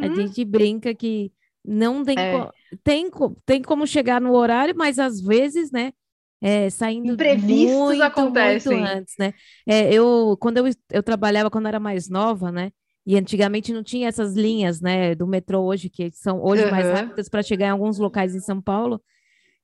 A 0.01 0.09
Uhum. 0.09 0.15
gente 0.15 0.45
brinca 0.45 0.95
que 0.95 1.33
não 1.65 2.05
tem, 2.05 2.19
É. 2.19 2.27
co- 2.27 2.53
tem, 2.85 3.11
co- 3.11 3.37
tem 3.47 3.63
como 3.63 3.87
chegar 3.87 4.21
no 4.21 4.33
horário, 4.35 4.75
mas 4.77 4.99
às 4.99 5.21
vezes, 5.21 5.71
né, 5.73 5.93
é, 6.41 6.71
saindo 6.71 7.19
Imprevistos 7.21 8.01
muito, 8.01 8.01
acontecem. 8.01 8.33
muito 8.33 8.73
antes, 8.75 9.15
né? 9.19 9.35
É, 9.67 9.93
eu, 9.95 10.37
quando 10.41 10.59
eu, 10.59 10.67
eu 10.91 11.03
trabalhava, 11.03 11.51
quando 11.51 11.69
era 11.69 11.81
mais 11.81 12.09
nova, 12.09 12.51
né, 12.53 12.73
e 13.07 13.17
antigamente 13.17 13.73
não 13.73 13.83
tinha 13.85 14.09
essas 14.09 14.35
linhas, 14.35 14.81
né, 14.81 15.15
do 15.15 15.27
metrô 15.27 15.63
hoje, 15.63 15.89
que 15.91 16.11
são 16.13 16.43
hoje 16.45 16.67
mais 16.67 16.91
Aham. 16.91 16.91
rápidas 16.91 17.29
para 17.29 17.43
chegar 17.43 17.69
em 17.69 17.71
alguns 17.71 17.99
locais 17.99 18.35
em 18.35 18.41
São 18.41 18.61
Paulo. 18.63 19.03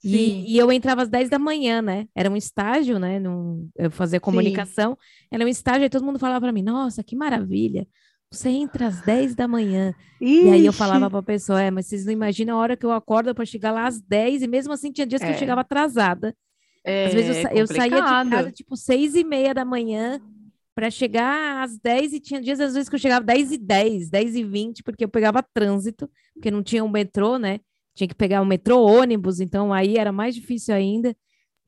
E, 0.04 0.54
e 0.54 0.58
eu 0.58 0.70
entrava 0.70 1.02
às 1.02 1.08
10 1.08 1.28
da 1.28 1.38
manhã, 1.38 1.82
né? 1.82 2.06
Era 2.14 2.30
um 2.30 2.36
estágio, 2.36 2.98
né? 2.98 3.18
Num, 3.18 3.68
eu 3.76 3.90
fazia 3.90 4.20
comunicação. 4.20 4.96
Era 5.30 5.44
um 5.44 5.48
estágio, 5.48 5.84
e 5.84 5.90
todo 5.90 6.04
mundo 6.04 6.18
falava 6.18 6.40
para 6.40 6.52
mim: 6.52 6.62
Nossa, 6.62 7.02
que 7.02 7.16
maravilha! 7.16 7.86
Você 8.30 8.48
entra 8.50 8.86
às 8.86 9.00
10 9.02 9.34
da 9.34 9.48
manhã. 9.48 9.94
E 10.20 10.48
aí 10.50 10.64
eu 10.66 10.70
Ixi, 10.70 10.78
falava 10.78 11.10
para 11.10 11.18
a 11.18 11.22
pessoa: 11.22 11.60
É, 11.62 11.70
mas 11.70 11.86
vocês 11.86 12.04
não 12.04 12.12
imaginam 12.12 12.56
a 12.56 12.60
hora 12.60 12.76
que 12.76 12.86
eu 12.86 12.92
acordo 12.92 13.34
para 13.34 13.44
chegar 13.44 13.72
lá 13.72 13.86
às 13.86 14.00
10, 14.00 14.42
e 14.42 14.46
mesmo 14.46 14.72
assim 14.72 14.92
tinha 14.92 15.06
dias 15.06 15.20
que 15.22 15.30
eu 15.30 15.34
É. 15.34 15.38
chegava 15.38 15.62
atrasada. 15.62 16.34
Às 17.04 17.12
vezes 17.14 17.30
eu, 17.30 17.34
é 17.36 17.42
sa- 17.42 17.54
eu 17.54 17.66
saía 17.66 18.00
de 18.02 18.30
casa 18.30 18.52
tipo 18.52 18.76
6 18.76 19.14
e 19.14 19.24
meia 19.24 19.52
da 19.54 19.64
manhã 19.64 20.20
para 20.74 20.90
chegar 20.90 21.62
às 21.64 21.76
10 21.78 22.12
e 22.12 22.20
tinha 22.20 22.40
dias 22.40 22.60
às 22.60 22.74
vezes 22.74 22.88
que 22.88 22.94
eu 22.94 23.00
chegava 23.00 23.24
10 23.24 23.50
e 23.50 23.58
10, 23.58 24.08
10 24.10 24.36
e 24.36 24.44
20, 24.44 24.82
porque 24.82 25.04
eu 25.04 25.08
pegava 25.08 25.42
trânsito, 25.42 26.08
porque 26.34 26.50
não 26.50 26.62
tinha 26.62 26.84
um 26.84 26.88
metrô, 26.88 27.36
né? 27.36 27.58
Tinha 27.98 28.06
que 28.06 28.14
pegar 28.14 28.40
o 28.40 28.46
metrô 28.46 28.80
ônibus, 28.84 29.40
então 29.40 29.72
aí 29.72 29.96
era 29.96 30.12
mais 30.12 30.32
difícil 30.32 30.72
ainda. 30.72 31.16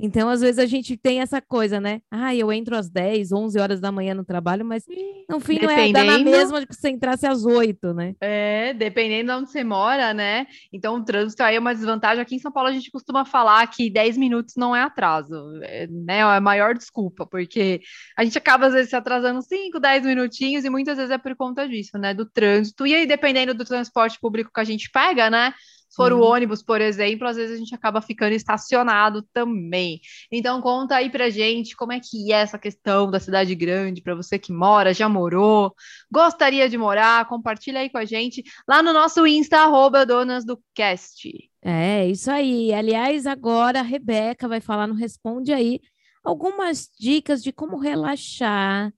Então, 0.03 0.31
às 0.31 0.41
vezes 0.41 0.59
a 0.61 0.64
gente 0.64 0.97
tem 0.97 1.20
essa 1.20 1.43
coisa, 1.43 1.78
né? 1.78 2.01
Ah, 2.11 2.35
eu 2.35 2.51
entro 2.51 2.74
às 2.74 2.89
10, 2.89 3.33
11 3.33 3.59
horas 3.59 3.81
da 3.81 3.91
manhã 3.93 4.14
no 4.14 4.24
trabalho, 4.24 4.64
mas 4.64 4.85
no 5.28 5.41
fim 5.41 5.59
não 5.59 5.68
é 5.68 5.93
dá 5.93 6.05
na 6.05 6.12
Dependendo. 6.12 6.31
mesma 6.31 6.66
que 6.66 6.74
você 6.74 6.89
entrasse 6.89 7.26
às 7.26 7.45
8, 7.45 7.93
né? 7.93 8.14
É, 8.20 8.72
dependendo 8.72 9.31
de 9.33 9.39
onde 9.39 9.51
você 9.51 9.62
mora, 9.62 10.14
né? 10.14 10.47
Então, 10.72 10.95
o 10.95 11.05
trânsito 11.05 11.43
aí 11.43 11.57
é 11.57 11.59
uma 11.59 11.74
desvantagem. 11.74 12.22
Aqui 12.22 12.37
em 12.37 12.39
São 12.39 12.53
Paulo, 12.53 12.70
a 12.70 12.72
gente 12.72 12.93
costuma 12.93 13.26
falar 13.26 13.66
que 13.66 13.91
10 13.91 14.16
minutos 14.16 14.55
não 14.57 14.74
é 14.74 14.81
atraso, 14.81 15.35
é, 15.64 15.87
né? 15.89 16.18
É 16.18 16.22
a 16.22 16.41
maior 16.41 16.74
desculpa, 16.74 17.26
porque 17.26 17.83
a 18.16 18.24
gente 18.24 18.39
acaba, 18.39 18.68
às 18.68 18.72
vezes, 18.72 18.91
se 18.91 18.97
atrasando 18.97 19.43
5, 19.43 19.81
10 19.81 20.05
minutinhos, 20.05 20.64
e 20.64 20.70
muitas 20.70 20.97
vezes 20.97 21.11
é 21.11 21.18
por 21.18 21.35
conta 21.37 21.68
disso, 21.68 21.99
né? 21.99 22.14
Do 22.14 22.24
trânsito. 22.24 22.87
E 22.87 22.95
aí, 22.95 23.05
dependendo 23.05 23.53
do 23.53 23.64
transporte 23.66 24.18
público 24.18 24.51
que 24.55 24.61
a 24.61 24.64
gente 24.64 24.89
pega, 24.91 25.28
né? 25.28 25.53
Se 25.91 25.97
for 25.97 26.12
o 26.12 26.22
ônibus, 26.22 26.62
por 26.62 26.80
exemplo, 26.80 27.26
às 27.28 27.36
vezes 27.36 27.57
a 27.57 27.59
gente 27.59 27.74
acaba 27.74 28.01
ficando 28.01 28.32
estacionado 28.32 29.22
também. 29.32 30.01
Então, 30.30 30.61
conta 30.62 30.95
aí 30.97 31.11
pra 31.11 31.28
gente 31.30 31.74
como 31.76 31.93
é 31.93 32.01
que 32.01 32.32
é 32.32 32.36
essa 32.36 32.59
questão 32.59 33.11
da 33.11 33.18
cidade 33.20 33.55
grande, 33.57 34.01
para 34.01 34.14
você 34.14 34.38
que 34.38 34.53
mora, 34.53 34.95
já 34.95 35.09
morou, 35.09 35.74
gostaria 36.11 36.68
de 36.68 36.78
morar, 36.78 37.26
compartilha 37.28 37.80
aí 37.80 37.91
com 37.91 37.99
a 37.99 38.05
gente 38.05 38.43
lá 38.68 38.82
no 38.82 38.93
nosso 38.93 39.26
Insta, 39.26 39.59
arroba 39.59 40.07
Donas 40.07 40.45
do 40.47 40.62
Cast. 40.74 41.28
É, 41.62 42.07
isso 42.09 42.30
aí. 42.30 42.72
Aliás, 42.72 43.26
agora 43.26 43.80
a 43.80 43.82
Rebeca 43.82 44.49
vai 44.49 44.61
falar 44.61 44.86
no 44.86 44.95
Responde 44.95 45.53
aí 45.53 45.80
algumas 46.24 46.88
dicas 46.99 47.43
de 47.43 47.53
como 47.53 47.78
relaxar 47.78 48.93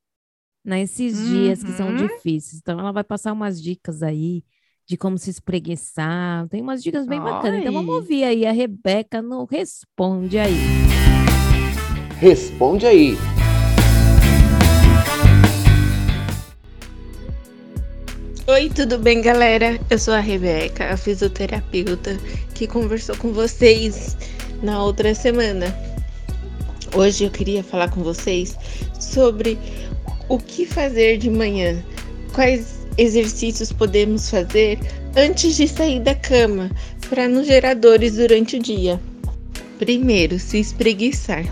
nesses 0.64 1.22
dias 1.24 1.62
que 1.62 1.72
são 1.72 1.88
Uhum. 1.88 1.96
difíceis. 1.96 2.60
Então, 2.60 2.78
ela 2.78 2.92
vai 2.92 3.04
passar 3.04 3.32
umas 3.32 3.60
dicas 3.60 4.02
aí 4.02 4.44
de 4.92 4.98
como 4.98 5.16
se 5.16 5.30
espreguiçar. 5.30 6.46
Tem 6.48 6.60
umas 6.60 6.82
dicas 6.82 7.06
bem 7.06 7.18
bacanas. 7.18 7.60
Então, 7.60 7.72
vamos 7.72 7.94
Ai. 7.94 7.96
ouvir 7.96 8.24
aí 8.24 8.46
a 8.46 8.52
Rebeca 8.52 9.22
no 9.22 9.46
Responde 9.46 10.38
aí. 10.38 10.54
Responde 12.18 12.86
aí. 12.86 13.16
Oi, 18.46 18.68
tudo 18.68 18.98
bem, 18.98 19.22
galera? 19.22 19.80
Eu 19.88 19.98
sou 19.98 20.12
a 20.12 20.20
Rebeca, 20.20 20.92
a 20.92 20.96
fisioterapeuta 20.96 22.18
que 22.54 22.66
conversou 22.66 23.16
com 23.16 23.32
vocês 23.32 24.14
na 24.62 24.84
outra 24.84 25.14
semana. 25.14 25.74
Hoje 26.94 27.24
eu 27.24 27.30
queria 27.30 27.64
falar 27.64 27.90
com 27.90 28.02
vocês 28.02 28.54
sobre 29.00 29.56
o 30.28 30.38
que 30.38 30.66
fazer 30.66 31.16
de 31.16 31.30
manhã, 31.30 31.82
quais 32.34 32.81
exercícios 32.96 33.72
podemos 33.72 34.28
fazer 34.30 34.78
antes 35.16 35.56
de 35.56 35.68
sair 35.68 36.00
da 36.00 36.14
cama 36.14 36.70
para 37.08 37.28
nos 37.28 37.46
gerar 37.46 37.74
dores 37.74 38.16
durante 38.16 38.56
o 38.56 38.62
dia. 38.62 39.00
Primeiro, 39.78 40.38
se 40.38 40.58
espreguiçar. 40.58 41.44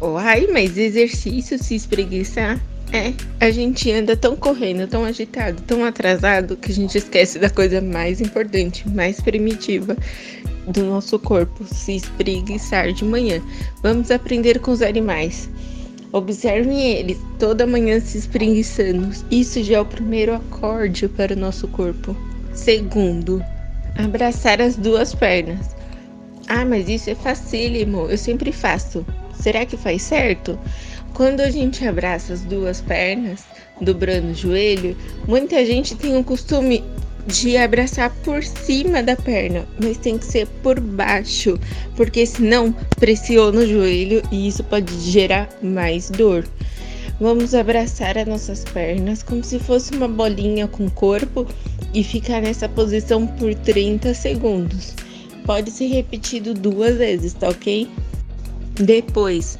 Uai, 0.00 0.46
mas 0.52 0.76
exercício 0.76 1.62
se 1.62 1.74
espreguiçar? 1.74 2.60
É, 2.92 3.12
a 3.40 3.50
gente 3.50 3.90
anda 3.90 4.16
tão 4.16 4.36
correndo, 4.36 4.86
tão 4.86 5.04
agitado, 5.04 5.60
tão 5.62 5.84
atrasado 5.84 6.56
que 6.56 6.70
a 6.70 6.74
gente 6.74 6.96
esquece 6.96 7.38
da 7.38 7.50
coisa 7.50 7.80
mais 7.80 8.20
importante, 8.20 8.88
mais 8.88 9.20
primitiva 9.20 9.96
do 10.68 10.84
nosso 10.84 11.18
corpo, 11.18 11.64
se 11.64 11.96
espreguiçar 11.96 12.92
de 12.92 13.04
manhã. 13.04 13.42
Vamos 13.82 14.10
aprender 14.10 14.60
com 14.60 14.70
os 14.70 14.80
animais. 14.80 15.48
Observem 16.14 16.92
eles 16.92 17.18
toda 17.40 17.66
manhã 17.66 17.98
se 17.98 18.16
espreguiçando. 18.16 19.10
Isso 19.32 19.64
já 19.64 19.78
é 19.78 19.80
o 19.80 19.84
primeiro 19.84 20.32
acorde 20.32 21.08
para 21.08 21.32
o 21.32 21.36
nosso 21.36 21.66
corpo. 21.66 22.16
Segundo, 22.54 23.44
abraçar 23.96 24.60
as 24.60 24.76
duas 24.76 25.12
pernas. 25.12 25.74
Ah, 26.46 26.64
mas 26.64 26.88
isso 26.88 27.10
é 27.10 27.16
facílimo, 27.16 28.06
eu 28.08 28.16
sempre 28.16 28.52
faço. 28.52 29.04
Será 29.40 29.66
que 29.66 29.76
faz 29.76 30.02
certo? 30.02 30.56
Quando 31.14 31.40
a 31.40 31.50
gente 31.50 31.84
abraça 31.84 32.32
as 32.32 32.42
duas 32.42 32.80
pernas, 32.80 33.42
dobrando 33.80 34.28
o 34.28 34.34
joelho, 34.34 34.96
muita 35.26 35.66
gente 35.66 35.96
tem 35.96 36.16
o 36.16 36.22
costume 36.22 36.84
de 37.26 37.56
abraçar 37.56 38.10
por 38.22 38.42
cima 38.42 39.02
da 39.02 39.16
perna, 39.16 39.66
mas 39.82 39.96
tem 39.96 40.18
que 40.18 40.26
ser 40.26 40.46
por 40.62 40.78
baixo, 40.78 41.58
porque 41.96 42.26
senão 42.26 42.74
pressiona 42.96 43.60
o 43.60 43.66
joelho 43.66 44.22
e 44.30 44.48
isso 44.48 44.62
pode 44.64 44.92
gerar 45.00 45.48
mais 45.62 46.10
dor. 46.10 46.44
Vamos 47.20 47.54
abraçar 47.54 48.18
as 48.18 48.26
nossas 48.26 48.64
pernas 48.64 49.22
como 49.22 49.42
se 49.42 49.58
fosse 49.58 49.94
uma 49.94 50.08
bolinha 50.08 50.66
com 50.66 50.90
corpo 50.90 51.46
e 51.94 52.02
ficar 52.02 52.42
nessa 52.42 52.68
posição 52.68 53.26
por 53.26 53.54
30 53.54 54.12
segundos. 54.14 54.94
Pode 55.46 55.70
ser 55.70 55.86
repetido 55.86 56.52
duas 56.52 56.96
vezes, 56.96 57.32
tá 57.32 57.48
ok? 57.48 57.88
Depois, 58.74 59.58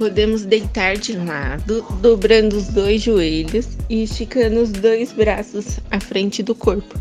podemos 0.00 0.46
deitar 0.46 0.96
de 0.96 1.12
lado, 1.12 1.84
dobrando 2.00 2.56
os 2.56 2.68
dois 2.68 3.02
joelhos 3.02 3.68
e 3.86 4.04
esticando 4.04 4.62
os 4.62 4.70
dois 4.72 5.12
braços 5.12 5.78
à 5.90 6.00
frente 6.00 6.42
do 6.42 6.54
corpo. 6.54 6.98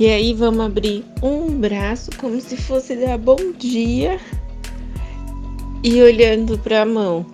E 0.00 0.06
aí 0.06 0.32
vamos 0.32 0.60
abrir 0.60 1.04
um 1.22 1.48
braço 1.48 2.10
como 2.16 2.40
se 2.40 2.56
fosse 2.56 2.96
dar 2.96 3.18
bom 3.18 3.36
dia 3.58 4.18
e 5.84 6.00
olhando 6.00 6.56
para 6.56 6.80
a 6.80 6.86
mão. 6.86 7.26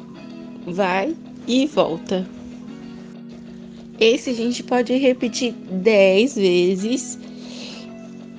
Vai 0.66 1.14
e 1.46 1.64
volta. 1.68 2.26
Esse 4.00 4.30
a 4.30 4.34
gente 4.34 4.64
pode 4.64 4.92
repetir 4.96 5.52
10 5.52 6.34
vezes 6.34 7.16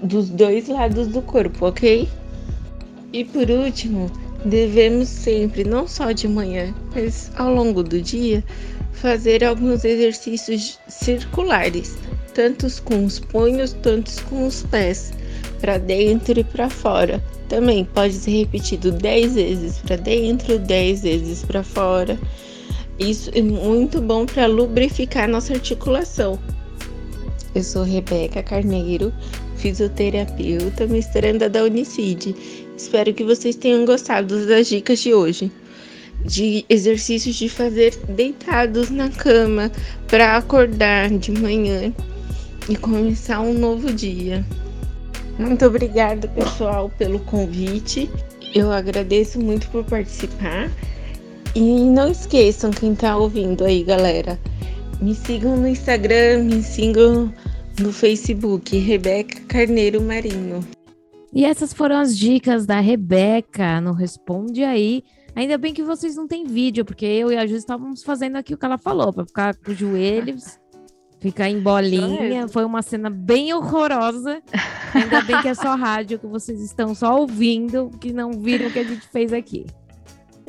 dos 0.03 0.29
dois 0.29 0.67
lados 0.67 1.07
do 1.07 1.21
corpo, 1.21 1.67
ok? 1.67 2.05
E 3.13 3.23
por 3.23 3.49
último, 3.49 4.11
devemos 4.45 5.09
sempre, 5.09 5.63
não 5.63 5.87
só 5.87 6.11
de 6.11 6.27
manhã, 6.27 6.73
mas 6.95 7.31
ao 7.35 7.53
longo 7.53 7.83
do 7.83 8.01
dia, 8.01 8.43
fazer 8.93 9.43
alguns 9.43 9.83
exercícios 9.85 10.79
circulares, 10.87 11.97
tantos 12.33 12.79
com 12.79 13.05
os 13.05 13.19
punhos, 13.19 13.73
tantos 13.73 14.19
com 14.21 14.45
os 14.45 14.63
pés, 14.63 15.11
para 15.59 15.77
dentro 15.77 16.39
e 16.39 16.43
para 16.43 16.69
fora. 16.69 17.23
Também 17.47 17.83
pode 17.83 18.13
ser 18.13 18.31
repetido 18.31 18.91
10 18.91 19.35
vezes 19.35 19.77
para 19.79 19.95
dentro, 19.95 20.59
10 20.59 21.01
vezes 21.01 21.43
para 21.43 21.63
fora. 21.63 22.17
Isso 22.99 23.31
é 23.33 23.41
muito 23.41 24.01
bom 24.01 24.25
para 24.25 24.45
lubrificar 24.45 25.27
nossa 25.27 25.53
articulação. 25.53 26.37
Eu 27.55 27.63
sou 27.63 27.83
Rebeca 27.83 28.43
Carneiro, 28.43 29.11
fisioterapeuta, 29.55 30.85
mestranda 30.85 31.49
da 31.49 31.63
Unicid. 31.63 32.35
Espero 32.79 33.13
que 33.13 33.25
vocês 33.25 33.57
tenham 33.57 33.83
gostado 33.83 34.47
das 34.47 34.67
dicas 34.67 34.99
de 34.99 35.13
hoje. 35.13 35.51
De 36.23 36.63
exercícios 36.69 37.35
de 37.35 37.49
fazer 37.49 37.93
deitados 38.07 38.89
na 38.89 39.09
cama 39.09 39.69
para 40.07 40.37
acordar 40.37 41.09
de 41.09 41.29
manhã 41.29 41.93
e 42.69 42.77
começar 42.77 43.41
um 43.41 43.53
novo 43.53 43.91
dia. 43.91 44.45
Muito 45.37 45.65
obrigada, 45.65 46.29
pessoal, 46.29 46.89
pelo 46.97 47.19
convite. 47.19 48.09
Eu 48.55 48.71
agradeço 48.71 49.41
muito 49.41 49.67
por 49.71 49.83
participar. 49.83 50.71
E 51.53 51.59
não 51.59 52.09
esqueçam 52.09 52.71
quem 52.71 52.95
tá 52.95 53.17
ouvindo 53.17 53.65
aí, 53.65 53.83
galera. 53.83 54.39
Me 55.01 55.13
sigam 55.13 55.57
no 55.57 55.67
Instagram, 55.67 56.43
me 56.45 56.63
sigam 56.63 57.33
no 57.77 57.91
Facebook, 57.91 58.77
Rebeca 58.77 59.41
Carneiro 59.49 60.01
Marinho. 60.01 60.78
E 61.33 61.45
essas 61.45 61.73
foram 61.73 61.97
as 61.97 62.17
dicas 62.17 62.65
da 62.65 62.79
Rebeca 62.79 63.79
no 63.79 63.93
Responde 63.93 64.63
Aí. 64.63 65.03
Ainda 65.35 65.57
bem 65.57 65.73
que 65.73 65.83
vocês 65.83 66.15
não 66.15 66.27
têm 66.27 66.45
vídeo, 66.45 66.83
porque 66.83 67.05
eu 67.05 67.31
e 67.31 67.37
a 67.37 67.45
Ju 67.45 67.55
estávamos 67.55 68.03
fazendo 68.03 68.35
aqui 68.35 68.53
o 68.53 68.57
que 68.57 68.65
ela 68.65 68.77
falou, 68.77 69.13
para 69.13 69.25
ficar 69.25 69.55
com 69.55 69.71
os 69.71 69.77
joelhos, 69.77 70.59
ficar 71.21 71.49
em 71.49 71.59
bolinha. 71.59 72.47
Foi 72.47 72.65
uma 72.65 72.81
cena 72.81 73.09
bem 73.09 73.53
horrorosa. 73.53 74.41
Ainda 74.93 75.21
bem 75.21 75.39
que 75.41 75.47
é 75.47 75.53
só 75.53 75.75
rádio, 75.75 76.17
que 76.17 76.27
vocês 76.27 76.59
estão 76.61 76.95
só 76.95 77.19
ouvindo, 77.19 77.91
que 78.01 78.11
não 78.11 78.31
viram 78.31 78.67
o 78.67 78.71
que 78.71 78.79
a 78.79 78.83
gente 78.83 79.07
fez 79.07 79.31
aqui. 79.31 79.65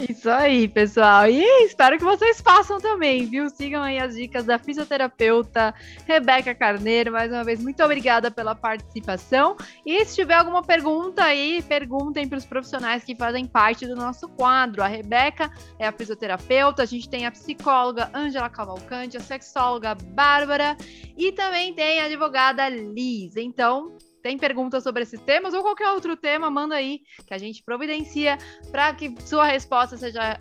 Isso 0.08 0.30
aí, 0.30 0.66
pessoal. 0.66 1.26
E 1.26 1.42
espero 1.64 1.98
que 1.98 2.04
vocês 2.04 2.40
façam 2.40 2.78
também, 2.78 3.26
viu? 3.26 3.48
Sigam 3.50 3.82
aí 3.82 3.98
as 3.98 4.14
dicas 4.14 4.44
da 4.44 4.58
fisioterapeuta 4.58 5.74
Rebeca 6.06 6.54
Carneiro. 6.54 7.12
Mais 7.12 7.30
uma 7.30 7.44
vez, 7.44 7.62
muito 7.62 7.82
obrigada 7.82 8.30
pela 8.30 8.54
participação. 8.54 9.56
E 9.84 10.04
se 10.04 10.14
tiver 10.14 10.34
alguma 10.34 10.62
pergunta 10.62 11.24
aí, 11.24 11.62
perguntem 11.62 12.26
para 12.26 12.38
os 12.38 12.46
profissionais 12.46 13.04
que 13.04 13.14
fazem 13.14 13.44
parte 13.46 13.86
do 13.86 13.94
nosso 13.94 14.28
quadro. 14.28 14.82
A 14.82 14.86
Rebeca 14.86 15.50
é 15.78 15.86
a 15.86 15.92
fisioterapeuta, 15.92 16.82
a 16.82 16.86
gente 16.86 17.08
tem 17.08 17.26
a 17.26 17.30
psicóloga 17.30 18.10
Ângela 18.14 18.48
Cavalcante, 18.48 19.16
a 19.16 19.20
sexóloga 19.20 19.94
Bárbara 19.94 20.76
e 21.16 21.32
também 21.32 21.74
tem 21.74 22.00
a 22.00 22.06
advogada 22.06 22.68
Liz. 22.68 23.36
Então, 23.36 23.96
tem 24.22 24.38
perguntas 24.38 24.82
sobre 24.82 25.02
esses 25.02 25.20
temas 25.20 25.54
ou 25.54 25.62
qualquer 25.62 25.90
outro 25.90 26.16
tema, 26.16 26.50
manda 26.50 26.74
aí 26.74 27.00
que 27.26 27.34
a 27.34 27.38
gente 27.38 27.62
providencia 27.62 28.38
para 28.70 28.92
que 28.94 29.14
sua 29.24 29.46
resposta 29.46 29.96
seja 29.96 30.38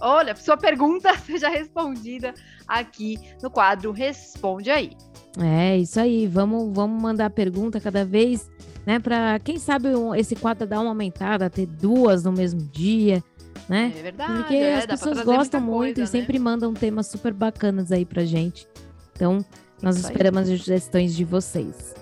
olha, 0.00 0.36
sua 0.36 0.56
pergunta 0.56 1.16
seja 1.24 1.48
respondida 1.48 2.34
aqui 2.66 3.18
no 3.42 3.50
quadro 3.50 3.92
Responde 3.92 4.70
aí. 4.70 4.90
É, 5.38 5.76
isso 5.76 6.00
aí. 6.00 6.26
Vamos, 6.26 6.74
vamos 6.74 7.00
mandar 7.00 7.30
pergunta 7.30 7.80
cada 7.80 8.04
vez, 8.04 8.50
né? 8.86 8.98
Para 8.98 9.38
quem 9.38 9.58
sabe 9.58 9.88
esse 10.16 10.34
quadro 10.34 10.66
dar 10.66 10.80
uma 10.80 10.90
aumentada, 10.90 11.50
ter 11.50 11.66
duas 11.66 12.24
no 12.24 12.32
mesmo 12.32 12.60
dia, 12.60 13.22
né? 13.68 13.92
É 13.96 14.02
verdade. 14.02 14.32
Porque 14.32 14.54
é, 14.54 14.76
as 14.76 14.86
pessoas 14.86 15.20
gostam 15.22 15.60
muito 15.60 15.96
coisa, 15.96 16.02
e 16.02 16.06
sempre 16.06 16.38
né? 16.38 16.44
mandam 16.44 16.72
temas 16.72 17.06
super 17.06 17.32
bacanas 17.32 17.92
aí 17.92 18.04
pra 18.04 18.24
gente. 18.24 18.66
Então, 19.12 19.44
nós 19.82 19.96
isso 19.96 20.06
esperamos 20.06 20.48
aí. 20.48 20.54
as 20.54 20.60
sugestões 20.60 21.14
de 21.14 21.24
vocês. 21.24 21.94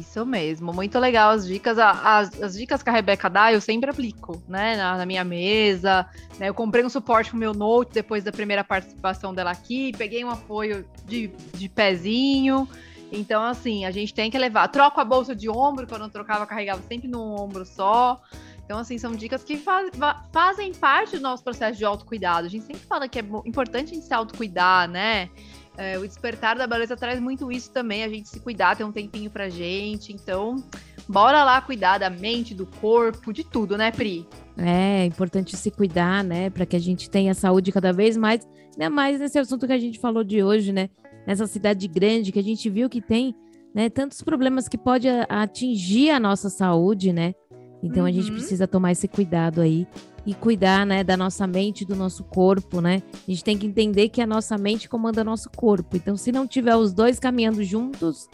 Isso 0.00 0.26
mesmo, 0.26 0.72
muito 0.72 0.98
legal 0.98 1.30
as 1.30 1.46
dicas. 1.46 1.78
As, 1.78 2.42
as 2.42 2.54
dicas 2.54 2.82
que 2.82 2.90
a 2.90 2.92
Rebeca 2.92 3.30
dá, 3.30 3.52
eu 3.52 3.60
sempre 3.60 3.90
aplico, 3.90 4.42
né? 4.48 4.76
Na, 4.76 4.96
na, 4.96 5.06
minha 5.06 5.22
mesa. 5.22 6.06
Né? 6.38 6.48
Eu 6.48 6.54
comprei 6.54 6.84
um 6.84 6.88
suporte 6.88 7.30
pro 7.30 7.38
meu 7.38 7.54
note 7.54 7.92
depois 7.92 8.24
da 8.24 8.32
primeira 8.32 8.64
participação 8.64 9.32
dela 9.32 9.52
aqui, 9.52 9.92
peguei 9.96 10.24
um 10.24 10.30
apoio 10.30 10.84
de, 11.06 11.28
de 11.54 11.68
pezinho. 11.68 12.68
Então, 13.12 13.42
assim, 13.42 13.84
a 13.84 13.92
gente 13.92 14.12
tem 14.12 14.30
que 14.30 14.38
levar. 14.38 14.66
Troco 14.68 15.00
a 15.00 15.04
bolsa 15.04 15.36
de 15.36 15.48
ombro, 15.48 15.86
quando 15.86 16.02
eu 16.02 16.10
trocava, 16.10 16.44
carregava 16.46 16.82
sempre 16.88 17.06
num 17.06 17.38
ombro 17.38 17.64
só. 17.64 18.20
Então, 18.64 18.78
assim, 18.78 18.98
são 18.98 19.12
dicas 19.12 19.44
que 19.44 19.56
faz, 19.56 19.90
fazem 20.32 20.72
parte 20.72 21.16
do 21.16 21.22
nosso 21.22 21.44
processo 21.44 21.78
de 21.78 21.84
autocuidado. 21.84 22.46
A 22.46 22.50
gente 22.50 22.64
sempre 22.64 22.82
fala 22.86 23.06
que 23.08 23.18
é 23.18 23.24
importante 23.44 23.92
a 23.92 23.94
gente 23.94 24.06
se 24.06 24.14
autocuidar, 24.14 24.88
né? 24.88 25.28
É, 25.76 25.98
o 25.98 26.06
despertar 26.06 26.56
da 26.56 26.66
beleza 26.66 26.96
traz 26.96 27.18
muito 27.18 27.50
isso 27.50 27.70
também, 27.70 28.04
a 28.04 28.08
gente 28.08 28.28
se 28.28 28.38
cuidar, 28.38 28.76
ter 28.76 28.84
um 28.84 28.92
tempinho 28.92 29.30
pra 29.30 29.48
gente. 29.48 30.12
Então, 30.12 30.62
bora 31.08 31.42
lá 31.42 31.60
cuidar 31.60 31.98
da 31.98 32.08
mente, 32.08 32.54
do 32.54 32.66
corpo, 32.66 33.32
de 33.32 33.42
tudo, 33.42 33.76
né, 33.76 33.90
Pri? 33.90 34.26
É, 34.56 35.02
é 35.02 35.04
importante 35.04 35.56
se 35.56 35.70
cuidar, 35.70 36.22
né, 36.22 36.48
para 36.48 36.64
que 36.64 36.76
a 36.76 36.80
gente 36.80 37.10
tenha 37.10 37.34
saúde 37.34 37.72
cada 37.72 37.92
vez 37.92 38.16
mais, 38.16 38.46
ainda 38.72 38.88
mais 38.88 39.18
nesse 39.18 39.38
assunto 39.38 39.66
que 39.66 39.72
a 39.72 39.78
gente 39.78 39.98
falou 39.98 40.22
de 40.22 40.42
hoje, 40.42 40.72
né? 40.72 40.88
Nessa 41.26 41.46
cidade 41.46 41.88
grande 41.88 42.30
que 42.30 42.38
a 42.38 42.42
gente 42.42 42.70
viu 42.70 42.88
que 42.88 43.00
tem, 43.00 43.34
né, 43.74 43.90
tantos 43.90 44.22
problemas 44.22 44.68
que 44.68 44.78
pode 44.78 45.08
atingir 45.28 46.10
a 46.10 46.20
nossa 46.20 46.48
saúde, 46.48 47.12
né? 47.12 47.34
Então 47.82 48.04
uhum. 48.04 48.08
a 48.08 48.12
gente 48.12 48.28
uhum. 48.28 48.36
precisa 48.36 48.68
tomar 48.68 48.92
esse 48.92 49.08
cuidado 49.08 49.60
aí 49.60 49.86
e 50.26 50.34
cuidar, 50.34 50.86
né, 50.86 51.04
da 51.04 51.16
nossa 51.16 51.46
mente, 51.46 51.84
do 51.84 51.94
nosso 51.94 52.24
corpo, 52.24 52.80
né? 52.80 53.02
A 53.26 53.30
gente 53.30 53.44
tem 53.44 53.58
que 53.58 53.66
entender 53.66 54.08
que 54.08 54.22
a 54.22 54.26
nossa 54.26 54.56
mente 54.56 54.88
comanda 54.88 55.22
nosso 55.22 55.50
corpo. 55.50 55.96
Então, 55.96 56.16
se 56.16 56.32
não 56.32 56.46
tiver 56.46 56.76
os 56.76 56.92
dois 56.92 57.18
caminhando 57.18 57.62
juntos, 57.62 58.28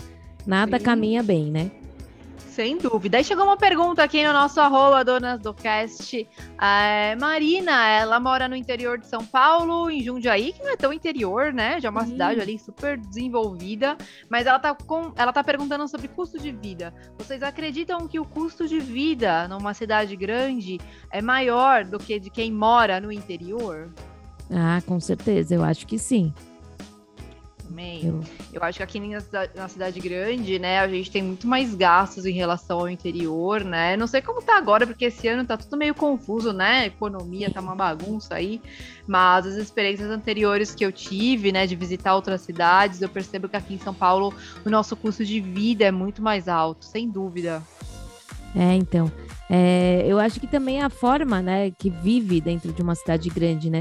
nada 0.47 0.79
Sim. 0.79 0.85
caminha 0.85 1.23
bem, 1.23 1.51
né? 1.51 1.71
Sem 2.51 2.77
dúvida. 2.77 3.17
Aí 3.17 3.23
chegou 3.23 3.45
uma 3.45 3.57
pergunta 3.57 4.03
aqui 4.03 4.27
no 4.27 4.33
nosso 4.33 4.61
arroba, 4.61 5.05
donas 5.05 5.39
do 5.39 5.55
cast. 5.55 6.29
É, 6.61 7.15
Marina, 7.15 7.87
ela 7.89 8.19
mora 8.19 8.49
no 8.49 8.57
interior 8.57 8.99
de 8.99 9.07
São 9.07 9.25
Paulo, 9.25 9.89
em 9.89 10.03
Jundiaí, 10.03 10.53
que 10.53 10.61
não 10.61 10.73
é 10.73 10.77
tão 10.77 10.93
interior, 10.93 11.53
né? 11.53 11.81
Já 11.81 11.89
é 11.89 11.91
uma 11.91 12.05
Sim. 12.05 12.11
cidade 12.11 12.41
ali 12.41 12.59
super 12.59 12.99
desenvolvida. 12.99 13.97
Mas 14.29 14.49
ela 14.49 14.59
tá, 14.59 14.75
com, 14.75 15.13
ela 15.15 15.33
tá 15.33 15.45
perguntando 15.45 15.87
sobre 15.87 16.09
custo 16.09 16.41
de 16.41 16.51
vida. 16.51 16.93
Vocês 17.17 17.41
acreditam 17.41 18.09
que 18.09 18.19
o 18.19 18.25
custo 18.25 18.67
de 18.67 18.81
vida 18.81 19.47
numa 19.47 19.73
cidade 19.73 20.17
grande 20.17 20.81
é 21.13 21.23
maior 21.23 21.85
do 21.85 22.01
que 22.01 22.19
de 22.19 22.31
quem 22.31 22.51
mora 22.51 23.01
no 23.01 23.13
interior? 23.13 23.95
Ah, 24.51 24.83
com 24.85 24.99
certeza, 24.99 25.55
eu 25.55 25.63
acho 25.63 25.87
que 25.87 26.01
sim 26.01 26.35
também. 27.71 28.05
Eu... 28.05 28.21
eu 28.53 28.63
acho 28.63 28.79
que 28.79 28.83
aqui 28.83 29.01
na 29.01 29.21
cidade, 29.21 29.53
na 29.55 29.69
cidade, 29.69 30.01
grande, 30.01 30.59
né, 30.59 30.81
a 30.81 30.89
gente 30.89 31.11
tem 31.11 31.23
muito 31.23 31.47
mais 31.47 31.75
gastos 31.75 32.27
em 32.27 32.33
relação 32.33 32.81
ao 32.81 32.89
interior, 32.89 33.65
né? 33.65 33.97
Não 33.97 34.07
sei 34.07 34.21
como 34.21 34.43
tá 34.43 34.59
agora, 34.59 34.87
porque 34.87 35.07
esse 35.07 35.29
ano 35.29 35.47
tá 35.47 35.57
tudo 35.57 35.77
meio 35.77 35.95
confuso, 35.95 36.53
né? 36.53 36.81
A 36.81 36.87
economia 36.87 37.51
tá 37.51 37.61
uma 37.61 37.75
bagunça 37.75 38.35
aí. 38.35 38.61
Mas 39.07 39.47
as 39.47 39.55
experiências 39.55 40.11
anteriores 40.11 40.75
que 40.75 40.85
eu 40.85 40.93
tive, 40.93 41.53
né, 41.53 41.67
de 41.67 41.77
visitar 41.77 42.15
outras 42.15 42.43
cidades, 42.43 43.01
eu 43.01 43.09
percebo 43.09 43.49
que 43.49 43.57
aqui 43.57 43.75
em 43.75 43.79
São 43.79 43.95
Paulo 43.95 44.35
o 44.65 44.71
nosso 44.71 44.97
custo 44.97 45.25
de 45.25 45.41
vida 45.41 45.85
é 45.85 45.91
muito 45.91 46.21
mais 46.21 46.49
alto, 46.49 46.85
sem 46.85 47.09
dúvida. 47.09 47.63
É, 48.55 48.75
então. 48.75 49.11
É, 49.49 50.05
eu 50.07 50.19
acho 50.19 50.39
que 50.39 50.47
também 50.47 50.81
a 50.81 50.89
forma, 50.89 51.43
né, 51.43 51.73
que 51.73 51.91
vive 51.91 52.41
dentro 52.41 52.73
de 52.73 52.83
uma 52.83 52.95
cidade 52.95 53.29
grande, 53.29 53.69
né? 53.69 53.81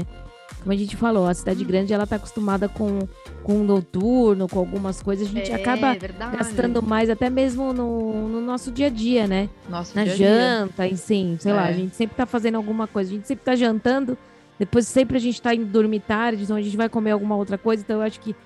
Como 0.60 0.72
a 0.72 0.76
gente 0.76 0.94
falou, 0.96 1.26
a 1.26 1.32
cidade 1.34 1.64
grande 1.64 1.92
ela 1.92 2.06
tá 2.06 2.16
acostumada 2.16 2.68
com, 2.68 3.00
com 3.42 3.60
o 3.60 3.64
noturno, 3.64 4.46
com 4.48 4.58
algumas 4.58 5.02
coisas, 5.02 5.26
a 5.26 5.30
gente 5.30 5.50
é, 5.50 5.54
acaba 5.54 5.94
verdade. 5.94 6.36
gastando 6.36 6.82
mais 6.82 7.08
até 7.08 7.30
mesmo 7.30 7.72
no, 7.72 8.28
no, 8.28 8.40
nosso 8.40 8.70
dia 8.70 8.86
a 8.86 8.90
dia, 8.90 9.26
né? 9.26 9.48
Nosso 9.68 9.96
Na 9.96 10.04
dia 10.04 10.14
janta, 10.16 10.86
em 10.86 10.96
sim, 10.96 11.36
sei 11.40 11.52
é. 11.52 11.54
lá, 11.54 11.64
a 11.64 11.72
gente 11.72 11.96
sempre 11.96 12.14
tá 12.16 12.26
fazendo 12.26 12.56
alguma 12.56 12.86
coisa, 12.86 13.10
a 13.10 13.14
gente 13.14 13.26
sempre 13.26 13.44
tá 13.44 13.56
jantando, 13.56 14.16
depois 14.58 14.86
sempre 14.86 15.16
a 15.16 15.20
gente 15.20 15.40
tá 15.40 15.54
indo 15.54 15.64
dormir 15.64 16.00
tarde, 16.00 16.42
então 16.42 16.56
a 16.56 16.62
gente 16.62 16.76
vai 16.76 16.88
comer 16.88 17.12
alguma 17.12 17.36
outra 17.36 17.56
coisa, 17.56 17.82
então 17.82 17.96
eu 17.96 18.02
acho 18.02 18.20
que 18.20 18.36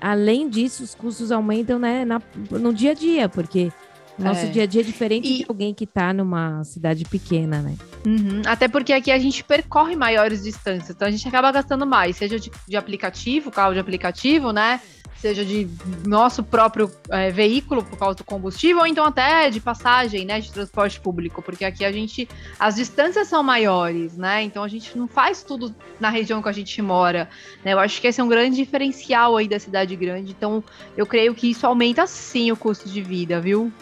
além 0.00 0.48
disso, 0.50 0.82
os 0.84 0.94
custos 0.94 1.32
aumentam 1.32 1.78
né, 1.78 2.04
na- 2.04 2.20
no 2.50 2.74
dia 2.74 2.90
a 2.90 2.94
dia, 2.94 3.26
porque 3.28 3.72
nosso 4.18 4.46
É. 4.46 4.48
dia 4.48 4.62
a 4.62 4.66
dia 4.66 4.80
é 4.80 4.84
diferente 4.84 5.32
E- 5.32 5.36
de 5.38 5.44
alguém 5.48 5.74
que 5.74 5.86
tá 5.86 6.12
numa 6.12 6.62
cidade 6.64 7.04
pequena, 7.04 7.60
né? 7.60 7.74
Uhum, 8.06 8.42
Até 8.46 8.68
porque 8.68 8.92
aqui 8.92 9.10
a 9.10 9.18
gente 9.18 9.42
percorre 9.42 9.96
maiores 9.96 10.42
distâncias, 10.42 10.90
então 10.90 11.08
a 11.08 11.10
gente 11.10 11.26
acaba 11.26 11.50
gastando 11.50 11.86
mais, 11.86 12.16
seja 12.16 12.38
de, 12.38 12.50
de 12.68 12.76
aplicativo, 12.76 13.50
carro 13.50 13.72
de 13.72 13.80
aplicativo, 13.80 14.52
né? 14.52 14.80
Seja 15.16 15.42
de 15.42 15.66
nosso 16.06 16.42
próprio 16.42 16.90
é, 17.08 17.30
veículo 17.30 17.82
por 17.82 17.98
causa 17.98 18.14
do 18.18 18.24
combustível, 18.24 18.80
ou 18.80 18.86
então 18.86 19.06
até 19.06 19.48
de 19.48 19.58
passagem, 19.58 20.26
né? 20.26 20.38
De 20.38 20.52
transporte 20.52 21.00
público, 21.00 21.40
porque 21.40 21.64
aqui 21.64 21.82
a 21.82 21.90
gente. 21.90 22.28
As 22.58 22.74
distâncias 22.74 23.26
são 23.28 23.42
maiores, 23.42 24.18
né? 24.18 24.42
Então 24.42 24.62
a 24.62 24.68
gente 24.68 24.98
não 24.98 25.08
faz 25.08 25.42
tudo 25.42 25.74
na 25.98 26.10
região 26.10 26.42
que 26.42 26.48
a 26.50 26.52
gente 26.52 26.82
mora. 26.82 27.26
Né? 27.64 27.72
Eu 27.72 27.78
acho 27.78 28.02
que 28.02 28.06
esse 28.06 28.20
é 28.20 28.24
um 28.24 28.28
grande 28.28 28.56
diferencial 28.56 29.34
aí 29.38 29.48
da 29.48 29.58
cidade 29.58 29.96
grande. 29.96 30.32
Então, 30.36 30.62
eu 30.94 31.06
creio 31.06 31.34
que 31.34 31.48
isso 31.50 31.66
aumenta 31.66 32.06
sim 32.06 32.52
o 32.52 32.56
custo 32.56 32.86
de 32.86 33.00
vida, 33.00 33.40
viu? 33.40 33.72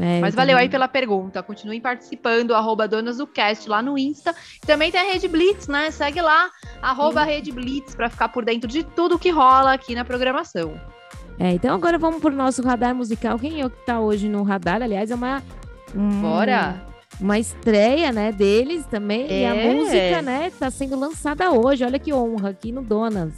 É, 0.00 0.20
Mas 0.20 0.32
eu 0.34 0.36
valeu 0.38 0.56
aí 0.56 0.68
pela 0.68 0.88
pergunta. 0.88 1.42
Continuem 1.42 1.80
participando, 1.80 2.54
arroba 2.54 2.88
Donas 2.88 3.18
do 3.18 3.26
Cast 3.26 3.68
lá 3.68 3.82
no 3.82 3.98
Insta. 3.98 4.34
Também 4.66 4.90
tem 4.90 5.00
a 5.00 5.12
Rede 5.12 5.28
Blitz, 5.28 5.68
né? 5.68 5.90
Segue 5.90 6.20
lá, 6.20 6.48
arroba 6.80 7.22
Rede 7.24 7.52
Blitz, 7.52 7.94
pra 7.94 8.08
ficar 8.08 8.28
por 8.28 8.44
dentro 8.44 8.68
de 8.68 8.82
tudo 8.82 9.18
que 9.18 9.30
rola 9.30 9.72
aqui 9.74 9.94
na 9.94 10.04
programação. 10.04 10.80
É, 11.38 11.50
então 11.52 11.74
agora 11.74 11.98
vamos 11.98 12.20
pro 12.20 12.30
nosso 12.30 12.62
radar 12.62 12.94
musical. 12.94 13.38
Quem 13.38 13.60
é 13.60 13.66
o 13.66 13.70
que 13.70 13.84
tá 13.84 14.00
hoje 14.00 14.28
no 14.28 14.42
radar? 14.42 14.82
Aliás, 14.82 15.10
é 15.10 15.14
uma. 15.14 15.42
um- 15.94 16.20
Bora! 16.22 16.86
Uma 17.20 17.38
estreia, 17.38 18.10
né, 18.10 18.32
deles 18.32 18.86
também. 18.86 19.26
E 19.30 19.44
a 19.44 19.54
É. 19.54 19.74
música, 19.74 20.22
né, 20.22 20.50
tá 20.58 20.70
sendo 20.70 20.98
lançada 20.98 21.50
hoje. 21.52 21.84
Olha 21.84 21.98
que 21.98 22.12
honra 22.12 22.48
aqui 22.50 22.72
no 22.72 22.82
Donas. 22.82 23.32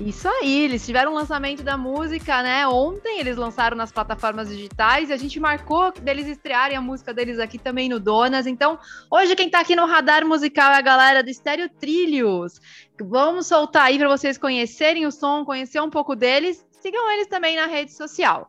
Isso 0.00 0.26
aí, 0.26 0.62
eles 0.62 0.84
tiveram 0.86 1.12
o 1.12 1.14
lançamento 1.14 1.62
da 1.62 1.76
música, 1.76 2.42
né? 2.42 2.66
Ontem 2.66 3.20
eles 3.20 3.36
lançaram 3.36 3.76
nas 3.76 3.92
plataformas 3.92 4.48
digitais 4.48 5.10
e 5.10 5.12
a 5.12 5.16
gente 5.18 5.38
marcou 5.38 5.92
deles 5.92 6.26
estrearem 6.26 6.74
a 6.74 6.80
música 6.80 7.12
deles 7.12 7.38
aqui 7.38 7.58
também 7.58 7.86
no 7.86 8.00
Donas. 8.00 8.46
Então, 8.46 8.78
hoje 9.10 9.36
quem 9.36 9.50
tá 9.50 9.60
aqui 9.60 9.76
no 9.76 9.84
radar 9.84 10.26
musical 10.26 10.72
é 10.72 10.78
a 10.78 10.80
galera 10.80 11.22
do 11.22 11.28
Estéreo 11.28 11.68
Trilhos. 11.68 12.58
Vamos 12.98 13.46
soltar 13.46 13.84
aí 13.84 13.98
para 13.98 14.08
vocês 14.08 14.38
conhecerem 14.38 15.04
o 15.04 15.12
som, 15.12 15.44
conhecer 15.44 15.82
um 15.82 15.90
pouco 15.90 16.16
deles. 16.16 16.64
Sigam 16.80 17.10
eles 17.12 17.26
também 17.26 17.54
na 17.56 17.66
rede 17.66 17.92
social. 17.92 18.48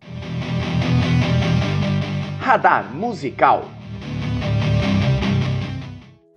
Radar 2.40 2.96
musical. 2.96 3.70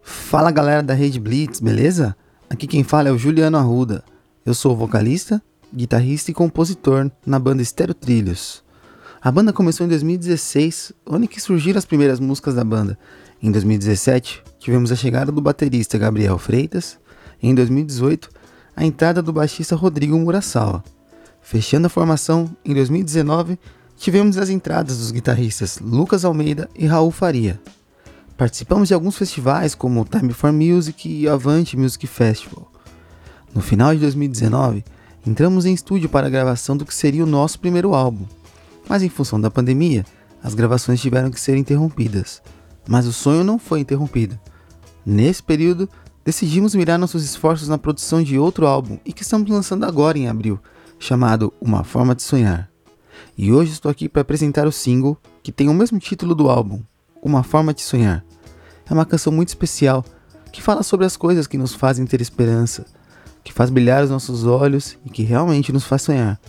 Fala 0.03 0.51
galera 0.51 0.83
da 0.83 0.93
Rede 0.93 1.21
Blitz, 1.21 1.61
beleza? 1.61 2.17
Aqui 2.51 2.67
quem 2.67 2.83
fala 2.83 3.11
é 3.11 3.13
o 3.13 3.19
Juliano 3.19 3.57
Arruda. 3.57 4.05
Eu 4.47 4.53
sou 4.53 4.77
vocalista, 4.77 5.43
guitarrista 5.75 6.31
e 6.31 6.35
compositor 6.35 7.11
na 7.25 7.39
banda 7.39 7.63
Estéreo 7.63 7.95
Trilhos. 7.95 8.63
A 9.23 9.33
banda 9.33 9.55
começou 9.55 9.87
em 9.87 9.89
2016, 9.89 10.93
onde 11.07 11.27
que 11.27 11.41
surgiram 11.41 11.79
as 11.79 11.87
primeiras 11.87 12.21
músicas 12.21 12.55
da 12.55 12.63
banda. 12.63 12.99
Em 13.43 13.51
2017, 13.51 14.43
tivemos 14.59 14.93
a 14.93 14.97
chegada 14.97 15.33
do 15.33 15.41
baterista 15.41 15.97
Gabriel 15.97 16.37
Freitas. 16.37 16.99
Em 17.43 17.55
2018, 17.55 18.29
a 18.77 18.85
entrada 18.85 19.23
do 19.23 19.33
baixista 19.33 19.75
Rodrigo 19.75 20.19
Murasawa. 20.19 20.85
Fechando 21.41 21.87
a 21.87 21.91
formação, 21.91 22.55
em 22.63 22.75
2019, 22.75 23.59
tivemos 23.97 24.37
as 24.37 24.51
entradas 24.51 24.99
dos 24.99 25.11
guitarristas 25.11 25.79
Lucas 25.79 26.23
Almeida 26.23 26.69
e 26.75 26.85
Raul 26.85 27.11
Faria. 27.11 27.59
Participamos 28.37 28.89
de 28.89 28.95
alguns 28.95 29.17
festivais 29.17 29.75
como 29.75 30.03
o 30.03 30.05
Time 30.05 30.35
for 30.35 30.53
Music 30.53 31.09
e 31.09 31.27
Avante 31.27 31.79
Music 31.79 32.07
Festival. 32.07 32.74
No 33.55 33.61
final 33.61 33.95
de 33.95 34.01
2019, 34.01 34.85
entramos 35.25 35.65
em 35.65 35.73
estúdio 35.73 36.09
para 36.09 36.27
a 36.27 36.31
gravação 36.31 36.77
do 36.77 36.85
que 36.85 36.93
seria 36.93 37.23
o 37.23 37.27
nosso 37.27 37.61
primeiro 37.61 37.95
álbum, 37.95 38.27
mas 38.89 39.01
em 39.01 39.09
função 39.09 39.41
da 39.41 39.49
pandemia, 39.49 40.05
as 40.43 40.55
gravações 40.55 41.01
tiveram 41.01 41.31
que 41.31 41.41
ser 41.41 41.57
interrompidas. 41.57 42.43
Mas 42.89 43.07
o 43.07 43.13
sonho 43.13 43.45
não 43.45 43.57
foi 43.57 43.79
interrompido. 43.79 44.39
Nesse 45.07 45.41
período, 45.41 45.89
decidimos 46.25 46.75
mirar 46.75 46.99
nossos 46.99 47.25
esforços 47.25 47.69
na 47.69 47.79
produção 47.79 48.23
de 48.23 48.37
outro 48.39 48.67
álbum 48.67 48.99
e 49.05 49.13
que 49.13 49.23
estamos 49.23 49.49
lançando 49.49 49.85
agora 49.85 50.19
em 50.19 50.29
abril, 50.29 50.59
chamado 50.99 51.53
Uma 51.61 51.85
Forma 51.85 52.15
de 52.15 52.23
Sonhar. 52.23 52.69
E 53.39 53.53
hoje 53.53 53.71
estou 53.71 53.91
aqui 53.91 54.09
para 54.09 54.23
apresentar 54.23 54.67
o 54.67 54.73
single 54.73 55.17
que 55.45 55.53
tem 55.53 55.69
o 55.69 55.75
mesmo 55.75 56.01
título 56.01 56.35
do 56.35 56.51
álbum, 56.51 56.83
Uma 57.23 57.45
Forma 57.45 57.73
de 57.73 57.83
Sonhar. 57.83 58.25
É 58.85 58.93
uma 58.93 59.07
canção 59.07 59.33
muito 59.33 59.49
especial 59.49 60.05
que 60.53 60.61
fala 60.61 60.83
sobre 60.83 61.07
as 61.07 61.17
coisas 61.17 61.47
que 61.47 61.57
nos 61.57 61.73
fazem 61.73 62.05
ter 62.05 62.21
esperança, 62.21 62.85
que 63.45 63.53
faz 63.53 63.71
brilhar 63.71 64.03
os 64.03 64.11
nossos 64.11 64.45
olhos 64.47 64.99
e 65.05 65.11
que 65.11 65.23
realmente 65.23 65.73
nos 65.73 65.85
faz 65.85 66.03
sonhar. 66.03 66.41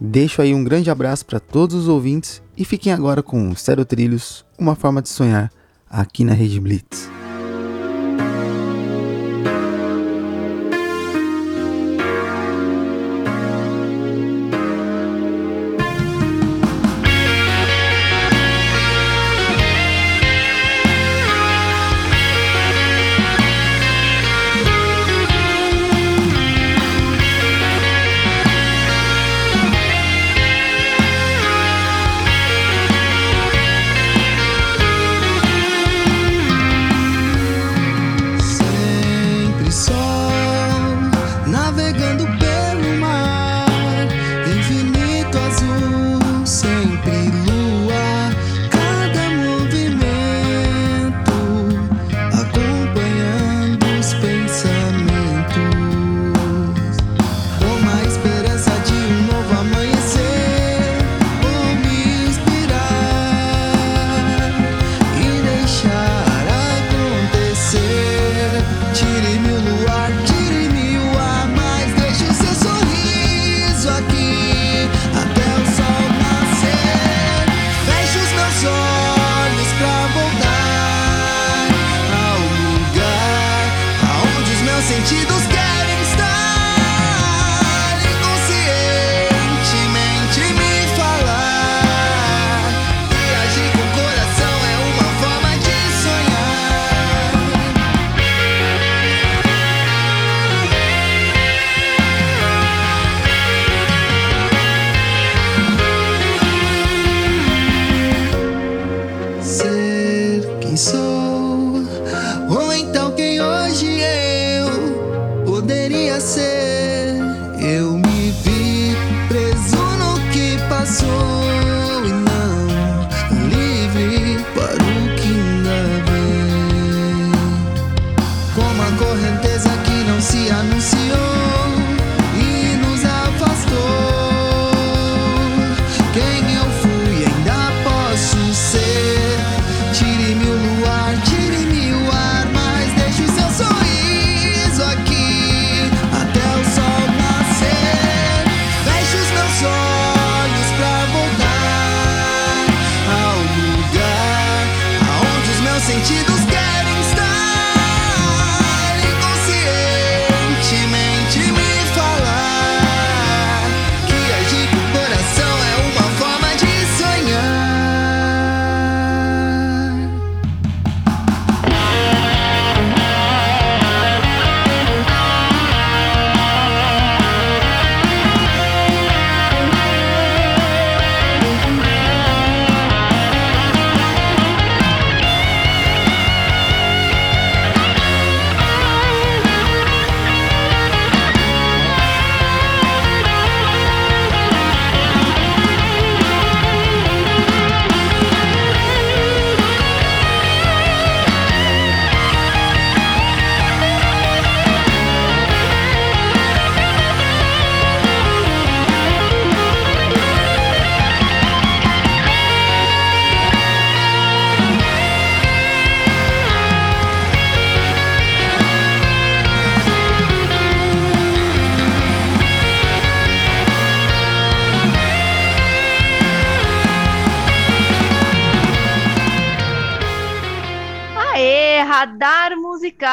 Deixo 0.00 0.40
aí 0.40 0.54
um 0.54 0.64
grande 0.64 0.90
abraço 0.90 1.26
para 1.26 1.38
todos 1.38 1.76
os 1.76 1.88
ouvintes 1.88 2.42
e 2.56 2.64
fiquem 2.64 2.92
agora 2.92 3.22
com 3.22 3.54
Stereo 3.54 3.84
Trilhos, 3.84 4.44
Uma 4.58 4.74
Forma 4.74 5.02
de 5.02 5.08
Sonhar, 5.08 5.50
aqui 5.88 6.24
na 6.24 6.32
Rede 6.32 6.58
Blitz. 6.58 7.07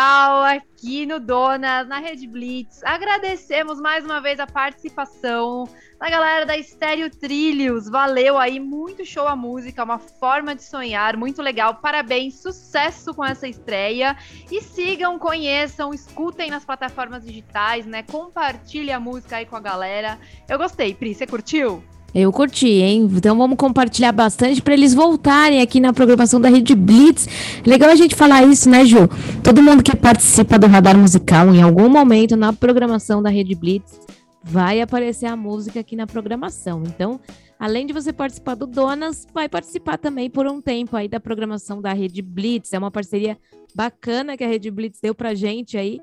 Musical 0.05 0.43
aqui 0.43 1.05
no 1.07 1.19
Donas, 1.19 1.87
na 1.87 1.97
Rede 1.97 2.27
Blitz. 2.27 2.83
Agradecemos 2.83 3.81
mais 3.81 4.05
uma 4.05 4.21
vez 4.21 4.39
a 4.39 4.45
participação 4.45 5.67
da 5.99 6.07
galera 6.07 6.45
da 6.45 6.55
Estéreo 6.55 7.09
Trilhos. 7.09 7.89
Valeu 7.89 8.37
aí, 8.37 8.59
muito 8.59 9.03
show 9.03 9.27
a 9.27 9.35
música, 9.35 9.83
uma 9.83 9.97
forma 9.97 10.53
de 10.53 10.61
sonhar, 10.61 11.17
muito 11.17 11.41
legal. 11.41 11.75
Parabéns, 11.75 12.39
sucesso 12.39 13.15
com 13.15 13.25
essa 13.25 13.47
estreia. 13.47 14.15
E 14.51 14.61
sigam, 14.61 15.17
conheçam, 15.17 15.91
escutem 15.91 16.51
nas 16.51 16.63
plataformas 16.63 17.25
digitais, 17.25 17.87
né? 17.87 18.03
Compartilhe 18.03 18.91
a 18.91 18.99
música 18.99 19.37
aí 19.37 19.45
com 19.47 19.55
a 19.55 19.59
galera. 19.61 20.19
Eu 20.47 20.59
gostei, 20.59 20.93
Pri, 20.93 21.15
você 21.15 21.25
curtiu? 21.25 21.83
Eu 22.17 22.31
curti, 22.31 22.69
hein? 22.69 23.09
Então 23.13 23.37
vamos 23.37 23.57
compartilhar 23.57 24.13
bastante 24.13 24.61
para 24.61 24.73
eles 24.73 24.93
voltarem 24.93 25.61
aqui 25.61 25.81
na 25.81 25.91
programação 25.91 26.39
da 26.39 26.47
Rede 26.47 26.73
Blitz. 26.73 27.27
Legal 27.65 27.89
a 27.89 27.95
gente 27.95 28.15
falar 28.15 28.41
isso, 28.43 28.69
né, 28.69 28.85
Ju? 28.85 29.09
Todo 29.43 29.61
mundo 29.61 29.83
que 29.83 29.93
participa 29.93 30.57
do 30.57 30.65
radar 30.65 30.97
musical, 30.97 31.53
em 31.53 31.61
algum 31.61 31.89
momento 31.89 32.37
na 32.37 32.53
programação 32.53 33.21
da 33.21 33.29
Rede 33.29 33.53
Blitz, 33.53 33.99
vai 34.41 34.79
aparecer 34.79 35.25
a 35.25 35.35
música 35.35 35.81
aqui 35.81 35.97
na 35.97 36.07
programação. 36.07 36.83
Então, 36.85 37.19
além 37.59 37.85
de 37.85 37.91
você 37.91 38.13
participar 38.13 38.55
do 38.55 38.65
Donas, 38.65 39.27
vai 39.33 39.49
participar 39.49 39.97
também 39.97 40.29
por 40.29 40.47
um 40.47 40.61
tempo 40.61 40.95
aí 40.95 41.09
da 41.09 41.19
programação 41.19 41.81
da 41.81 41.91
Rede 41.91 42.21
Blitz. 42.21 42.71
É 42.71 42.79
uma 42.79 42.91
parceria 42.91 43.37
bacana 43.75 44.37
que 44.37 44.43
a 44.45 44.47
Rede 44.47 44.71
Blitz 44.71 45.01
deu 45.01 45.13
pra 45.13 45.35
gente 45.35 45.77
aí. 45.77 45.99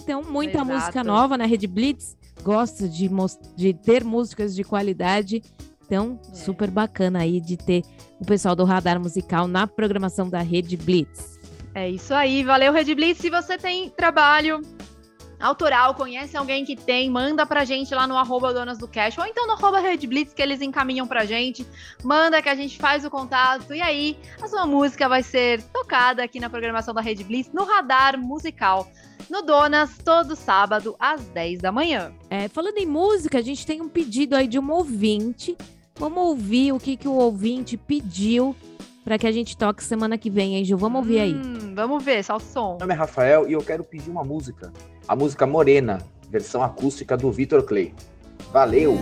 Então, 0.00 0.22
muita 0.22 0.58
Exato. 0.58 0.72
música 0.72 1.02
nova 1.02 1.36
na 1.36 1.44
Rede 1.44 1.66
Blitz. 1.66 2.16
Gosto 2.42 2.88
de, 2.88 3.10
de 3.56 3.74
ter 3.74 4.04
músicas 4.04 4.54
de 4.54 4.62
qualidade. 4.64 5.42
Então, 5.84 6.18
É. 6.32 6.34
super 6.34 6.70
bacana 6.70 7.20
aí 7.20 7.40
de 7.40 7.56
ter 7.56 7.82
o 8.20 8.24
pessoal 8.24 8.56
do 8.56 8.64
Radar 8.64 9.00
Musical 9.00 9.46
na 9.46 9.66
programação 9.66 10.28
da 10.28 10.40
Rede 10.40 10.76
Blitz. 10.76 11.38
É 11.74 11.88
isso 11.88 12.12
aí, 12.14 12.42
valeu 12.42 12.72
Red 12.72 12.94
Blitz. 12.94 13.20
Se 13.20 13.30
você 13.30 13.56
tem 13.58 13.90
trabalho 13.90 14.60
autoral, 15.40 15.94
conhece 15.94 16.36
alguém 16.36 16.64
que 16.64 16.76
tem, 16.76 17.10
manda 17.10 17.44
pra 17.46 17.64
gente 17.64 17.94
lá 17.94 18.06
no 18.06 18.16
arroba 18.16 18.52
Donas 18.52 18.78
do 18.78 18.88
Cash, 18.88 19.18
ou 19.18 19.26
então 19.26 19.46
no 19.46 19.52
arroba 19.52 19.78
Red 19.80 19.98
Blitz, 20.06 20.32
que 20.32 20.42
eles 20.42 20.60
encaminham 20.60 21.06
pra 21.06 21.24
gente. 21.24 21.66
Manda 22.02 22.40
que 22.40 22.48
a 22.48 22.54
gente 22.54 22.78
faz 22.78 23.04
o 23.04 23.10
contato, 23.10 23.74
e 23.74 23.80
aí 23.80 24.18
a 24.40 24.48
sua 24.48 24.66
música 24.66 25.08
vai 25.08 25.22
ser 25.22 25.62
tocada 25.64 26.22
aqui 26.22 26.40
na 26.40 26.50
programação 26.50 26.94
da 26.94 27.00
Red 27.00 27.16
Blitz, 27.24 27.52
no 27.52 27.64
Radar 27.64 28.18
Musical. 28.18 28.88
No 29.28 29.42
Donas, 29.42 29.98
todo 30.04 30.36
sábado, 30.36 30.94
às 31.00 31.20
10 31.26 31.60
da 31.60 31.72
manhã. 31.72 32.12
É, 32.30 32.48
falando 32.48 32.78
em 32.78 32.86
música, 32.86 33.38
a 33.38 33.42
gente 33.42 33.66
tem 33.66 33.80
um 33.80 33.88
pedido 33.88 34.36
aí 34.36 34.46
de 34.46 34.58
um 34.58 34.70
ouvinte. 34.70 35.56
Vamos 35.96 36.18
ouvir 36.18 36.72
o 36.72 36.78
que, 36.78 36.96
que 36.96 37.08
o 37.08 37.14
ouvinte 37.14 37.76
pediu 37.76 38.54
para 39.06 39.18
que 39.18 39.26
a 39.26 39.32
gente 39.32 39.56
toque 39.56 39.82
semana 39.82 40.18
que 40.18 40.28
vem, 40.28 40.56
hein, 40.56 40.64
Gil? 40.64 40.76
Vamos 40.76 40.98
ouvir 40.98 41.20
aí. 41.20 41.34
Hum, 41.34 41.74
vamos 41.74 42.02
ver, 42.02 42.24
só 42.24 42.36
o 42.36 42.40
som. 42.40 42.70
Meu 42.70 42.80
nome 42.80 42.94
é 42.94 42.96
Rafael 42.96 43.48
e 43.48 43.52
eu 43.52 43.62
quero 43.62 43.82
pedir 43.82 44.10
uma 44.10 44.24
música. 44.24 44.72
A 45.08 45.14
música 45.14 45.46
Morena, 45.46 45.98
versão 46.28 46.62
acústica 46.62 47.16
do 47.16 47.30
Vitor 47.30 47.62
Clay. 47.62 47.94
Valeu! 48.52 48.98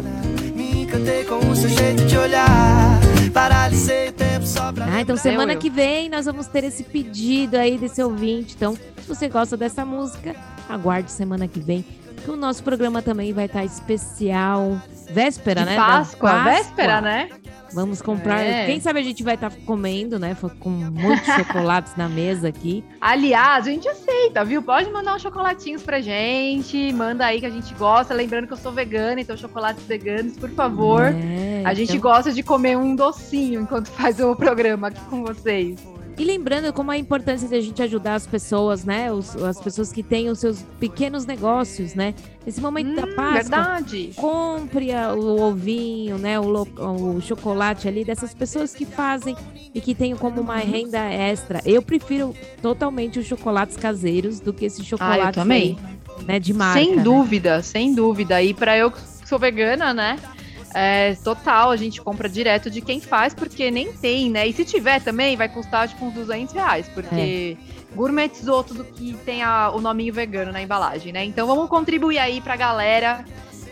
Me 0.54 0.82
encantei 0.82 1.24
com 1.24 1.38
o 1.38 1.56
seu 1.56 1.70
jeito 1.70 2.04
de 2.04 2.18
olhar. 2.18 3.00
Paralisei 3.32 4.10
o 4.10 4.12
tempo 4.12 4.46
só 4.46 4.70
pra. 4.70 4.84
Ah, 4.84 5.00
então 5.00 5.16
semana 5.16 5.56
que 5.56 5.70
vem 5.70 6.10
nós 6.10 6.26
vamos 6.26 6.46
ter 6.46 6.62
esse 6.64 6.84
pedido 6.84 7.56
aí 7.56 7.78
desse 7.78 8.02
ouvinte. 8.02 8.54
Então, 8.54 8.76
se 8.76 9.08
você 9.08 9.28
gosta 9.28 9.56
dessa 9.56 9.84
música, 9.84 10.36
aguarde 10.68 11.10
semana 11.10 11.48
que 11.48 11.58
vem. 11.58 11.84
Que 12.22 12.30
o 12.30 12.36
nosso 12.36 12.62
programa 12.62 13.00
também 13.00 13.32
vai 13.32 13.46
estar 13.46 13.64
especial. 13.64 14.78
Véspera, 15.10 15.60
De 15.62 15.70
né? 15.70 15.76
da 15.76 15.86
Páscoa, 15.86 16.44
véspera, 16.44 17.00
né? 17.00 17.28
Vamos 17.74 18.00
comprar. 18.00 18.40
É. 18.40 18.66
Quem 18.66 18.80
sabe 18.80 19.00
a 19.00 19.02
gente 19.02 19.22
vai 19.22 19.34
estar 19.34 19.50
comendo, 19.66 20.18
né? 20.18 20.36
Com 20.60 20.70
muitos 20.70 21.26
chocolates 21.34 21.96
na 21.96 22.08
mesa 22.08 22.48
aqui. 22.48 22.84
Aliás, 23.00 23.66
a 23.66 23.70
gente 23.70 23.88
aceita, 24.24 24.44
viu? 24.44 24.62
Pode 24.62 24.90
mandar 24.90 25.14
uns 25.16 25.22
chocolatinhos 25.22 25.82
pra 25.82 26.00
gente. 26.00 26.92
Manda 26.92 27.26
aí 27.26 27.40
que 27.40 27.46
a 27.46 27.50
gente 27.50 27.74
gosta. 27.74 28.14
Lembrando 28.14 28.46
que 28.46 28.52
eu 28.52 28.56
sou 28.56 28.72
vegana, 28.72 29.20
então 29.20 29.36
chocolates 29.36 29.84
veganos, 29.84 30.36
por 30.36 30.50
favor. 30.50 31.02
É, 31.02 31.62
a 31.64 31.74
gente 31.74 31.96
então- 31.96 32.10
gosta 32.10 32.32
de 32.32 32.42
comer 32.42 32.76
um 32.76 32.94
docinho 32.96 33.60
enquanto 33.60 33.88
faz 33.88 34.20
o 34.20 34.34
programa 34.34 34.88
aqui 34.88 35.00
com 35.08 35.22
vocês. 35.22 35.78
E 36.16 36.24
lembrando 36.24 36.72
como 36.72 36.92
a 36.92 36.96
importância 36.96 37.48
de 37.48 37.56
a 37.56 37.60
gente 37.60 37.82
ajudar 37.82 38.14
as 38.14 38.24
pessoas, 38.26 38.84
né? 38.84 39.12
Os- 39.12 39.34
as 39.36 39.60
pessoas 39.60 39.92
que 39.92 40.00
têm 40.02 40.30
os 40.30 40.38
seus 40.38 40.62
pequenos 40.78 41.26
negócios, 41.26 41.94
né? 41.94 42.14
Nesse 42.46 42.60
momento 42.60 42.94
da 42.94 43.02
Hum, 43.04 43.14
Páscoa, 43.16 43.32
verdade. 43.32 44.10
compre 44.14 44.90
o 45.16 45.40
ovinho, 45.42 46.16
né? 46.16 46.38
O, 46.38 46.62
o 47.16 47.20
chocolate 47.20 47.88
ali 47.88 48.04
dessas 48.04 48.32
pessoas 48.32 48.72
que 48.74 48.84
fazem 48.86 49.34
e 49.74 49.80
que 49.80 49.92
têm 49.92 50.14
como 50.14 50.40
uma 50.40 50.56
renda 50.58 51.00
extra. 51.00 51.60
Eu 51.64 51.82
prefiro 51.82 52.32
totalmente 52.62 53.18
os 53.18 53.26
chocolates 53.26 53.76
caseiros 53.76 54.38
do 54.38 54.52
que 54.52 54.64
esses 54.66 54.86
chocolates 54.86 55.26
Ah, 55.26 55.32
também. 55.32 55.76
aí, 56.18 56.24
né? 56.26 56.38
De 56.38 56.52
marca. 56.54 56.80
sem 56.80 56.94
né? 56.94 57.02
dúvida, 57.02 57.60
sem 57.60 57.92
dúvida. 57.92 58.40
E 58.40 58.54
pra 58.54 58.78
eu 58.78 58.90
que 58.92 59.00
sou 59.26 59.38
vegana, 59.38 59.92
né? 59.92 60.16
É, 60.74 61.14
total, 61.22 61.70
a 61.70 61.76
gente 61.76 62.00
compra 62.02 62.28
direto 62.28 62.68
de 62.68 62.80
quem 62.80 63.00
faz, 63.00 63.32
porque 63.32 63.70
nem 63.70 63.92
tem, 63.92 64.28
né? 64.30 64.46
E 64.48 64.52
se 64.52 64.64
tiver 64.64 65.00
também, 65.00 65.36
vai 65.36 65.48
custar 65.48 65.88
tipo 65.88 66.04
uns 66.04 66.14
200 66.14 66.52
reais, 66.52 66.88
porque 66.92 67.56
gourmetizou 67.94 68.64
tudo 68.64 68.82
que 68.84 69.14
tem 69.24 69.42
a- 69.42 69.70
o 69.70 69.80
nominho 69.80 70.12
vegano 70.12 70.50
na 70.50 70.60
embalagem, 70.60 71.12
né? 71.12 71.24
Então 71.24 71.46
vamos 71.46 71.68
contribuir 71.68 72.18
aí 72.18 72.40
pra 72.40 72.56
galera 72.56 73.24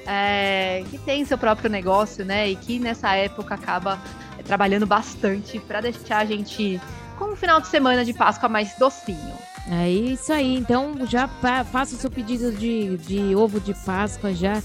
é, 0.07 0.83
que 0.91 0.99
tem 0.99 1.25
seu 1.25 1.39
próprio 1.39 1.71
negócio, 1.71 2.25
né? 2.25 2.49
E 2.51 2.57
que 2.57 2.79
nessa 2.79 3.15
época 3.15 3.55
acaba 3.55 3.99
é, 4.39 4.43
trabalhando 4.43 4.87
bastante 4.87 5.59
pra 5.61 5.81
deixar 5.81 6.19
a 6.19 6.25
gente 6.25 6.81
com 7.19 7.33
um 7.33 7.37
final 7.37 7.61
de 7.61 7.69
semana 7.69 8.05
de 8.05 8.13
Páscoa 8.13 8.49
mais 8.49 8.77
docinho. 8.79 9.35
É 9.71 9.89
isso 9.89 10.33
aí. 10.33 10.57
Então 10.57 10.95
já 11.07 11.29
fa- 11.29 11.63
faça 11.65 11.95
o 11.95 11.99
seu 11.99 12.11
pedido 12.11 12.51
de, 12.53 12.97
de 12.97 13.35
ovo 13.37 13.61
de 13.61 13.75
Páscoa, 13.75 14.33
já 14.33 14.61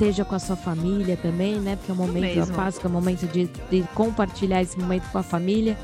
esteja 0.00 0.24
com 0.24 0.34
a 0.34 0.38
sua 0.38 0.56
família 0.56 1.14
também, 1.18 1.60
né? 1.60 1.76
Porque 1.76 1.90
é 1.90 1.94
o 1.94 1.96
momento 1.96 2.46
da. 2.46 2.54
Páscoa, 2.54 2.88
é 2.88 2.90
o 2.90 2.92
momento 2.92 3.26
de, 3.26 3.50
de 3.70 3.82
compartilhar 3.94 4.62
esse 4.62 4.78
momento 4.78 5.10
com 5.12 5.18
a 5.18 5.22
família. 5.22 5.78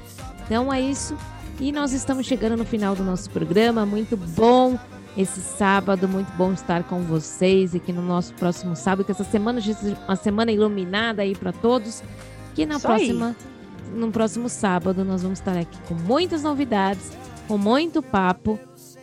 Então 0.44 0.72
é 0.72 0.80
isso. 0.80 1.14
E 1.60 1.70
nós 1.70 1.92
estamos 1.92 2.26
chegando 2.26 2.56
no 2.56 2.64
final 2.64 2.96
do 2.96 3.04
nosso 3.04 3.28
programa. 3.28 3.84
Muito 3.84 4.16
bom 4.16 4.78
esse 5.16 5.40
sábado, 5.40 6.08
muito 6.08 6.30
bom 6.32 6.52
estar 6.52 6.82
com 6.84 7.00
vocês 7.02 7.74
aqui 7.74 7.92
no 7.92 8.00
nosso 8.00 8.32
próximo 8.34 8.74
sábado. 8.74 9.04
Que 9.04 9.12
essa 9.12 9.24
semana 9.24 9.60
seja 9.60 9.98
uma 10.06 10.16
semana 10.16 10.50
iluminada 10.50 11.20
aí 11.20 11.34
para 11.34 11.52
todos. 11.52 12.02
Que 12.54 12.64
na 12.64 12.76
Isso 12.76 12.88
aí. 12.88 12.96
próxima, 12.96 13.36
no 13.94 14.10
próximo 14.10 14.48
sábado, 14.48 15.04
nós 15.04 15.22
vamos 15.22 15.40
estar 15.40 15.58
aqui 15.58 15.78
com 15.86 15.94
muitas 15.94 16.42
novidades, 16.42 17.12
com 17.46 17.58
muito 17.58 18.02
papo 18.02 18.58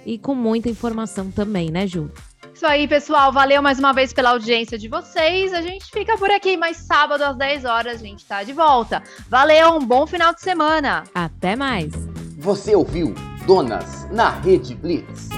e 0.07 0.17
com 0.17 0.33
muita 0.33 0.69
informação 0.69 1.29
também, 1.29 1.69
né, 1.69 1.85
Ju? 1.85 2.09
Isso 2.53 2.65
aí, 2.65 2.87
pessoal. 2.87 3.31
Valeu 3.31 3.61
mais 3.61 3.79
uma 3.79 3.91
vez 3.93 4.13
pela 4.13 4.29
audiência 4.29 4.77
de 4.77 4.87
vocês. 4.87 5.51
A 5.53 5.61
gente 5.61 5.85
fica 5.91 6.17
por 6.17 6.29
aqui, 6.29 6.55
mas 6.55 6.77
sábado 6.77 7.23
às 7.23 7.35
10 7.35 7.65
horas 7.65 8.01
a 8.01 8.05
gente 8.05 8.23
tá 8.25 8.43
de 8.43 8.53
volta. 8.53 9.01
Valeu, 9.27 9.73
um 9.73 9.85
bom 9.85 10.05
final 10.05 10.33
de 10.33 10.41
semana. 10.41 11.03
Até 11.15 11.55
mais! 11.55 11.91
Você 12.37 12.75
ouviu 12.75 13.15
Donas 13.45 14.07
na 14.11 14.29
Rede 14.29 14.75
Blitz. 14.75 15.32